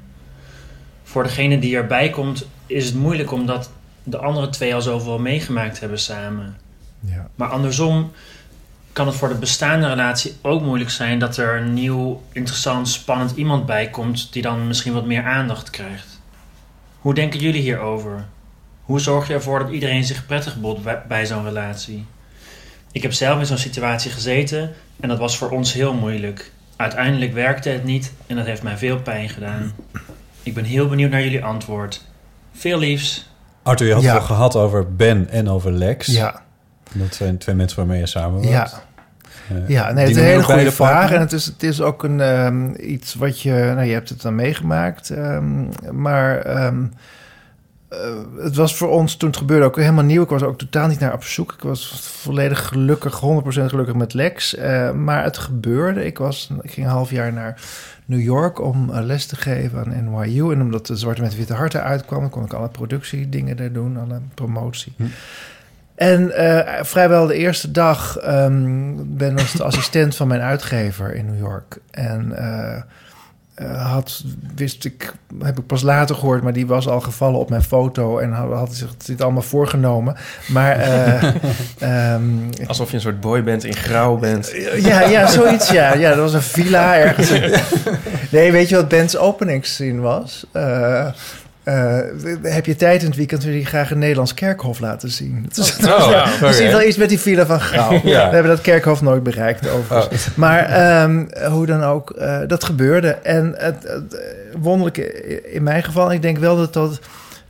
[1.03, 3.71] Voor degene die erbij komt is het moeilijk omdat
[4.03, 6.57] de andere twee al zoveel meegemaakt hebben samen.
[7.01, 7.29] Ja.
[7.35, 8.13] Maar andersom
[8.93, 13.37] kan het voor de bestaande relatie ook moeilijk zijn dat er een nieuw, interessant, spannend
[13.37, 16.12] iemand bij komt die dan misschien wat meer aandacht krijgt.
[17.03, 18.25] Hoe denken jullie hierover?
[18.83, 22.07] Hoe zorg je ervoor dat iedereen zich prettig voelt bij, zo'n relatie?
[22.93, 26.53] Ik heb zelf in zo'n situatie gezeten en dat was voor ons heel moeilijk.
[26.77, 29.73] Uiteindelijk werkte het niet en dat heeft mij veel pijn gedaan.
[30.43, 32.05] Ik ben heel benieuwd naar jullie antwoord.
[32.53, 33.31] Veel liefs.
[33.63, 34.13] Arthur, je had Ja.
[34.13, 36.07] het al gehad over Ben en over Lex.
[36.07, 36.43] Ja,
[36.93, 38.71] Dat zijn twee mensen waarmee je samen ja.
[39.67, 40.91] Ja, nee, het is een hele goede vraag.
[40.91, 41.17] partner?
[41.17, 43.73] En het is, het is ook een, ehm, iets wat je...
[43.75, 45.11] Nou, je hebt het dan meegemaakt.
[45.11, 46.85] ehm, maar ehm,
[47.93, 50.23] eh, het was voor ons toen het gebeurde ook helemaal nieuw.
[50.23, 51.53] Ik was ook totaal niet naar op zoek.
[51.53, 54.55] Ik was volledig gelukkig, 100% gelukkig met Lex.
[54.55, 56.05] Eh, maar het gebeurde.
[56.05, 57.61] Ik, was, ik ging een half jaar naar
[58.05, 60.53] New York om eh, les te geven aan NYU.
[60.53, 62.29] En omdat de Zwarte met Witte Harten uitkwam...
[62.29, 64.93] kon ik alle productiedingen daar doen, alle promotie.
[64.97, 65.05] Hm.
[66.03, 71.27] En eh, vrijwel de eerste dag ehm, ben ik de assistent van mijn uitgever in
[71.27, 71.79] New York.
[71.91, 72.83] En eh,
[73.55, 74.25] eh, had,
[74.55, 78.19] wist ik, heb ik pas later gehoord, maar die was al gevallen op mijn foto
[78.19, 80.17] en had, had zich dit allemaal voorgenomen.
[80.49, 81.23] Maar eh,
[82.15, 82.23] ehm,
[82.67, 84.53] Alsof je een soort boy bent in grauw bent.
[84.77, 85.95] ja, ja, zoiets, ja.
[85.95, 87.31] Ja, dat was een villa ergens.
[88.31, 90.47] Nee, weet je wat Ben's openingszin was?
[90.53, 91.07] Eh,
[91.63, 91.99] eh,
[92.43, 95.51] heb je tijd in het weekend wil je graag een Nederlands kerkhof laten zien.
[95.55, 97.61] Is, Oh, ja, er zit wel iets met die villa van.
[98.03, 98.29] Ja.
[98.29, 100.29] We hebben dat kerkhof nooit bereikt, overigens.
[100.29, 100.37] Oh.
[100.37, 103.09] Maar ehm, hoe dan ook, eh, dat gebeurde.
[103.09, 104.21] En het, het eh,
[104.61, 107.01] wonderlijke in mijn geval, ik denk wel dat dat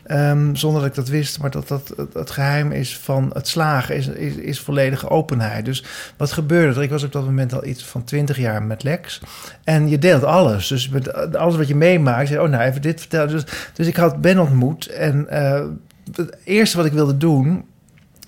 [0.07, 3.97] Ehm, zonder dat ik dat wist, maar dat, dat het, geheim is van het slagen
[3.97, 5.65] is, is, is volledige openheid.
[5.65, 5.85] Dus
[6.17, 6.83] wat gebeurde er?
[6.83, 9.21] Ik was op dat moment al iets van 20 jaar met Lex.
[9.65, 10.67] En je deelt alles.
[10.67, 13.29] Dus met alles wat je meemaakt, zei, oh nou even dit vertellen.
[13.29, 15.65] Dus, dus ik had Ben ontmoet en eh,
[16.13, 17.65] het eerste wat ik wilde doen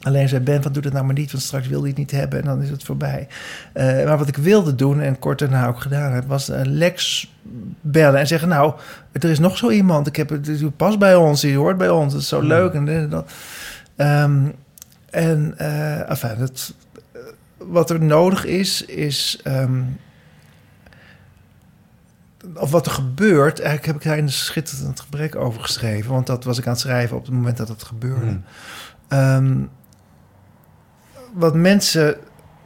[0.05, 2.11] Alleen zei Ben, van doe dat nou maar niet, want straks wil hij het niet
[2.11, 3.29] hebben en dan is het voorbij.
[3.73, 7.33] Eh, maar wat ik wilde doen en kort daarna ook gedaan heb, was Lex
[7.81, 8.75] bellen en zeggen: Nou,
[9.13, 10.07] er is nog zo iemand.
[10.07, 12.13] Ik heb het, u past bij ons, die hoort bij ons.
[12.13, 12.73] Het is zo leuk.
[12.73, 13.33] En, dat.
[13.97, 14.47] Ehm,
[15.11, 16.75] en uh, enfin, het,
[17.57, 19.41] wat er nodig is, is.
[19.45, 19.83] ehm,
[22.55, 26.13] of wat er gebeurt, eigenlijk heb ik daar in een schitterend gebrek over geschreven.
[26.13, 28.27] Want dat was ik aan het schrijven op het moment dat het gebeurde.
[28.27, 28.45] Hmm.
[29.09, 29.63] Ehm,
[31.35, 32.17] wat mensen,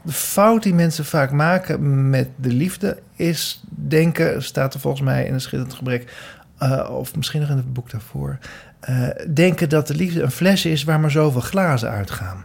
[0.02, 5.24] de fout die mensen vaak maken met de liefde is denken, staat er volgens mij
[5.26, 6.12] in een schitterend gebrek,
[6.58, 8.38] eh, of misschien nog in het boek daarvoor,
[8.80, 12.44] eh, denken dat de liefde een fles is waar maar zoveel glazen uitgaan.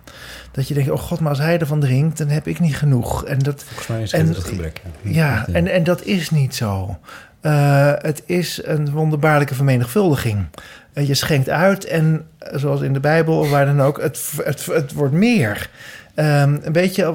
[0.51, 3.25] Dat je denkt, oh god, maar als hij ervan drinkt, dan heb ik niet genoeg.
[3.25, 4.81] En dat, Volgens mij is en- het gebrek.
[5.01, 6.99] ja, en, en dat is niet zo.
[7.41, 10.45] Eh, het is een wonderbaarlijke vermenigvuldiging.
[10.93, 14.93] Je schenkt uit en, zoals in de Bijbel of waar dan ook, het, het, het
[14.93, 15.69] wordt meer.
[16.15, 17.13] Ehm, een beetje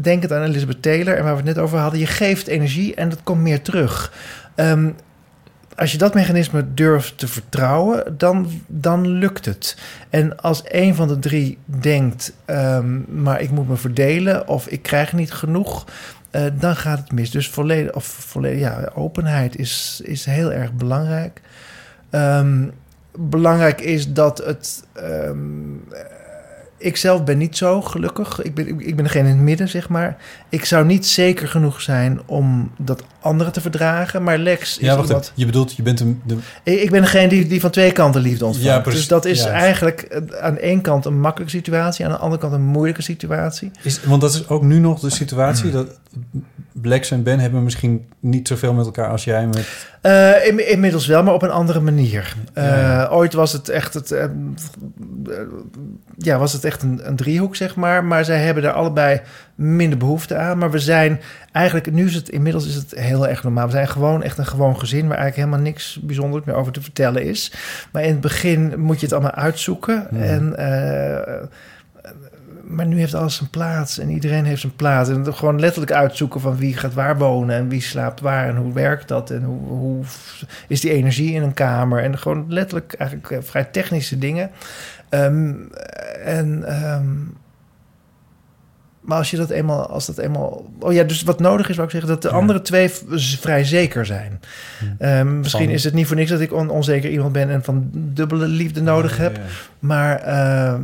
[0.00, 2.00] denkend aan Elizabeth Taylor en waar we het net over hadden.
[2.00, 4.12] Je geeft energie en dat komt meer terug.
[4.54, 4.90] Ehm,
[5.76, 9.76] als je dat mechanisme durft te vertrouwen, dan, dan lukt het.
[10.10, 14.82] En als een van de drie denkt, ehm, maar ik moet me verdelen of ik
[14.82, 15.86] krijg niet genoeg,
[16.30, 17.30] eh, dan gaat het mis.
[17.30, 21.40] Dus volledig, of volledig, ja, openheid is, is heel erg belangrijk.
[23.20, 24.84] Belangrijk is dat het.
[26.78, 28.42] Ik zelf ben niet zo gelukkig.
[28.42, 30.16] Ik ben, ik ben degene in het midden, zeg maar.
[30.48, 34.22] Ik zou niet zeker genoeg zijn om dat anderen te verdragen.
[34.22, 35.32] Maar Lex is Ja, wacht iemand-.
[35.34, 36.22] Je bedoelt, je bent een...
[36.24, 38.68] De, ik ik ben degene die, die van twee kanten liefde ontvangt.
[38.68, 39.00] Ja, precies.
[39.00, 42.04] dus dat is eigenlijk eh, aan de ene kant een makkelijke situatie...
[42.04, 43.70] aan de andere kant een moeilijke situatie.
[43.82, 45.98] is, want dat is ook nu nog de situatie dat
[46.80, 49.86] Blacks en Ben hebben misschien niet zoveel met elkaar als jij met...
[50.00, 52.36] Eh, in- inmiddels wel, maar op een andere manier.
[52.54, 53.06] Eh, Ja.
[53.10, 54.24] Ooit was het echt, het, eh,
[56.16, 58.04] ja, was het echt een, een driehoek, zeg maar.
[58.04, 59.20] Maar zij hebben daar allebei
[59.54, 60.58] minder behoefte aan.
[60.58, 61.20] Maar we zijn
[61.52, 63.66] eigenlijk, nu is het inmiddels is het heel erg normaal.
[63.66, 66.82] We zijn gewoon echt een gewoon gezin waar eigenlijk helemaal niks bijzonders meer over te
[66.82, 67.52] vertellen is.
[67.92, 70.10] Maar in het begin moet je het allemaal uitzoeken.
[70.20, 70.54] En.
[72.68, 75.08] Maar nu heeft alles zijn plaats en iedereen heeft zijn plaats.
[75.08, 78.72] En gewoon letterlijk uitzoeken van wie gaat waar wonen en wie slaapt waar en hoe
[78.72, 80.04] werkt dat en hoe, hoe
[80.68, 82.02] is die energie in een kamer.
[82.02, 84.50] En gewoon letterlijk eigenlijk eh, vrij technische dingen.
[85.08, 85.54] Ehm,
[86.24, 87.06] en, ehm,
[89.08, 90.64] maar als je dat eenmaal, als dat eenmaal.
[90.80, 92.90] Oh ja, dus wat nodig is, wou ik zeggen, dat de andere twee
[93.40, 94.40] vrij zeker zijn.
[94.98, 97.64] Ehm, misschien Van- is het niet voor niks dat ik on- onzeker iemand ben en
[97.64, 99.36] van dubbele liefde nodig heb.
[99.36, 99.42] Ja.
[99.78, 100.80] Maar ehm,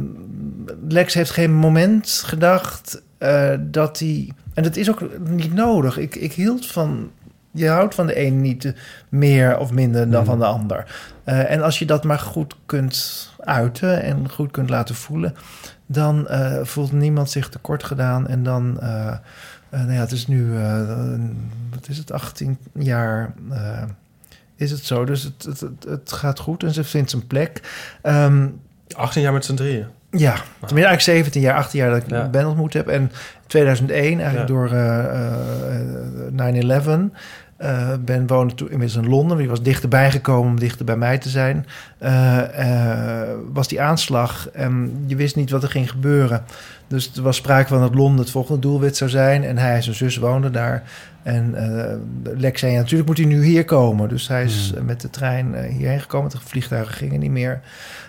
[0.89, 4.31] Lex heeft geen moment gedacht eh, dat hij.
[4.55, 5.99] En dat is ook niet nodig.
[5.99, 7.11] Ik, ik hield van.
[7.51, 8.75] Je houdt van de een niet
[9.09, 10.31] meer of minder dan Mhm.
[10.31, 10.85] van de ander.
[11.25, 15.35] Eh, en als je dat maar goed kunt uiten en goed kunt laten voelen,
[15.87, 18.27] dan eh, voelt niemand zich tekort gedaan.
[18.29, 18.81] En dan.
[18.81, 19.17] eh,
[19.71, 20.53] nou ja, het is nu.
[21.71, 22.13] wat is het?
[22.13, 23.33] 18 jaar.
[24.57, 25.05] is het zo?
[25.05, 27.61] Dus het, het, het, het gaat goed en ze vindt zijn plek.
[28.03, 28.47] Ehm,
[28.97, 29.87] 18 jaar met z'n drieën.
[30.11, 32.29] ja, tenminste eigenlijk 17 jaar, 18 jaar dat ik Ja.
[32.29, 32.89] Ben ontmoet heb.
[32.89, 33.13] En
[33.47, 34.55] 2001, eigenlijk Ja.
[34.55, 37.11] door eh, eh, 9-11.
[37.65, 39.37] Eh, ben woonde toen inmiddels in Londen.
[39.37, 41.67] Die was dichterbij gekomen om dichter bij mij te zijn.
[41.99, 46.45] Eh, eh, was die aanslag en je wist niet wat er ging gebeuren.
[46.87, 49.45] Dus er was sprake van dat Londen het volgende doelwit zou zijn.
[49.45, 50.83] En hij en zijn zus woonden daar.
[51.23, 51.55] En
[52.23, 54.09] Lex zei, ja, natuurlijk moet hij nu hier komen.
[54.09, 54.85] Dus hij is Hmm.
[54.85, 56.31] met de trein hierheen gekomen.
[56.31, 57.61] De vliegtuigen gingen niet meer.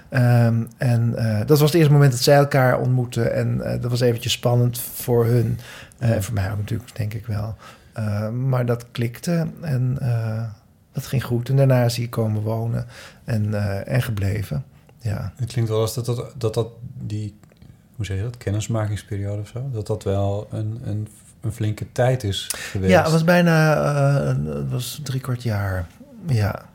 [0.10, 1.16] Ehm, en
[1.46, 3.34] dat was het eerste moment dat zij elkaar ontmoetten.
[3.34, 5.60] En dat was eventjes spannend voor hun.
[6.00, 6.22] Ja.
[6.22, 7.56] Voor mij ook natuurlijk, denk ik wel.
[7.96, 10.44] Eh, maar dat klikte en eh,
[10.92, 11.50] dat ging goed.
[11.50, 12.86] En daarna is hij komen wonen
[13.24, 14.66] en, eh, en gebleven.
[15.00, 15.34] Ja.
[15.36, 16.68] Het klinkt wel als dat dat, dat, dat
[17.02, 17.38] die,
[17.96, 21.08] hoe zeg je dat, kennismakingsperiode of zo, dat dat wel een, een,
[21.42, 22.92] een flinke tijd is geweest.
[22.92, 23.78] ja, het was bijna
[24.46, 25.88] het was drie kwart jaar.
[26.28, 26.66] Ja.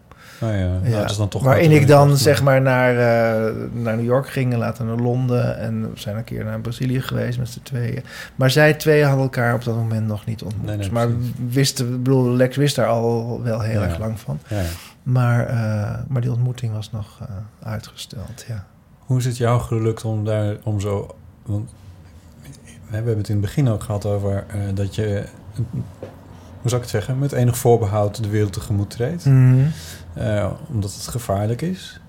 [0.41, 3.55] Nou ja, nou, Ja, dat is dan toch waarin ik dan zeg maar naar, eh,
[3.73, 5.59] naar New York ging en later naar Londen.
[5.59, 8.03] En we zijn een keer naar Brazilië geweest met z'n tweeën.
[8.35, 10.67] Maar zij tweeën hadden elkaar op dat moment nog niet ontmoet.
[10.67, 11.09] Nee, nee, maar
[11.49, 13.87] wisten, bedoel, Lex wist daar al wel heel Ja.
[13.87, 14.39] erg lang van.
[14.49, 14.63] Ja.
[15.03, 17.27] Maar, eh, maar die ontmoeting was nog eh,
[17.73, 18.65] uitgesteld, ja.
[18.99, 21.15] Hoe is het jou gelukt om daar om zo.
[21.47, 21.71] Want
[22.89, 24.45] we hebben het in het begin ook gehad over
[24.75, 25.25] dat je.
[26.61, 27.19] Hoe zou ik het zeggen?
[27.19, 29.25] Met enig voorbehoud de wereld tegemoet treedt.
[29.27, 29.33] Eh,
[30.69, 32.01] omdat het gevaarlijk is.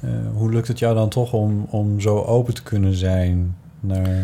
[0.00, 4.22] Eh, hoe lukt het jou dan toch om, om zo open te kunnen zijn naar...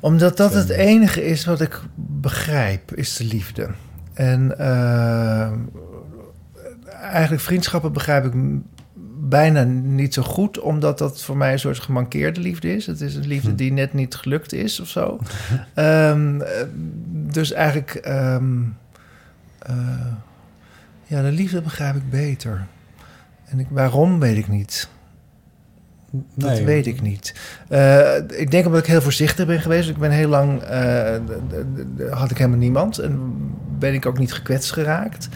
[0.00, 3.68] Omdat dat het enige is wat ik begrijp, is de liefde.
[4.14, 5.52] En eh,
[7.00, 8.32] eigenlijk vriendschappen begrijp ik
[9.28, 12.86] bijna niet zo goed, omdat dat voor mij een soort gemankeerde liefde is.
[12.86, 15.18] Het is een liefde die net niet gelukt is of zo.
[15.74, 16.66] Ehm, eh,
[17.10, 18.62] dus eigenlijk, ehm,
[19.58, 19.74] eh,
[21.06, 22.66] ja, de liefde begrijp ik beter.
[23.44, 24.88] En ik, waarom weet ik niet.
[26.34, 26.64] Dat Nee.
[26.64, 27.34] weet ik niet.
[27.68, 29.88] Eh, ik denk omdat ik heel voorzichtig ben geweest.
[29.88, 30.62] Ik ben heel lang...
[30.62, 31.16] eh,
[32.10, 32.98] had ik helemaal niemand.
[32.98, 33.34] En
[33.78, 35.28] ben ik ook niet gekwetst geraakt.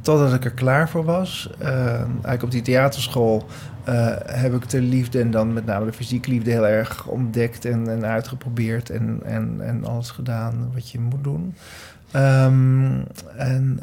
[0.00, 1.50] Totdat ik er klaar voor was.
[1.58, 3.46] Eh, eigenlijk op die theaterschool
[4.26, 5.20] heb ik de liefde...
[5.20, 7.64] en dan met name de fysieke liefde heel erg ontdekt...
[7.64, 11.54] en, en uitgeprobeerd en, en, en alles gedaan wat je moet doen.
[12.10, 13.00] Ehm,
[13.36, 13.78] en...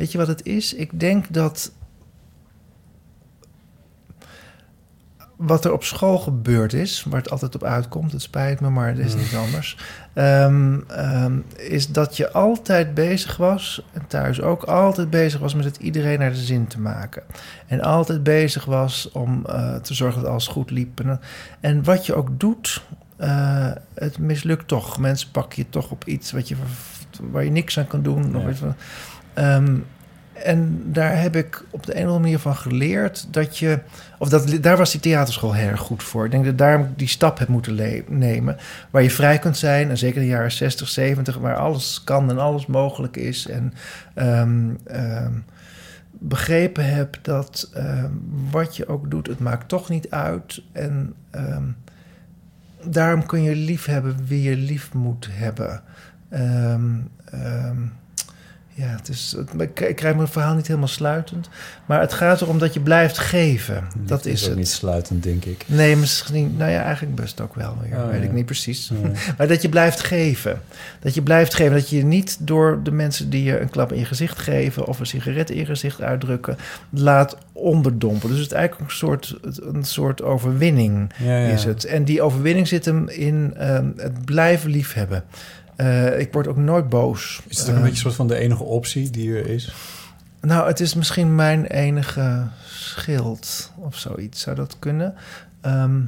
[0.00, 0.74] weet je wat het is?
[0.74, 1.72] Ik denk dat
[5.36, 8.88] wat er op school gebeurd is, waar het altijd op uitkomt, het spijt me, maar
[8.88, 9.76] het is niet anders,
[10.12, 15.64] ehm, ehm, is dat je altijd bezig was, en thuis ook, altijd bezig was met
[15.64, 17.22] het iedereen naar de zin te maken.
[17.66, 21.00] En altijd bezig was om eh, te zorgen dat alles goed liep.
[21.00, 21.20] En,
[21.60, 22.82] en wat je ook doet,
[23.16, 24.98] eh, het mislukt toch.
[24.98, 26.56] Mensen pakken je toch op iets wat je,
[27.30, 28.36] waar je niks aan kan doen.
[28.36, 28.50] Of Ja.
[28.50, 28.60] iets
[29.40, 29.76] Ehm,
[30.32, 33.78] en daar heb ik op de een of andere manier van geleerd dat je.
[34.18, 36.24] Of dat, daar was die theaterschool heel erg goed voor.
[36.24, 38.56] Ik denk dat daar die stap heb moeten nemen.
[38.90, 39.90] Waar je vrij kunt zijn.
[39.90, 43.46] En zeker in de jaren 60, 70, waar alles kan en alles mogelijk is.
[43.46, 43.74] En
[44.14, 45.32] ehm, ehm,
[46.10, 47.70] begrepen heb dat
[48.50, 50.62] wat je ook doet, het maakt toch niet uit.
[50.72, 51.14] En
[52.84, 55.82] daarom kun je lief hebben wie je lief moet hebben.
[56.28, 56.92] Ehm,
[58.80, 61.48] ja, het is, het, ik krijg mijn verhaal niet helemaal sluitend.
[61.86, 63.84] Maar het gaat erom dat je blijft geven.
[63.96, 64.58] dat is, ook het.
[64.58, 65.64] niet sluitend, denk ik.
[65.66, 66.54] Nee, misschien.
[66.56, 67.70] Nou ja, eigenlijk best ook wel.
[67.70, 67.80] Oh,
[68.10, 68.26] weet ja.
[68.26, 68.90] ik niet precies.
[69.38, 70.60] Maar dat je blijft geven.
[71.00, 71.72] Dat je blijft geven.
[71.72, 74.86] Dat je je niet door de mensen die je een klap in je gezicht geven.
[74.86, 76.56] of een sigaret in je gezicht uitdrukken.
[76.90, 78.34] laat onderdompelen.
[78.34, 81.84] Dus het is eigenlijk een soort, een soort overwinning Ja, is het.
[81.84, 85.24] En die overwinning zit hem in ehm, het blijven liefhebben.
[85.80, 87.42] Eh ik word ook nooit boos.
[87.48, 89.74] Is het ook Eh, een beetje een soort van de enige optie die er is?
[90.40, 94.40] nou, het is misschien mijn enige schild of zoiets.
[94.40, 95.14] Zou dat kunnen?
[95.60, 96.00] Ehm,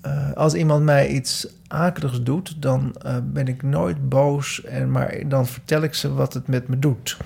[0.00, 4.64] eh, als iemand mij iets akeligs doet, dan eh, ben ik nooit boos.
[4.64, 7.16] En, maar dan vertel ik ze wat het met me doet.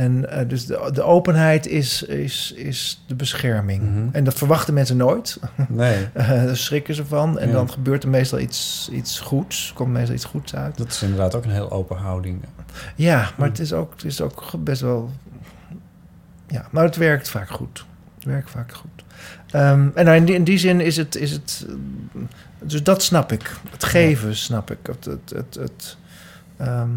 [0.00, 3.82] En eh, dus de, de openheid is, is, is de bescherming.
[3.82, 4.08] Mhm.
[4.12, 5.38] En dat verwachten mensen nooit.
[5.68, 6.08] Nee.
[6.12, 7.38] Eh, daar schrikken ze van.
[7.38, 7.54] En Ja.
[7.54, 9.72] dan gebeurt er meestal iets, iets goeds.
[9.74, 10.76] Komt meestal iets goeds uit.
[10.78, 12.44] Dat is inderdaad ook een heel open houding.
[12.94, 15.10] Ja, maar het is ook, het is ook best wel.
[16.46, 17.84] Ja, maar het werkt vaak goed.
[18.14, 19.04] Het werkt vaak goed.
[19.50, 21.66] Ehm, en nou, in, die, in die zin is het, is het.
[22.58, 23.56] Dus dat snap ik.
[23.70, 24.78] Het geven snap ik.
[24.82, 25.96] Het, het, het, het,
[26.56, 26.88] ehm,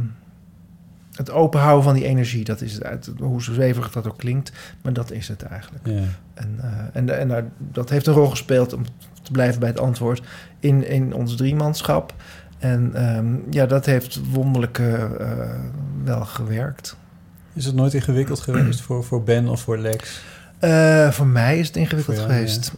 [1.14, 2.84] het openhouden van die energie, dat is het.
[2.84, 5.88] uit- Hoe zweverig dat ook klinkt, maar dat is het eigenlijk.
[5.88, 6.02] Ja.
[6.34, 8.84] En, eh, en, en nou, dat heeft een rol gespeeld, om
[9.23, 10.22] te blijven bij het antwoord,
[10.60, 12.14] in, in ons driemanschap.
[12.60, 15.10] En ehm, ja, dat heeft wonderlijk eh, eh,
[16.03, 16.95] wel gewerkt.
[17.53, 20.22] Is het nooit ingewikkeld geweest voor, voor Ben of voor Lex?
[21.10, 22.73] Voor mij is het ingewikkeld jou, geweest.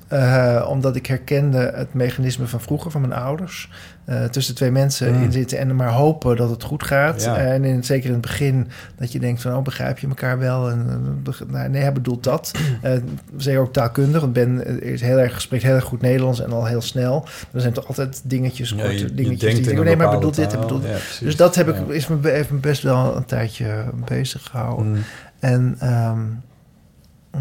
[0.68, 3.70] Omdat ik herkende het mechanisme van vroeger, van mijn ouders.
[4.06, 5.24] Eh, tussen twee mensen Mm.
[5.24, 7.24] in zitten en maar hopen dat het goed gaat.
[7.24, 7.38] Ja.
[7.38, 10.70] En in, zeker in het begin dat je denkt van, oh, begrijp je elkaar wel?
[10.70, 10.88] En,
[11.26, 12.52] eh, nou, nee, hij bedoelt dat.
[12.82, 12.94] Eh
[13.38, 16.52] zeker ook taalkundig, want Ben eh, is heel erg, spreekt heel erg goed Nederlands en
[16.52, 17.28] al heel snel.
[17.54, 19.56] Er zijn toch altijd dingetjes, Ja, korte je- je dingetjes.
[19.56, 20.96] die een nee, maar bedoelt dit en bedoelt Ja.
[21.20, 24.88] Dus dat heb ik, is me, heeft me best wel een tijdje bezig gehouden.
[24.88, 24.98] Mm.
[25.40, 26.22] En ehm,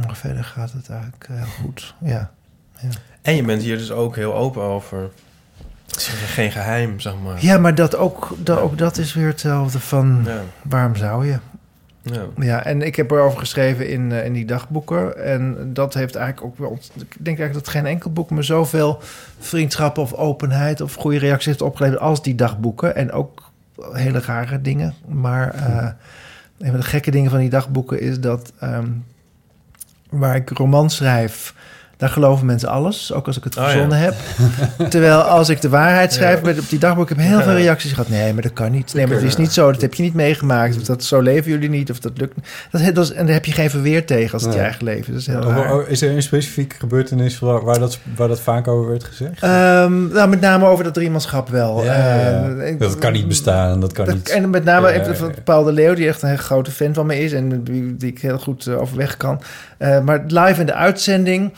[0.06, 1.94] maar verder gaat het eigenlijk heel goed.
[2.00, 2.30] Ja.
[2.80, 2.88] ja.
[3.22, 5.10] En je bent hier dus ook heel open over.
[5.94, 7.36] Het is geen geheim, zeg maar.
[7.44, 10.40] Ja, maar dat ook, dat, ook dat is weer hetzelfde van Ja.
[10.62, 11.38] waarom zou je?
[12.02, 12.24] Ja.
[12.38, 15.24] Ja, en ik heb erover geschreven in, eh, in die dagboeken.
[15.24, 16.78] En dat heeft eigenlijk ook wel...
[16.94, 18.98] Ik denk eigenlijk dat geen enkel boek me zoveel
[19.38, 20.80] vriendschap of openheid...
[20.80, 22.96] of goede reacties heeft opgeleverd als die dagboeken.
[22.96, 23.50] En ook
[23.92, 24.94] hele rare dingen.
[25.06, 25.88] Maar eh,
[26.58, 28.52] een van de gekke dingen van die dagboeken is dat...
[28.60, 28.88] ehm,
[30.10, 31.54] waar ik romans schrijf...
[31.96, 33.70] Daar geloven mensen alles, ook als ik het Oh, ja.
[33.70, 34.14] verzonnen heb.
[34.90, 38.08] Terwijl als ik de waarheid schrijf op die dagboek, ik heb heel veel reacties gehad.
[38.08, 38.94] Nee, maar dat kan niet.
[38.94, 39.72] Nee, maar het is niet zo.
[39.72, 40.76] Dat heb je niet meegemaakt.
[40.76, 41.90] Of dat, zo leven jullie niet.
[41.90, 42.34] Of dat lukt.
[42.70, 45.14] Dat, dat is, en daar heb je geen verweer tegen als het je eigen leven
[45.14, 45.24] is.
[45.24, 45.88] Dat is heel raar.
[45.88, 49.42] Is er een specifieke gebeurtenis waar, waar, dat, waar dat vaak over werd gezegd?
[49.42, 51.84] Ehm, nou, met name over dat driemanschap wel.
[51.84, 53.80] Eh, ik- dat kan niet bestaan.
[53.80, 54.28] Dat kan Dat- niet.
[54.30, 55.34] En met name even.
[55.44, 58.18] Paul de Leeuw, die echt een grote fan van me is en die, die ik
[58.20, 59.40] heel goed eh, overweg kan.
[59.78, 61.52] Eh, maar live in de uitzending,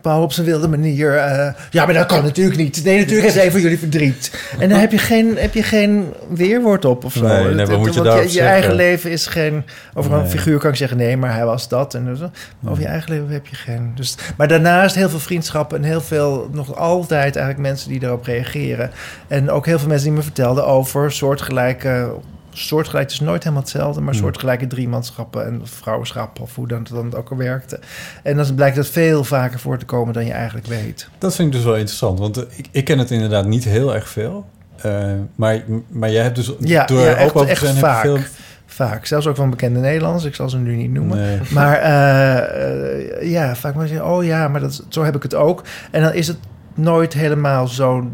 [0.00, 1.16] Paul op zijn wilde manier.
[1.16, 2.84] eh, ja, maar dat kan natuurlijk niet.
[2.84, 4.32] Nee, natuurlijk is even jullie verdriet.
[4.58, 7.26] En dan heb je geen, heb je geen weerwoord op of zo.
[7.26, 9.64] Nee, nee, Het- wat moet je want je, eigen leven is geen...
[9.94, 11.94] Over een figuur kan ik zeggen, nee, maar hij was dat.
[11.94, 12.30] En zo.
[12.68, 13.92] Over je eigen leven heb je geen...
[13.94, 18.24] Dus, maar daarnaast heel veel vriendschappen en heel veel, nog altijd eigenlijk mensen die daarop
[18.24, 18.90] reageren.
[19.28, 22.10] En ook heel veel mensen die me vertelden over soortgelijke...
[22.52, 24.22] Soortgelijk is nooit helemaal hetzelfde, maar Hmm.
[24.22, 27.78] soortgelijke driemanschappen en vrouwenschappen, of hoe dan, dan ook al werkte.
[28.22, 31.08] En dan blijkt dat veel vaker voor te komen dan je eigenlijk weet.
[31.18, 33.94] Dat vind ik dus wel interessant, want eh, ik, ik ken het inderdaad niet heel
[33.94, 34.46] erg veel.
[34.76, 35.04] Eh,
[35.34, 38.00] maar, maar jij hebt dus Ja, door ja open echt, echt zijn, vaak.
[38.02, 38.18] veel...
[38.66, 39.06] Vaak.
[39.06, 40.24] Zelfs ook van bekende Nederlanders.
[40.24, 41.18] Ik zal ze nu niet noemen.
[41.18, 41.38] Nee.
[41.50, 45.62] Maar eh, ja, vaak mensen zeggen, oh ja, maar dat, zo heb ik het ook.
[45.90, 46.36] En dan is het
[46.74, 48.10] nooit helemaal zo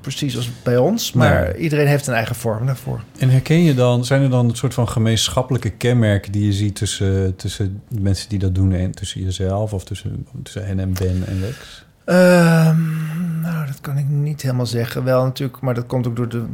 [0.00, 1.12] precies als bij ons.
[1.12, 3.00] Maar iedereen heeft een eigen vorm daarvoor.
[3.18, 6.74] En herken je dan, zijn er dan een soort van gemeenschappelijke kenmerken die je ziet
[6.74, 10.92] tussen, tussen de mensen die dat doen en tussen jezelf of tussen, tussen hen en
[10.92, 11.84] Ben en Lex?
[12.04, 15.04] Ehm, nou, dat kan ik niet helemaal zeggen.
[15.04, 16.44] Wel natuurlijk, maar dat komt ook door de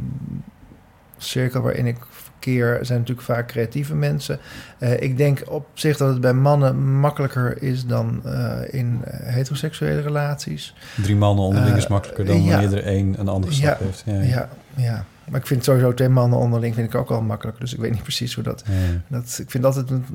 [1.17, 1.97] cirkel waarin ik
[2.39, 2.85] verkeer.
[2.85, 4.39] zijn natuurlijk vaak creatieve mensen.
[4.77, 9.33] Eh, ik denk op zich dat het bij mannen makkelijker is dan eh, in eh,
[9.33, 10.75] heteroseksuele relaties.
[11.01, 12.51] Drie mannen onderling is makkelijker dan ja.
[12.51, 14.03] wanneer er één een andere stap Ja, heeft.
[14.05, 15.05] Ja, ja.
[15.29, 17.63] Maar ik vind sowieso twee mannen onderling vind ik ook wel makkelijker.
[17.63, 18.63] Dus ik weet niet precies hoe dat...
[18.67, 18.73] Ja.
[19.07, 20.05] dat ik vind altijd een...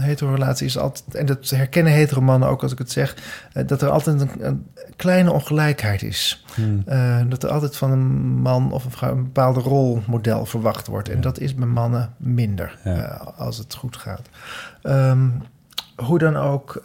[0.00, 1.14] hetero-relatie is altijd...
[1.14, 3.16] En dat herkennen hetero mannen ook als ik het zeg...
[3.52, 4.66] eh, dat er altijd een, een
[4.96, 6.44] kleine ongelijkheid is.
[6.54, 6.82] Hmm.
[6.86, 8.06] Eh, dat er altijd van een
[8.40, 9.10] man of een vrouw...
[9.10, 11.08] een bepaalde rolmodel verwacht wordt.
[11.08, 12.94] En dat is bij mannen minder Ja.
[12.94, 14.28] eh, als het goed gaat.
[14.82, 15.28] Ehm,
[15.96, 16.80] hoe dan ook...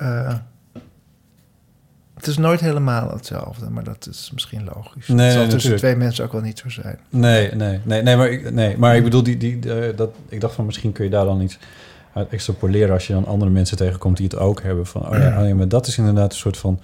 [2.15, 5.07] het is nooit helemaal hetzelfde, maar dat is misschien logisch.
[5.07, 6.99] Nee, het zal nee, tussen twee mensen ook wel niet zo zijn.
[7.09, 9.59] Nee, nee, nee, nee, maar ik, nee, maar ik bedoel, die, die,
[9.95, 11.57] dat, ik dacht van misschien kun je daar dan iets
[12.17, 14.85] uit extrapoleren als je dan andere mensen tegenkomt die het ook hebben.
[14.85, 16.79] Van, oh ja, oh ja maar dat is inderdaad een soort van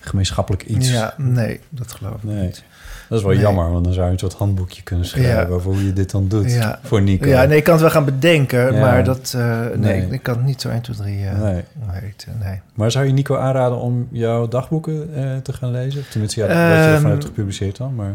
[0.00, 0.90] gemeenschappelijk iets.
[0.90, 2.42] Ja, nee, dat geloof ik Nee.
[2.44, 2.64] niet.
[3.08, 3.42] Dat is wel Nee.
[3.42, 5.54] jammer, want dan zou je een soort handboekje kunnen schrijven Ja.
[5.54, 6.78] over hoe je dit dan doet Ja.
[6.82, 7.28] voor Nico.
[7.28, 8.80] Ja, nee, ik kan het wel gaan bedenken, Ja.
[8.80, 10.06] maar dat, eh, nee, Nee.
[10.10, 11.62] Ik, kan het niet zo 1, 2, 3 eh Nee.
[12.00, 12.38] weten.
[12.44, 12.60] Nee.
[12.74, 16.04] Maar zou je Nico aanraden om jouw dagboeken eh, te gaan lezen?
[16.10, 18.14] Tenminste, ja, wat je Ehm, ervan hebt gepubliceerd dan, maar...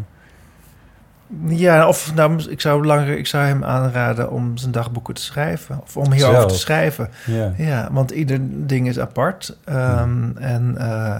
[1.47, 5.79] Ja, of nou, ik zou, langer, ik zou hem aanraden om zijn dagboeken te schrijven.
[5.81, 6.51] Of om hierover Zelf?
[6.51, 7.09] te schrijven.
[7.25, 7.53] Ja.
[7.57, 9.57] ja, want ieder ding is apart.
[9.63, 11.17] Ehm, En eh,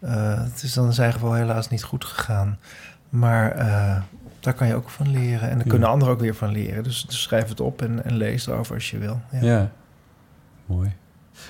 [0.00, 2.58] eh, het is dan in zijn geval helaas niet goed gegaan.
[3.08, 3.96] Maar eh,
[4.40, 5.48] daar kan je ook van leren.
[5.50, 5.70] En daar Ja.
[5.70, 6.82] kunnen anderen ook weer van leren.
[6.82, 9.20] Dus, dus schrijf het op en, en lees erover als je wil.
[9.30, 9.40] Ja.
[9.40, 9.70] Ja.
[10.66, 10.92] mooi.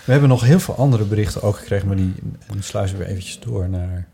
[0.04, 2.14] We hebben nog heel veel andere berichten ook gekregen, maar die,
[2.52, 4.06] die sluizen we eventjes door naar,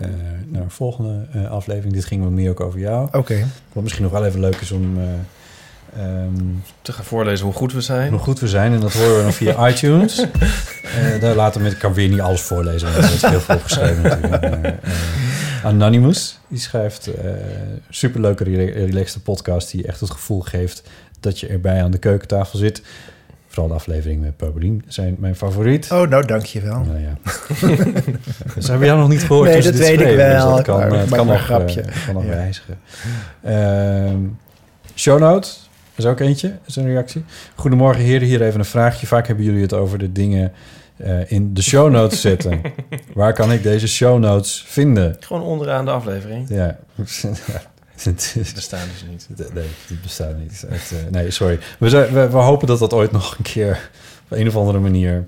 [0.00, 0.08] eh,
[0.48, 1.92] naar een volgende eh, aflevering.
[1.94, 3.08] Dit ging wat meer ook over jou.
[3.12, 3.46] Oké.
[3.72, 5.04] Wat misschien nog wel even leuk is om eh,
[6.04, 6.32] ehm,
[6.82, 8.10] Te gaan voorlezen hoe goed we zijn.
[8.10, 8.72] hoe goed we zijn.
[8.72, 10.18] En dat horen we dan via iTunes.
[10.20, 13.54] Eh, daar laten we, ik kan weer niet alles voorlezen, want er is heel veel
[13.54, 14.42] opgeschreven natuurlijk.
[14.42, 14.70] Eh,
[15.64, 17.30] Anonymous, die schrijft eh
[17.90, 19.70] superleuke, rela- relaxte podcast...
[19.70, 20.82] die echt het gevoel geeft
[21.20, 22.82] dat je erbij aan de keukentafel zit.
[23.56, 25.90] Vooral de aflevering met Paulien zijn mijn favoriet.
[25.92, 26.80] Oh, nou, dank je wel.
[26.84, 27.16] Nou ja.
[28.54, 29.48] dus hebben we jou nog niet gehoord.
[29.50, 30.50] Nee, dat dit weet ik dus wel.
[30.56, 31.80] dat kan, Maar- eh, het kan maar nog, grapje.
[31.80, 32.28] eh, kan nog Ja.
[32.28, 32.78] wijzigen.
[33.42, 34.16] Ehm
[34.94, 37.24] show notes is ook eentje, is een reactie.
[37.54, 39.06] Goedemorgen heren, hier even een vraagje.
[39.06, 40.52] Vaak hebben jullie het over de dingen
[40.96, 42.60] eh, in de show notes zetten.
[43.14, 45.16] Waar kan ik deze show notes vinden?
[45.20, 46.48] Gewoon onderaan de aflevering.
[46.48, 46.76] Ja.
[48.02, 49.54] Het Bestaan dus niet.
[49.54, 50.66] Nee, die bestaat niet.
[50.70, 51.58] Echt, eh, nee, sorry.
[51.78, 53.90] We, zijn, we, we hopen dat dat ooit nog een keer
[54.24, 55.26] op een of andere manier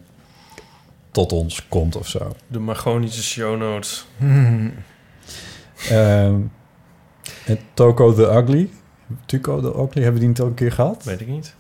[1.11, 2.37] tot ons komt of zo.
[2.47, 4.07] De Margonische show notes.
[4.17, 4.75] Hmm.
[5.89, 6.41] Ehm,
[7.45, 8.71] en Toko the Ugly.
[9.27, 11.05] Tuco the Ugly, hebben we die niet ook een keer gehad?
[11.05, 11.55] Weet ik niet.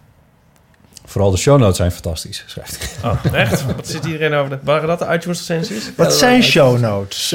[1.10, 3.10] Vooral de show notes zijn fantastisch, schrijft hij.
[3.10, 3.64] Oh, echt?
[3.76, 4.50] Wat zit iedereen over?
[4.50, 5.90] De, waren dat de iTunes recensies?
[5.96, 7.34] Wat zijn show notes?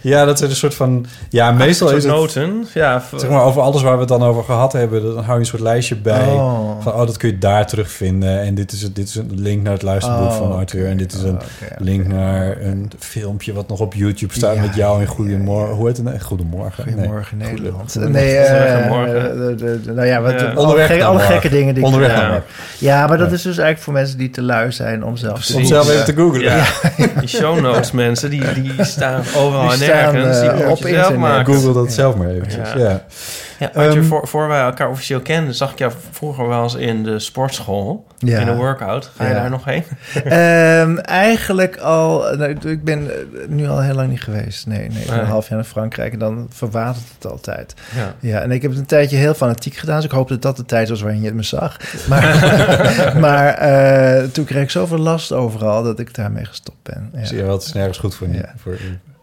[0.00, 1.06] Ja, dat zijn een soort van...
[1.28, 2.12] Ja, meestal is het...
[2.12, 2.66] noten.
[2.74, 5.38] Ja, Zeg maar, over alles waar we het dan over gehad hebben, dan hou je
[5.40, 6.26] een soort lijstje bij.
[6.26, 6.82] Oh.
[6.82, 8.40] Van, oh, dat kun je daar terugvinden.
[8.40, 10.86] En dit is, het, dit is een link naar het luisterboek Oh, van Arthur.
[10.88, 14.60] En dit is een oké, link naar een filmpje wat nog op YouTube staat Ja,
[14.60, 15.74] met jou in ja, Goedemorgen.
[15.74, 16.06] Hoe heet het?
[16.06, 16.18] nou?
[16.20, 16.84] Goedemorgen.
[16.84, 17.52] Goedemorgen Nee.
[17.52, 17.92] Nederland.
[17.92, 20.46] Goede- nee, Onderweg eh, de- de- nou ja, wat, Ja.
[20.50, 22.44] alle, Onderweg gekke dingen die Onderweg ik heb.
[22.78, 23.34] Ja, maar dat Ja.
[23.34, 25.54] is dus eigenlijk voor mensen die te lui zijn om zelf Precies.
[25.54, 26.42] Om zelf even te googlen.
[26.42, 26.64] Ja.
[27.20, 30.40] Die show notes mensen, die, die staan overal Die en staan, nergens.
[30.40, 31.16] Die eh, op internet.
[31.16, 31.54] maken.
[31.54, 32.68] Google dat zelf maar eventjes.
[32.76, 33.02] Ja.
[33.58, 33.72] Ja.
[33.72, 37.18] Ehm, voor, voor wij elkaar officieel kenden, zag ik jou vroeger wel eens in de
[37.18, 38.06] sportschool.
[38.18, 38.40] Ja.
[38.40, 39.10] In een workout.
[39.16, 39.40] Ga je Ja.
[39.40, 39.84] daar nog heen?
[40.24, 43.16] Ehm, eigenlijk al, nou, ik- ben eh,
[43.48, 44.66] nu al heel lang niet geweest.
[44.66, 45.20] Nee, nee, ik ben Nee.
[45.24, 47.74] een half jaar in Frankrijk en dan verwatert het altijd.
[47.96, 48.14] Ja.
[48.20, 50.56] Ja, en ik heb het een tijdje heel fanatiek gedaan, dus ik hoop dat dat
[50.56, 51.76] de tijd was waarin je het me zag.
[52.08, 52.36] Maar,
[53.20, 57.10] maar eh, toen kreeg ik zoveel last overal dat ik daarmee gestopt ben.
[57.14, 57.24] Ja.
[57.24, 58.34] Zie je wel, het is nergens goed voor je.
[58.34, 58.52] Ja.
[58.56, 58.76] Voor,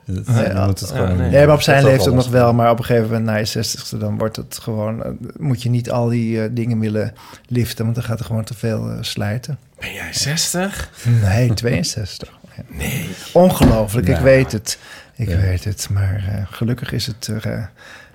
[0.05, 1.17] Ja, moet het ja, gewoon...
[1.17, 1.29] nee.
[1.29, 2.53] Nee, maar op zijn leeftijd nog wel.
[2.53, 5.03] Maar op een gegeven moment, na je zestigste, dan wordt het gewoon...
[5.03, 7.13] eh, moet je niet al die eh, dingen willen
[7.47, 9.57] liften, want dan gaat er gewoon te veel eh, slijten.
[9.79, 10.89] Ben jij 60?
[11.21, 12.29] Nee, 62.
[12.55, 12.63] Ja.
[12.67, 13.09] Nee.
[13.33, 14.79] Ongelooflijk, ik Nou, weet het.
[15.15, 15.37] Ik ja.
[15.37, 17.29] weet het, maar eh, gelukkig is het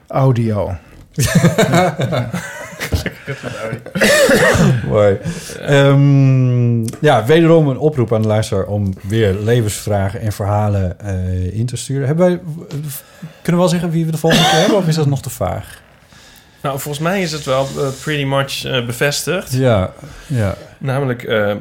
[0.06, 0.76] audio.
[4.88, 5.18] Mooi.
[5.60, 11.66] Ehm, ja, wederom een oproep aan de luisteraar om weer levensvragen en verhalen eh, in
[11.66, 12.06] te sturen.
[12.06, 12.40] Hebben wij,
[13.42, 15.30] kunnen we wel zeggen wie we de volgende keer hebben, of is dat nog te
[15.30, 15.82] vaag?
[16.62, 19.52] Nou, volgens mij is het wel eh, pretty much eh, bevestigd.
[19.52, 19.92] Ja,
[20.26, 20.54] ja.
[20.78, 21.54] Namelijk eh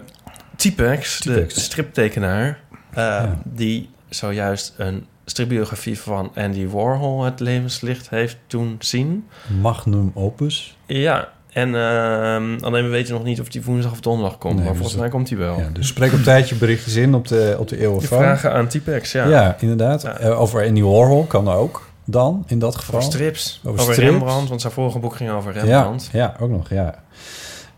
[0.56, 2.60] T-Pex, de striptekenaar,
[2.96, 3.40] Ja.
[3.44, 9.28] die zojuist een stripbiografie van Andy Warhol het levenslicht heeft doen zien.
[9.62, 10.78] Magnum opus.
[10.86, 14.64] Ja, en ehm, alleen we weten nog niet of die woensdag of donderdag komt, Nee,
[14.64, 15.58] maar dus volgens mij komt die wel.
[15.60, 18.20] Ja, dus spreek op tijd je berichtjes in op de, op de eeuwenfoon.
[18.20, 19.28] vragen aan T-Pex, ja.
[19.28, 20.02] Ja, inderdaad.
[20.02, 20.18] Ja.
[20.18, 22.96] Eh, over Andy Warhol kan ook dan, in dat geval.
[23.00, 24.12] Over strips, Over over, strips.
[24.12, 26.10] Rembrandt, want zijn vorige boek ging over Ja, Rembrandt.
[26.12, 27.04] ja, ook nog, ja.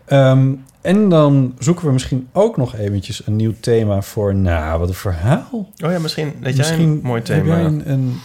[0.04, 0.50] Ehm,
[0.80, 4.34] en dan zoeken we misschien ook nog eventjes een nieuw thema voor...
[4.34, 5.48] Nou, wat een verhaal.
[5.84, 7.56] Oh ja, misschien weet jij misschien een mooi Heb thema.
[7.56, 8.20] jij een, een,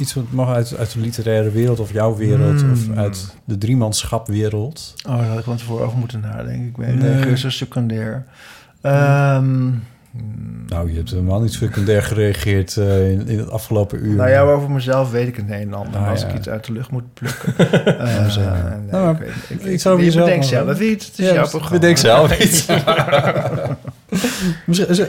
[0.00, 2.60] iets wat mag uit, uit de literaire wereld of jouw wereld...
[2.60, 2.72] Hmm.
[2.72, 4.94] of uit de driemanschapwereld?
[5.08, 6.66] Oh, daar had ik van tevoren over moeten nadenken.
[6.66, 7.20] Ik weet Nee.
[7.20, 8.24] cursus secundair.
[8.80, 9.68] Ehm,
[10.68, 14.14] Nou, je hebt helemaal niet secundair gereageerd eh, in, in het afgelopen uur.
[14.14, 15.94] nou ja, over mezelf weet ik het een en ander.
[15.94, 16.28] Ah, maar als ja.
[16.28, 17.56] ik iets uit de lucht moet plukken.
[17.98, 18.46] eh, nee,
[18.90, 21.06] Nou, ik, weet, ik, ik zou ik jezelf bedenk nog- zelf iets.
[21.06, 21.78] Het is Ja, jouw dus programma.
[21.78, 22.66] bedenk zelf iets.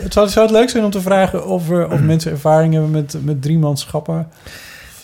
[0.09, 3.15] Zou, zou het leuk zijn om te vragen of, er, of mensen ervaring hebben met,
[3.23, 4.27] met driemanschappen?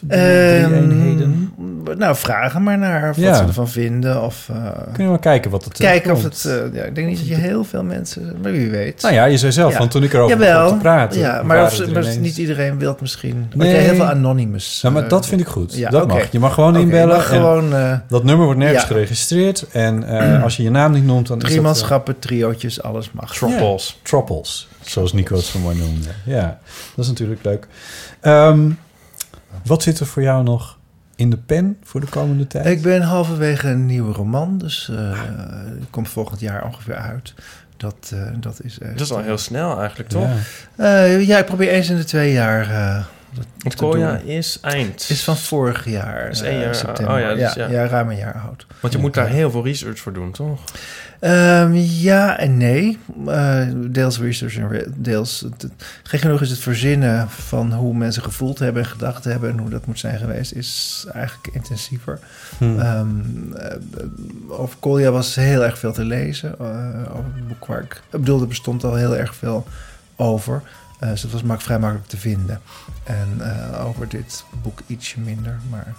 [0.08, 0.22] Drie, drie
[0.64, 1.52] Ehm, eenheden?
[1.98, 3.34] nou, vragen maar naar wat Ja.
[3.36, 4.22] ze ervan vinden.
[4.24, 6.46] Of eh, Kunnen we maar kijken wat het kijken of het...
[6.46, 8.36] eh, ja, ik denk niet dat je heel veel mensen...
[8.42, 9.02] Maar wie weet.
[9.02, 9.78] Nou ja, je zei zelf, Ja.
[9.78, 11.20] want toen ik erover Jawel, begon te praten...
[11.20, 13.48] Ja, maar, waren of, maar ineens- niet iedereen wil het misschien.
[13.54, 13.72] Nee.
[13.74, 13.82] Nee.
[13.82, 14.80] heel veel anonymous.
[14.82, 15.76] Nou, maar eh, dat vind ik goed.
[15.76, 16.32] ja, dat mag.
[16.32, 17.16] Je mag gewoon je inbellen.
[17.16, 18.88] mag gewoon eh dat nummer wordt nergens Ja.
[18.88, 19.66] geregistreerd.
[19.72, 21.52] En eh, als je je naam niet noemt, dan is dat...
[21.52, 23.34] drie eh, manschappen, triootjes, alles mag.
[23.36, 24.00] Troppels.
[24.04, 26.10] Troppels, zoals Nico het zo mooi noemde.
[26.26, 26.60] Ja,
[26.96, 27.68] dat is natuurlijk leuk.
[28.22, 28.70] Ehm,
[29.68, 30.78] wat zit er voor jou nog
[31.16, 32.66] in de pen voor de komende tijd?
[32.66, 35.20] Ik ben halverwege een nieuwe roman, dus eh
[35.78, 37.34] die komt volgend jaar ongeveer uit.
[37.78, 38.92] Dat, eh, dat is echt...
[38.98, 40.28] Dat is al heel snel eigenlijk, toch?
[40.78, 41.06] Ja.
[41.06, 43.04] Eh, ja, ik probeer eens in de twee jaar eh
[43.34, 43.46] dat
[43.80, 45.10] Het is eind.
[45.10, 47.14] is van vorig jaar, Is één jaar- september.
[47.16, 47.72] oh ja, dus ja, ja.
[47.82, 48.66] ja, ruim een jaar oud.
[48.80, 50.60] Want je moet daar heel veel research voor doen, toch?
[51.20, 52.98] Ehm, ja en nee.
[53.28, 55.46] Eh, deels research en deels...
[56.04, 59.50] Gek genoeg is het verzinnen van hoe mensen gevoeld hebben en gedacht hebben...
[59.50, 62.20] en hoe dat moet zijn geweest, is eigenlijk intensiever.
[62.58, 62.80] Hm.
[62.80, 63.08] Ehm,
[63.54, 63.78] eh,
[64.48, 66.60] over Kolja was heel erg veel te lezen.
[66.60, 67.94] eh, over het boek waar ik...
[67.94, 69.68] Ik bedoel, er bestond al heel erg veel
[70.16, 70.62] over.
[71.00, 72.62] Dus het was mak vrij makkelijk te vinden.
[73.04, 73.42] En
[73.84, 75.94] over dit boek ietsje minder, maar...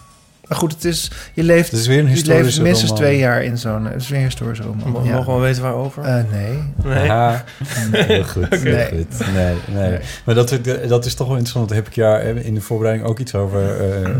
[0.48, 2.96] Maar goed, het is, je leeft, Het is weer een je leeft minstens roman.
[3.04, 3.84] twee jaar in zo'n...
[3.86, 4.90] Het is weer een historische roman.
[4.90, 5.12] Mo- ja.
[5.14, 6.02] Mogen we weten waarover?
[6.04, 6.58] Eh, nee.
[6.84, 7.10] nee.
[7.10, 7.44] Aha.
[7.92, 8.86] heel goed, heel Nee.
[8.88, 9.32] goed.
[9.34, 9.90] Nee, nee.
[9.90, 9.98] Nee.
[10.24, 10.58] Maar dat,
[10.88, 11.68] dat is toch wel interessant.
[11.68, 14.10] Daar heb ik jaar in de voorbereiding ook iets over eh, eh,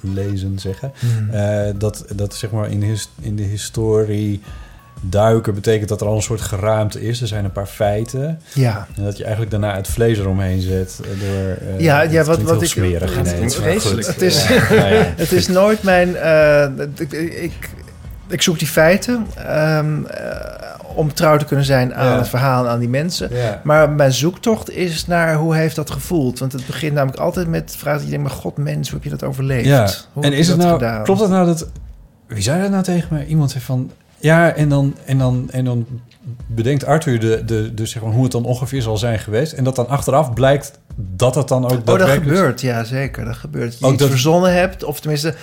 [0.00, 0.92] lezen zeggen.
[0.98, 1.30] Hmm.
[1.30, 4.42] Eh, dat, dat zeg maar in his- in de historie
[5.00, 7.20] duiken betekent dat er al een soort geraamte is.
[7.20, 8.40] Er zijn een paar feiten.
[8.54, 8.86] Ja.
[8.96, 11.00] En dat je eigenlijk daarna het vlees eromheen zet.
[11.02, 14.06] eh, Door, eh, Ja, ja, wat- wat ik- smerig het ineens, vreselijk.
[14.06, 15.12] Het is, Ja, ja.
[15.16, 16.16] het is nooit mijn...
[16.16, 16.64] eh,
[16.98, 17.12] ik,
[17.42, 17.52] ik,
[18.28, 20.58] ik zoek die feiten ehm, eh,
[20.94, 23.30] om trouw te kunnen zijn aan het verhaal en aan die mensen.
[23.62, 26.38] Maar mijn zoektocht is naar hoe heeft dat gevoeld?
[26.38, 28.24] Want het begint namelijk altijd met de vraag dat je denkt...
[28.28, 29.66] maar god mens, hoe heb je dat overleefd?
[29.66, 31.02] Ja, Hoe en is het dat nou, gedaan?
[31.02, 31.68] klopt het nou dat,
[32.26, 33.26] wie zei dat nou tegen mij?
[33.26, 33.90] Iemand zei van,
[34.20, 35.86] ja, en dan, en dan, en dan
[36.46, 39.52] bedenkt Arthur de, de, de, zeg maar, hoe het dan ongeveer zal zijn geweest.
[39.52, 43.24] En dat dan achteraf blijkt dat het dan ook Oh, dat gebeurt, ja zeker.
[43.24, 43.78] Dat gebeurt.
[43.78, 45.34] Je Ook iets dat- verzonnen hebt, of tenminste,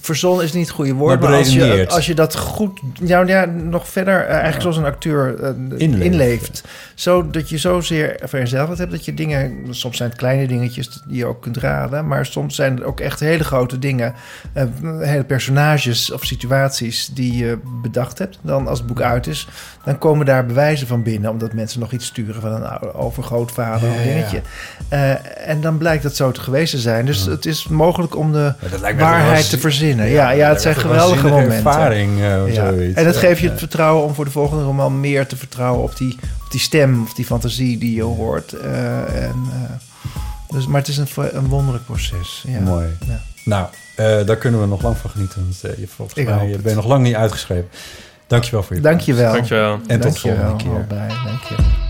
[0.00, 3.26] verzonnen is niet het goede woord, Maar maar, als, je, als je dat goed, nou
[3.26, 5.48] ja, nog verder, eh, eigenlijk zoals een acteur eh,
[5.78, 6.04] Inleeft.
[6.04, 6.64] inleeft.
[7.02, 11.16] Zo dat je zozeer vereenzelvigd hebt dat je dingen, soms zijn het kleine dingetjes die
[11.16, 14.14] je ook kunt raden, maar soms zijn het ook echt hele grote dingen,
[14.52, 14.64] eh,
[14.98, 18.38] hele personages of situaties die je bedacht hebt.
[18.42, 19.48] Dan als het boek uit is,
[19.84, 23.94] dan komen daar bewijzen van binnen, omdat mensen nog iets sturen van een overgrootvader of
[23.94, 24.14] Ja, ja, ja.
[24.14, 24.40] dingetje.
[24.88, 27.06] Eh, en dan blijkt dat zo te geweest te zijn.
[27.06, 28.52] Dus het is mogelijk om de
[28.96, 30.08] waarheid te verzinnen.
[30.08, 31.56] Ja, Ja, het zijn geweldige momenten.
[31.56, 32.96] ervaring, eh.
[32.96, 35.96] En dat geeft je het vertrouwen om voor de volgende roman meer te vertrouwen op
[35.96, 36.18] die,
[36.52, 38.52] die stem of die fantasie die je hoort.
[38.52, 39.70] Eh, en, eh,
[40.54, 42.44] dus, maar het is een, een wonderlijk proces.
[42.46, 42.60] Ja.
[42.60, 42.86] Mooi.
[43.06, 43.20] Ja.
[43.44, 43.66] Nou,
[43.96, 45.42] eh, daar kunnen we nog lang van genieten.
[45.42, 46.62] Want, eh, je, volgens Ik mij je het.
[46.62, 47.68] ben je nog lang niet uitgeschreven.
[48.26, 49.32] Dankjewel voor je Dankjewel.
[49.32, 49.72] Dankjewel.
[49.72, 50.72] En tot Dankjewel, volgende keer.
[50.72, 51.08] allebei.
[51.24, 51.81] Dank je.